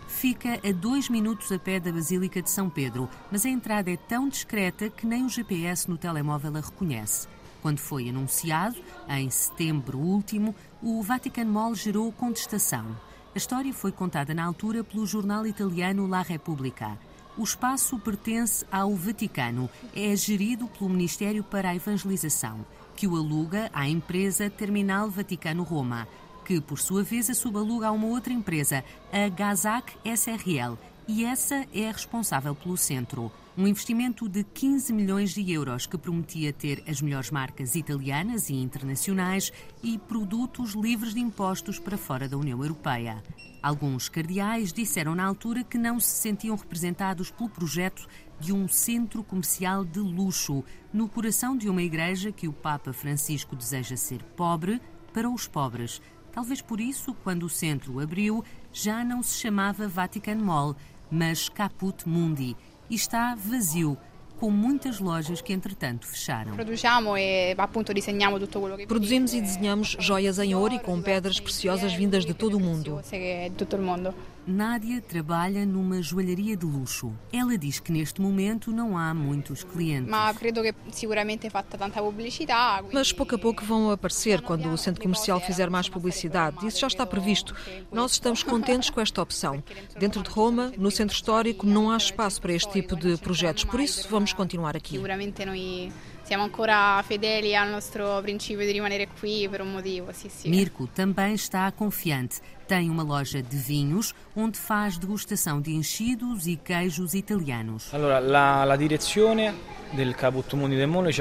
Fica 0.08 0.60
a 0.68 0.72
dois 0.72 1.10
minutos 1.10 1.52
a 1.52 1.60
pé 1.60 1.80
da 1.80 1.92
Basílica 1.92 2.42
de 2.42 2.50
São 2.50 2.70
Pedro, 2.70 3.08
mas 3.32 3.46
a 3.46 3.50
entrada 3.50 3.92
é 3.92 3.96
tão 3.96 4.28
discreta 4.28 4.90
que 4.90 5.06
nem 5.06 5.24
o 5.24 5.30
GPS 5.30 5.90
no 5.90 5.98
telemóvel 5.98 6.58
a 6.58 6.60
reconhece. 6.60 7.28
Quando 7.68 7.80
foi 7.80 8.08
anunciado, 8.08 8.78
em 9.10 9.30
setembro 9.30 9.98
último, 9.98 10.56
o 10.82 11.04
Vatican 11.04 11.44
Mall 11.44 11.76
gerou 11.76 12.10
contestação. 12.14 12.96
A 13.36 13.38
história 13.38 13.74
foi 13.74 13.92
contada 13.92 14.34
na 14.34 14.46
altura 14.46 14.86
pelo 14.86 15.06
jornal 15.06 15.46
italiano 15.46 16.08
La 16.08 16.22
Repubblica. 16.22 16.98
O 17.38 17.44
espaço 17.44 18.00
pertence 18.00 18.66
ao 18.72 18.96
Vaticano, 18.96 19.70
é 19.94 20.16
gerido 20.16 20.66
pelo 20.70 20.90
Ministério 20.90 21.44
para 21.44 21.72
a 21.72 21.76
Evangelização, 21.76 22.66
que 22.96 23.06
o 23.06 23.18
aluga 23.18 23.70
à 23.74 23.86
empresa 23.86 24.50
Terminal 24.50 25.10
Vaticano 25.10 25.64
Roma, 25.64 26.08
que 26.46 26.62
por 26.62 26.80
sua 26.80 27.04
vez 27.04 27.30
a 27.30 27.34
subaluga 27.34 27.88
a 27.88 27.92
uma 27.92 28.08
outra 28.08 28.32
empresa, 28.32 28.82
a 29.12 29.28
Gazac 29.28 29.94
SRL, 30.06 30.78
e 31.06 31.26
essa 31.26 31.68
é 31.74 31.92
responsável 31.92 32.56
pelo 32.56 32.78
centro. 32.78 33.30
Um 33.58 33.66
investimento 33.66 34.30
de 34.30 34.44
15 34.44 34.94
milhões 34.94 35.34
de 35.34 35.52
euros 35.52 35.88
que 35.88 35.98
prometia 35.98 36.54
ter 36.54 36.84
as 36.88 37.02
melhores 37.02 37.32
marcas 37.32 37.74
italianas 37.74 38.52
e 38.52 38.54
internacionais 38.54 39.52
e 39.82 39.98
produtos 39.98 40.76
livres 40.76 41.16
de 41.16 41.22
impostos 41.22 41.80
para 41.80 41.98
fora 41.98 42.30
da 42.30 42.38
União 42.38 42.62
Europeia. 42.62 43.24
Alguns 43.60 44.10
cardeais 44.10 44.72
disseram 44.72 45.16
na 45.16 45.26
altura 45.26 45.64
que 45.64 45.76
não 45.76 46.00
se 46.00 46.22
sentiam 46.22 46.56
representados 46.56 47.32
pelo 47.32 47.50
projeto 47.50 48.08
de 48.40 48.54
um 48.54 48.68
centro 48.68 49.24
comercial 49.24 49.84
de 49.84 50.02
luxo 50.02 50.64
no 50.94 51.10
coração 51.10 51.58
de 51.58 51.68
uma 51.68 51.82
igreja 51.82 52.32
que 52.32 52.48
o 52.48 52.54
Papa 52.54 52.94
Francisco 52.94 53.56
deseja 53.56 53.98
ser 53.98 54.22
pobre 54.36 54.80
para 55.12 55.28
os 55.28 55.48
pobres. 55.48 56.00
Talvez 56.32 56.62
por 56.62 56.80
isso, 56.80 57.12
quando 57.24 57.42
o 57.42 57.50
centro 57.50 58.00
abriu, 58.00 58.46
já 58.72 59.04
não 59.04 59.24
se 59.24 59.40
chamava 59.40 59.88
Vatican 59.88 60.36
Mall, 60.36 60.76
mas 61.10 61.50
Caput 61.50 62.08
Mundi 62.08 62.56
e 62.90 62.96
está 62.96 63.36
vazio, 63.36 63.98
com 64.40 64.52
muitas 64.52 65.00
lojas 65.00 65.42
que 65.42 65.52
entretanto 65.52 66.08
fecharam. 66.08 66.56
Produzimos 68.88 69.34
e 69.34 69.42
desenhamos 69.42 69.98
joias 70.00 70.38
em 70.40 70.54
ouro 70.54 70.76
e 70.76 70.80
com 70.80 71.02
pedras 71.02 71.40
preciosas 71.40 71.94
vindas 71.94 72.26
de 72.26 72.34
todo 72.34 72.58
o 72.58 72.60
mundo. 72.60 73.02
Nádia 74.48 75.02
trabalha 75.02 75.66
numa 75.66 76.02
joalharia 76.02 76.56
de 76.56 76.66
luxo. 76.66 77.14
Ela 77.34 77.58
diz 77.58 77.80
que 77.80 77.92
neste 77.92 78.22
momento 78.22 78.72
não 78.72 78.98
há 78.98 79.14
muitos 79.14 79.62
clientes. 79.64 80.10
Mas 82.94 83.12
pouco 83.12 83.36
a 83.36 83.38
pouco 83.38 83.66
vão 83.66 83.92
aparecer 83.92 84.42
quando 84.42 84.72
o 84.72 84.78
centro 84.78 85.02
comercial 85.02 85.42
fizer 85.42 85.70
mais 85.70 85.90
publicidade. 85.90 86.66
Isso 86.66 86.80
já 86.80 86.88
está 86.88 87.06
previsto. 87.06 87.54
Nós 87.92 88.14
estamos 88.14 88.42
contentes 88.42 88.90
com 88.90 89.02
esta 89.02 89.22
opção. 89.22 89.62
Dentro 90.00 90.24
de 90.24 90.30
Roma, 90.30 90.72
no 90.78 90.90
centro 90.90 91.14
histórico, 91.14 91.66
não 91.66 91.92
há 91.92 91.98
espaço 91.98 92.42
para 92.42 92.54
este 92.54 92.72
tipo 92.72 92.96
de 92.96 93.18
projetos. 93.18 93.66
Por 93.66 93.82
isso, 93.82 94.08
vamos 94.10 94.32
continuar 94.32 94.78
aqui. 94.78 94.98
Siamo 96.28 96.44
ancora 96.44 97.02
fedeli 97.08 97.56
al 97.56 97.70
nostro 97.70 98.20
principio 98.22 98.66
di 98.66 98.74
rimanere 98.74 99.08
qui 99.08 99.48
per 99.50 99.62
un 99.62 99.72
motivo. 99.72 100.12
Mirko 100.44 100.86
também 100.88 101.34
está 101.34 101.72
confiante. 101.72 102.42
Tem 102.68 102.90
uma 102.90 103.02
loja 103.02 103.42
de 103.42 103.56
vinhos 103.56 104.14
onde 104.36 104.60
faz 104.60 104.98
degustação 104.98 105.62
de 105.62 105.72
enchidos 105.72 106.48
e 106.48 106.58
queijos 106.58 107.14
italianos. 107.14 107.90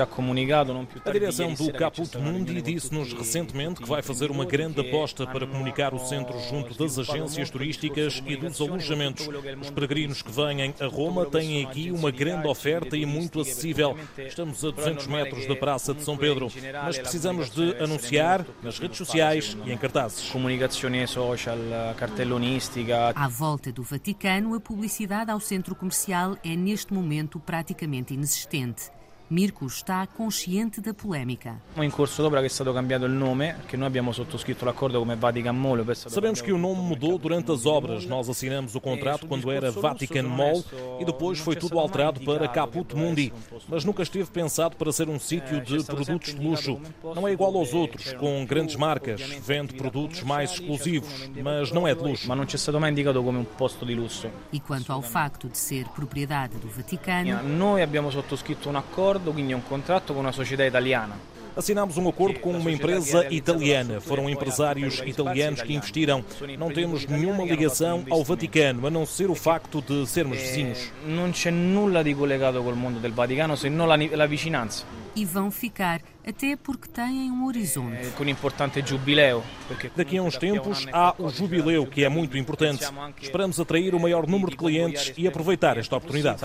Comunicado 0.07 0.75
não 0.75 0.89
A 1.05 1.11
direção 1.11 1.55
do 1.55 1.73
Caput 1.73 2.19
Mundi 2.19 2.61
disse-nos 2.61 3.13
recentemente 3.13 3.81
que 3.81 3.89
vai 3.89 4.03
fazer 4.03 4.31
uma 4.31 4.45
grande 4.45 4.81
aposta 4.81 5.25
para 5.27 5.47
comunicar 5.47 5.95
o 5.95 5.99
centro 6.01 6.37
junto 6.41 6.77
das 6.77 6.99
agências 6.99 7.49
turísticas 7.49 8.23
e 8.27 8.37
dos 8.37 8.61
alojamentos. 8.61 9.29
Os 9.61 9.71
peregrinos 9.71 10.23
que 10.23 10.33
vêm 10.33 10.75
a 10.81 10.87
Roma 10.87 11.27
têm 11.27 11.65
aqui 11.65 11.93
uma 11.93 12.11
grande 12.11 12.49
oferta 12.49 12.97
e 12.97 13.07
muito 13.07 13.41
acessível. 13.41 13.97
Estamos 14.19 14.65
a 14.65 14.71
200 14.71 15.07
metros 15.07 15.47
da 15.47 15.55
Praça 15.55 15.95
de 15.95 16.03
São 16.03 16.17
Pedro, 16.17 16.51
mas 16.85 16.99
precisamos 16.99 17.51
de 17.51 17.77
anunciar 17.77 18.45
nas 18.63 18.79
redes 18.79 18.99
sociais 18.99 19.57
e 19.65 19.73
em 19.73 19.77
cartazes. 19.77 20.29
Comunicação 20.31 20.57
social, 21.37 21.59
cartelonística. 21.97 23.13
À 23.15 23.29
volta 23.29 23.71
do 23.71 23.83
Vaticano, 23.83 24.55
a 24.55 24.61
publicidade 24.61 25.31
ao 25.31 25.39
centro 25.39 25.75
comercial 25.75 26.37
é 26.43 26.57
neste 26.57 26.93
momento 26.93 27.39
praticamente 27.39 28.15
inexistente. 28.15 28.91
Mirko 29.29 29.67
está 29.67 30.07
consciente 30.07 30.81
da 30.81 30.95
polémica. 30.95 31.61
Em 31.77 31.91
curso 31.91 32.23
d'opera 32.23 32.43
que 32.43 32.49
stato 32.49 32.73
cambiato 32.73 33.07
il 33.07 33.13
nome, 33.13 33.55
perché 33.55 33.77
noi 33.77 33.89
abbiamo 33.89 34.13
sottoscritto 34.13 34.65
l'accordo 34.65 35.01
come 35.01 35.17
Vatican 35.17 35.57
Mall. 35.57 35.85
Sabemos 35.95 36.41
que 36.41 36.53
o 36.53 36.57
nome 36.57 36.81
mudou 36.81 37.19
durante 37.19 37.51
as 37.51 37.67
obras. 37.67 38.07
Nós 38.07 38.29
assinamos 38.29 38.77
o 38.77 38.81
contrato 38.81 39.27
quando 39.27 39.51
era 39.51 39.73
Vatican 39.73 40.29
Mall 40.29 40.65
e 41.01 41.05
depois 41.05 41.41
foi 41.41 41.57
tudo 41.57 41.81
alterado 41.81 42.21
para 42.21 42.47
Caput 42.47 42.95
Mundi. 42.95 43.33
Mas 43.69 43.85
nunca 43.85 44.05
esteve 44.05 44.31
pensado 44.31 44.77
para 44.77 44.93
ser 44.93 45.09
um 45.09 45.19
sítio 45.19 45.61
de 45.61 45.83
produtos 45.83 46.33
de 46.33 46.41
luxo. 46.41 46.81
Não 47.03 47.27
é 47.27 47.33
igual 47.33 47.57
aos 47.57 47.75
outros, 47.75 48.13
com 48.13 48.47
grandes 48.47 48.77
marcas. 48.77 49.21
Vende 49.21 49.75
produtos 49.75 50.23
mais 50.23 50.53
exclusivos, 50.53 51.29
mas 51.43 51.73
não 51.73 51.89
é 51.89 51.97
de 51.97 52.03
luxo. 52.03 52.29
Mas 52.29 52.39
não 52.39 52.47
c'è 52.47 52.57
stato 52.57 52.79
mai 52.79 52.93
indicato 52.93 53.21
come 53.25 53.39
um 53.39 53.45
posto 53.45 53.85
de 53.85 53.93
luxo. 53.93 54.31
E 54.53 54.61
quanto 54.61 54.93
ao 54.93 55.03
facto 55.03 55.49
de 55.49 55.59
ser 55.59 55.89
propriedade 55.89 56.59
do 56.59 56.69
Vaticano, 56.69 57.43
nós 57.43 57.83
abbiamo 57.83 58.13
sottoscritto 58.13 58.71
um 58.71 58.77
acordo 58.77 59.16
accordo, 59.17 59.33
quindi 59.33 59.53
un 59.53 59.63
contratto 59.63 60.13
con 60.13 60.23
una 60.23 60.33
società 60.33 60.65
italiana. 60.65 61.17
Assinámos 61.57 61.97
um 61.97 62.07
acordo 62.07 62.39
com 62.41 62.51
uma 62.51 62.71
empresa 62.71 63.27
italiana. 63.31 63.99
Foram 63.99 64.29
empresários 64.29 65.03
italianos 65.07 65.63
que 65.63 65.73
investiram. 65.73 66.23
Não 66.59 66.71
temos 66.71 67.07
nenhuma 67.07 67.45
ligação 67.45 68.05
ao 68.11 68.23
Vaticano, 68.23 68.87
a 68.87 68.91
não 68.91 69.07
ser 69.07 69.31
o 69.31 69.35
facto 69.35 69.81
de 69.81 70.07
sermos 70.07 70.39
vizinhos. 70.39 70.93
Não 71.07 71.31
c'è 71.31 71.51
nulla 71.51 72.03
di 72.03 72.15
collegato 72.15 72.63
col 72.63 72.77
mondo 72.77 72.99
del 72.99 73.13
Vaticano, 73.13 73.57
se 73.57 73.71
non 73.71 73.89
la, 73.89 73.97
la 73.97 74.27
vicinanza. 74.27 74.85
E 75.17 75.25
vão 75.25 75.51
ficar, 75.51 76.01
até 76.25 76.55
porque 76.55 76.87
têm 76.89 77.31
um 77.31 77.47
horizonte. 77.47 78.13
Um 78.21 78.87
jubileu. 78.87 79.43
Daqui 79.97 80.19
a 80.19 80.23
uns 80.23 80.37
tempos 80.37 80.87
há 80.93 81.15
o 81.19 81.31
jubileu, 81.31 81.87
que 81.87 82.05
é 82.05 82.09
muito 82.09 82.37
importante. 82.37 82.85
Esperamos 83.21 83.59
atrair 83.59 83.95
o 83.95 84.01
maior 84.01 84.27
número 84.29 84.51
de 84.51 84.57
clientes 84.57 85.13
e 85.17 85.27
aproveitar 85.27 85.79
esta 85.79 85.97
oportunidade. 85.97 86.41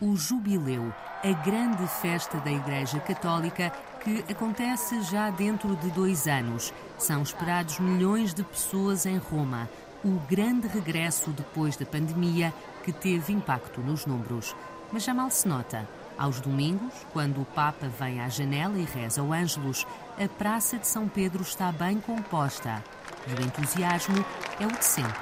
O 0.00 0.14
jubileu 0.16 0.92
a 1.24 1.32
grande 1.32 1.86
festa 1.86 2.38
da 2.38 2.50
Igreja 2.50 2.98
Católica 2.98 3.72
que 4.02 4.24
acontece 4.28 5.00
já 5.02 5.30
dentro 5.30 5.76
de 5.76 5.88
dois 5.90 6.26
anos. 6.26 6.74
São 6.98 7.22
esperados 7.22 7.78
milhões 7.78 8.34
de 8.34 8.42
pessoas 8.42 9.06
em 9.06 9.18
Roma. 9.18 9.68
O 10.04 10.18
grande 10.28 10.66
regresso 10.66 11.30
depois 11.30 11.76
da 11.76 11.86
pandemia 11.86 12.52
que 12.82 12.92
teve 12.92 13.32
impacto 13.32 13.80
nos 13.80 14.04
números. 14.04 14.56
Mas 14.92 15.04
já 15.04 15.14
mal 15.14 15.30
se 15.30 15.46
nota. 15.46 15.88
Aos 16.22 16.40
domingos, 16.40 16.92
quando 17.12 17.40
o 17.40 17.44
Papa 17.44 17.88
vem 17.98 18.20
à 18.20 18.28
janela 18.28 18.78
e 18.78 18.84
reza 18.84 19.24
o 19.24 19.32
Ângelus, 19.32 19.84
a 20.16 20.28
Praça 20.28 20.78
de 20.78 20.86
São 20.86 21.08
Pedro 21.08 21.42
está 21.42 21.72
bem 21.72 22.00
composta. 22.00 22.80
E 23.26 23.32
o 23.32 23.44
entusiasmo 23.44 24.24
é 24.60 24.64
o 24.64 24.70
de 24.70 24.84
sempre. 24.84 25.18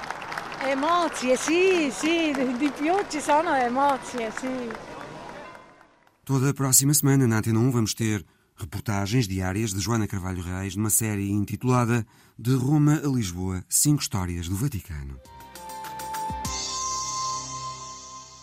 Emozie, 0.70 1.38
sim, 1.38 1.90
sim, 1.90 2.34
di 2.58 2.70
più 2.70 3.02
ci 3.08 3.18
sono 3.22 3.48
emozie, 3.48 4.30
sim. 4.30 4.68
Toda 6.22 6.50
a 6.50 6.54
próxima 6.54 6.92
semana, 6.92 7.26
na 7.26 7.38
Antena 7.38 7.60
1, 7.60 7.70
vamos 7.70 7.94
ter 7.94 8.22
reportagens 8.54 9.26
diárias 9.26 9.72
de 9.72 9.80
Joana 9.80 10.06
Carvalho 10.06 10.42
Reis 10.42 10.76
numa 10.76 10.90
série 10.90 11.30
intitulada 11.30 12.06
De 12.38 12.54
Roma 12.54 13.00
a 13.02 13.08
Lisboa, 13.08 13.64
Cinco 13.70 14.02
Histórias 14.02 14.50
do 14.50 14.54
Vaticano. 14.54 15.18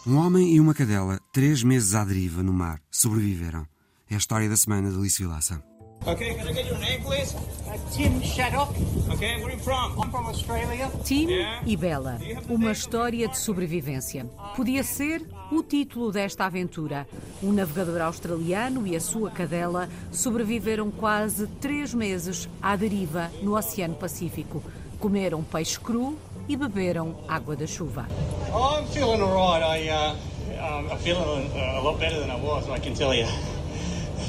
Um 0.08 0.16
homem 0.16 0.55
e 0.55 0.60
uma 0.62 0.74
cadela, 0.74 1.20
três 1.34 1.62
meses 1.62 1.93
à 1.93 2.01
deriva 2.05 2.41
no 2.41 2.53
mar, 2.53 2.80
sobreviveram. 2.89 3.68
É 4.10 4.16
a 4.16 4.18
história 4.18 4.47
da 4.47 4.55
semana 4.55 4.89
de 4.89 4.97
Alice 4.97 5.22
Vilaça. 5.22 5.62
Okay, 6.05 6.34
can 6.36 6.49
I 6.49 6.53
get 6.53 6.66
your 6.66 6.80
name, 6.80 7.03
please? 7.03 7.36
Uh, 7.36 7.78
Tim 7.91 8.22
Shaddock. 8.22 8.72
Okay, 9.14 9.36
where 9.36 9.47
are 9.47 9.58
you 9.58 9.60
from? 9.60 10.01
I'm 10.01 10.10
from 10.10 10.28
Australia. 10.28 10.89
Tim 11.03 11.28
yeah. 11.28 11.62
e 11.66 11.76
Bella, 11.76 12.20
uma 12.47 12.72
história 12.72 13.28
de 13.28 13.38
sobrevivência. 13.38 14.26
Podia 14.55 14.82
ser 14.82 15.28
o 15.51 15.62
título 15.62 16.10
desta 16.10 16.45
aventura. 16.45 17.05
Um 17.43 17.51
navegador 17.51 17.99
australiano 18.03 18.88
e 18.88 18.95
a 18.95 19.01
sua 19.01 19.30
cadela 19.30 19.89
sobreviveram 20.10 20.89
quase 20.89 21.47
três 21.60 21.93
meses 21.93 22.47
à 22.62 22.78
deriva 22.78 23.30
no 23.43 23.58
Oceano 23.58 23.95
Pacífico. 23.95 24.64
Comeram 24.99 25.43
peixe 25.43 25.78
cru 25.78 26.18
e 26.48 26.56
beberam 26.56 27.16
água 27.28 27.56
da 27.56 27.68
chuva. 27.68 28.08
Oh, 28.54 28.80
I'm 28.80 28.88
feeling 28.88 29.22
alright. 29.22 29.64
I, 29.64 29.89
uh, 29.89 30.16
um, 30.60 30.91
I'm 30.91 30.98
feeling 31.00 31.52
a 31.56 31.82
lot 31.82 32.00
better 32.00 32.20
than 32.20 32.32
I 32.32 32.39
was, 32.39 32.70
I 32.70 32.80
can 32.80 32.93
tell 32.93 33.14
you. 33.14 33.26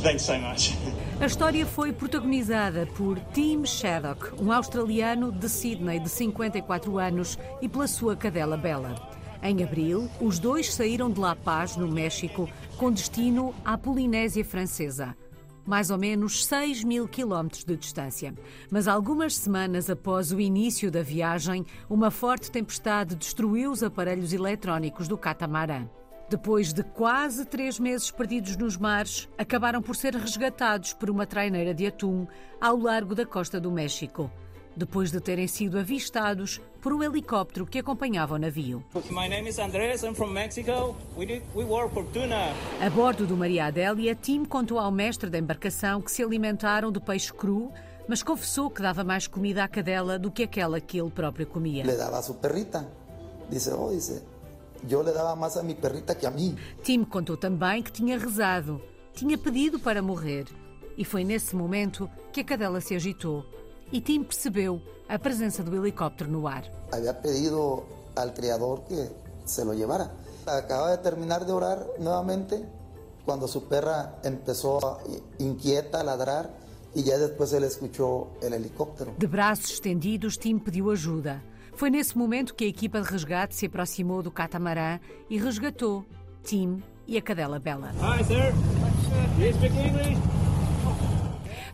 Thanks 0.02 0.22
so 0.22 0.38
much. 0.38 0.76
A 1.20 1.26
história 1.26 1.66
foi 1.66 1.92
protagonizada 1.92 2.86
por 2.96 3.18
Tim 3.32 3.64
Shaddock, 3.64 4.40
um 4.40 4.52
australiano 4.52 5.32
de 5.32 5.48
Sydney 5.48 5.98
de 5.98 6.08
54 6.08 6.98
anos, 6.98 7.38
e 7.60 7.68
pela 7.68 7.88
sua 7.88 8.14
cadela 8.14 8.56
Bella. 8.56 8.94
Em 9.42 9.62
abril, 9.62 10.08
os 10.20 10.38
dois 10.38 10.72
saíram 10.72 11.10
de 11.10 11.18
La 11.18 11.34
Paz, 11.34 11.76
no 11.76 11.88
México, 11.88 12.48
com 12.76 12.90
destino 12.92 13.54
à 13.64 13.76
Polinésia 13.76 14.44
Francesa 14.44 15.16
mais 15.68 15.90
ou 15.90 15.98
menos 15.98 16.46
6 16.46 16.82
mil 16.82 17.06
quilómetros 17.06 17.62
de 17.62 17.76
distância. 17.76 18.34
Mas 18.70 18.88
algumas 18.88 19.36
semanas 19.36 19.90
após 19.90 20.32
o 20.32 20.40
início 20.40 20.90
da 20.90 21.02
viagem, 21.02 21.66
uma 21.90 22.10
forte 22.10 22.50
tempestade 22.50 23.14
destruiu 23.14 23.70
os 23.70 23.82
aparelhos 23.82 24.32
eletrónicos 24.32 25.06
do 25.06 25.18
catamarã. 25.18 25.86
Depois 26.30 26.72
de 26.72 26.82
quase 26.82 27.44
três 27.44 27.78
meses 27.78 28.10
perdidos 28.10 28.56
nos 28.56 28.78
mares, 28.78 29.28
acabaram 29.36 29.82
por 29.82 29.94
ser 29.94 30.14
resgatados 30.14 30.94
por 30.94 31.10
uma 31.10 31.26
traineira 31.26 31.74
de 31.74 31.86
atum 31.86 32.26
ao 32.58 32.76
largo 32.78 33.14
da 33.14 33.26
costa 33.26 33.60
do 33.60 33.70
México, 33.70 34.30
depois 34.78 35.10
de 35.10 35.20
terem 35.20 35.46
sido 35.46 35.78
avistados 35.78 36.60
por 36.80 36.92
um 36.92 37.02
helicóptero 37.02 37.66
que 37.66 37.80
acompanhava 37.80 38.36
o 38.36 38.38
navio. 38.38 38.84
A 42.80 42.90
bordo 42.90 43.26
do 43.26 43.36
Maria 43.36 43.66
Adélia, 43.66 44.14
Tim 44.14 44.44
contou 44.44 44.78
ao 44.78 44.92
mestre 44.92 45.28
da 45.28 45.38
embarcação 45.38 46.00
que 46.00 46.10
se 46.10 46.22
alimentaram 46.22 46.92
de 46.92 47.00
peixe 47.00 47.32
cru, 47.32 47.72
mas 48.08 48.22
confessou 48.22 48.70
que 48.70 48.80
dava 48.80 49.02
mais 49.02 49.26
comida 49.26 49.64
à 49.64 49.68
cadela 49.68 50.18
do 50.18 50.30
que 50.30 50.44
aquela 50.44 50.80
que 50.80 50.98
ele 50.98 51.10
próprio 51.10 51.46
comia. 51.46 51.84
Le 51.84 51.96
dava 51.96 52.18
a 52.18 52.22
sua 52.22 52.36
perrita. 52.36 52.88
Disse, 53.50 53.70
oh, 53.70 53.90
disse, 53.90 54.22
eu 54.88 55.02
le 55.02 55.12
dava 55.12 55.34
mais 55.34 55.56
a 55.56 55.62
minha 55.62 55.76
perrita 55.76 56.14
que 56.14 56.24
a 56.24 56.30
mim. 56.30 56.56
Tim 56.82 57.04
contou 57.04 57.36
também 57.36 57.82
que 57.82 57.90
tinha 57.90 58.16
rezado, 58.16 58.80
tinha 59.12 59.36
pedido 59.36 59.78
para 59.78 60.00
morrer. 60.00 60.46
E 60.96 61.04
foi 61.04 61.24
nesse 61.24 61.54
momento 61.54 62.10
que 62.32 62.40
a 62.40 62.44
cadela 62.44 62.80
se 62.80 62.94
agitou. 62.94 63.44
E 63.92 64.00
Tim 64.00 64.22
percebeu 64.22 64.80
a 65.08 65.18
presença 65.18 65.62
do 65.62 65.74
helicóptero 65.74 66.30
no 66.30 66.46
ar. 66.46 66.64
Havia 66.92 67.14
pedido 67.14 67.84
ao 68.14 68.30
Criador 68.30 68.82
que 68.82 69.10
se 69.46 69.64
lo 69.64 69.72
llevara. 69.72 70.12
Acaba 70.46 70.96
de 70.96 71.02
terminar 71.02 71.44
de 71.44 71.52
orar 71.52 71.78
novamente 71.98 72.62
quando 73.24 73.48
sua 73.48 73.62
perra 73.62 74.14
começou 74.22 74.80
inquieta 75.38 76.00
a 76.00 76.02
ladrar 76.02 76.50
e 76.94 77.02
já 77.02 77.16
depois 77.18 77.52
ele 77.52 77.66
escutou 77.66 78.36
o 78.42 78.44
helicóptero. 78.44 79.14
De 79.18 79.26
braços 79.26 79.70
estendidos, 79.70 80.36
Tim 80.36 80.58
pediu 80.58 80.90
ajuda. 80.90 81.42
Foi 81.74 81.90
nesse 81.90 82.16
momento 82.16 82.54
que 82.54 82.64
a 82.64 82.68
equipa 82.68 83.00
de 83.00 83.08
resgate 83.08 83.54
se 83.54 83.66
aproximou 83.66 84.22
do 84.22 84.30
catamarã 84.30 84.98
e 85.30 85.38
resgatou 85.38 86.04
Tim 86.42 86.82
e 87.06 87.16
a 87.16 87.22
cadela 87.22 87.58
Bela. 87.58 87.92
Hi, 88.00 88.24
sir. 88.24 88.52
Speak 89.54 89.78
English? 89.78 90.37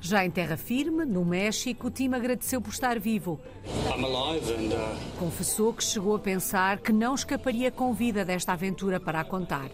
Já 0.04 0.22
em 0.22 0.30
terra 0.30 0.58
firme, 0.58 1.06
no 1.06 1.24
México, 1.24 1.90
Tim 1.90 2.12
agradeceu 2.12 2.60
por 2.60 2.68
estar 2.68 3.00
vivo. 3.00 3.40
Uh... 3.64 5.18
Confessou 5.18 5.72
que 5.72 5.82
chegou 5.82 6.14
a 6.16 6.18
pensar 6.18 6.76
que 6.80 6.92
não 6.92 7.14
escaparia 7.14 7.70
com 7.70 7.94
vida 7.94 8.22
desta 8.22 8.52
aventura 8.52 9.00
para 9.00 9.20
a 9.20 9.24
contar. 9.24 9.70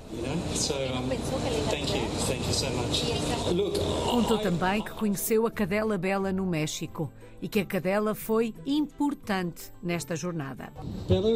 Contou 4.08 4.38
também 4.38 4.84
que 4.84 4.92
conheceu 4.92 5.48
a 5.48 5.50
cadela 5.50 5.98
Bela 5.98 6.32
no 6.32 6.46
México 6.46 7.10
e 7.42 7.48
que 7.48 7.60
a 7.60 7.64
cadela 7.64 8.14
foi 8.14 8.54
importante 8.66 9.72
nesta 9.82 10.14
jornada. 10.14 10.72
Bella 11.08 11.30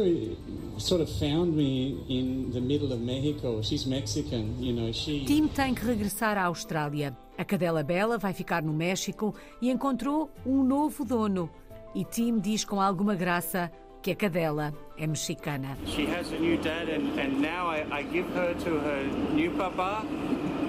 sort 0.77 1.01
of 1.01 1.11
found 1.19 1.55
me 1.55 2.03
in 2.09 2.51
the 2.51 2.61
middle 2.61 2.91
of 2.93 3.01
Mexico. 3.01 3.61
She's 3.61 3.85
Mexican, 3.85 4.55
you 4.59 4.73
know, 4.73 4.91
she... 4.93 5.25
Tim 5.25 5.47
tem 5.47 5.73
que 5.73 5.85
regressar 5.85 6.37
à 6.37 6.45
Austrália. 6.45 7.17
A 7.37 7.43
cadela 7.43 7.83
Bela 7.83 8.17
vai 8.17 8.33
ficar 8.33 8.61
no 8.61 8.73
México 8.73 9.33
e 9.61 9.69
encontrou 9.69 10.29
um 10.45 10.63
novo 10.63 11.03
dono. 11.03 11.49
E 11.93 12.03
Tim 12.03 12.39
diz 12.39 12.65
com 12.65 12.81
alguma 12.81 13.15
graça 13.15 13.71
que 14.01 14.11
a 14.11 14.15
cadela 14.15 14.73
é 14.97 15.07
mexicana. 15.07 15.77
She 15.87 16.05
has 16.05 16.31
a 16.31 16.37
new 16.37 16.57
dad 16.61 16.89
and, 16.89 17.19
and 17.19 17.41
now 17.41 17.67
I, 17.71 17.81
I 17.91 18.03
give 18.03 18.27
her 18.37 18.53
to 18.63 18.69
her 18.69 19.03
new 19.33 19.51
papa. 19.57 20.05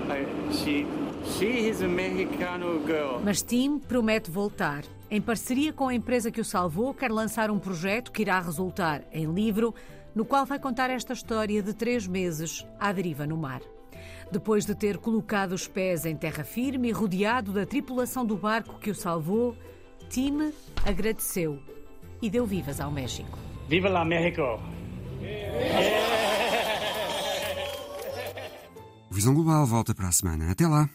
I, 0.09 0.24
she, 0.53 0.87
she 1.27 1.68
is 1.68 1.83
a 1.83 1.89
Mexicano 1.89 2.81
girl. 2.87 3.20
Mas 3.22 3.43
Tim 3.43 3.79
promete 3.79 4.31
voltar. 4.31 4.85
Em 5.11 5.20
parceria 5.20 5.72
com 5.72 5.89
a 5.89 5.95
empresa 5.95 6.31
que 6.31 6.41
o 6.41 6.45
salvou, 6.45 6.95
quer 6.95 7.11
lançar 7.11 7.51
um 7.51 7.59
projeto 7.59 8.11
que 8.11 8.22
irá 8.22 8.41
resultar 8.41 9.03
em 9.12 9.27
livro, 9.27 9.74
no 10.14 10.24
qual 10.24 10.47
vai 10.47 10.59
contar 10.59 10.91
esta 10.91 11.12
história 11.12 11.62
de 11.62 11.74
três 11.74 12.07
meses 12.07 12.66
à 12.81 12.93
deriva 12.93 13.27
no 13.27 13.37
mar. 13.37 13.61
Depois 14.31 14.64
de 14.64 14.74
ter 14.74 14.99
colocado 14.99 15.53
os 15.53 15.68
pés 15.68 16.05
em 16.05 16.16
terra 16.16 16.43
firme 16.43 16.89
e 16.89 16.93
rodeado 16.93 17.53
da 17.53 17.64
tripulação 17.64 18.24
do 18.24 18.37
barco 18.37 18.79
que 18.79 18.91
o 18.91 18.95
salvou, 18.95 19.57
Tim 20.09 20.53
agradeceu 20.85 21.61
e 22.20 22.29
deu 22.29 22.47
vivas 22.47 22.81
ao 22.81 22.91
México. 22.91 23.39
Viva 23.68 23.89
lá, 23.89 24.05
México! 24.05 24.61
Visão 29.17 29.33
Global 29.33 29.64
volta 29.64 29.95
para 29.95 30.09
a 30.09 30.12
semana. 30.12 30.51
Até 30.51 30.69
lá! 30.69 30.91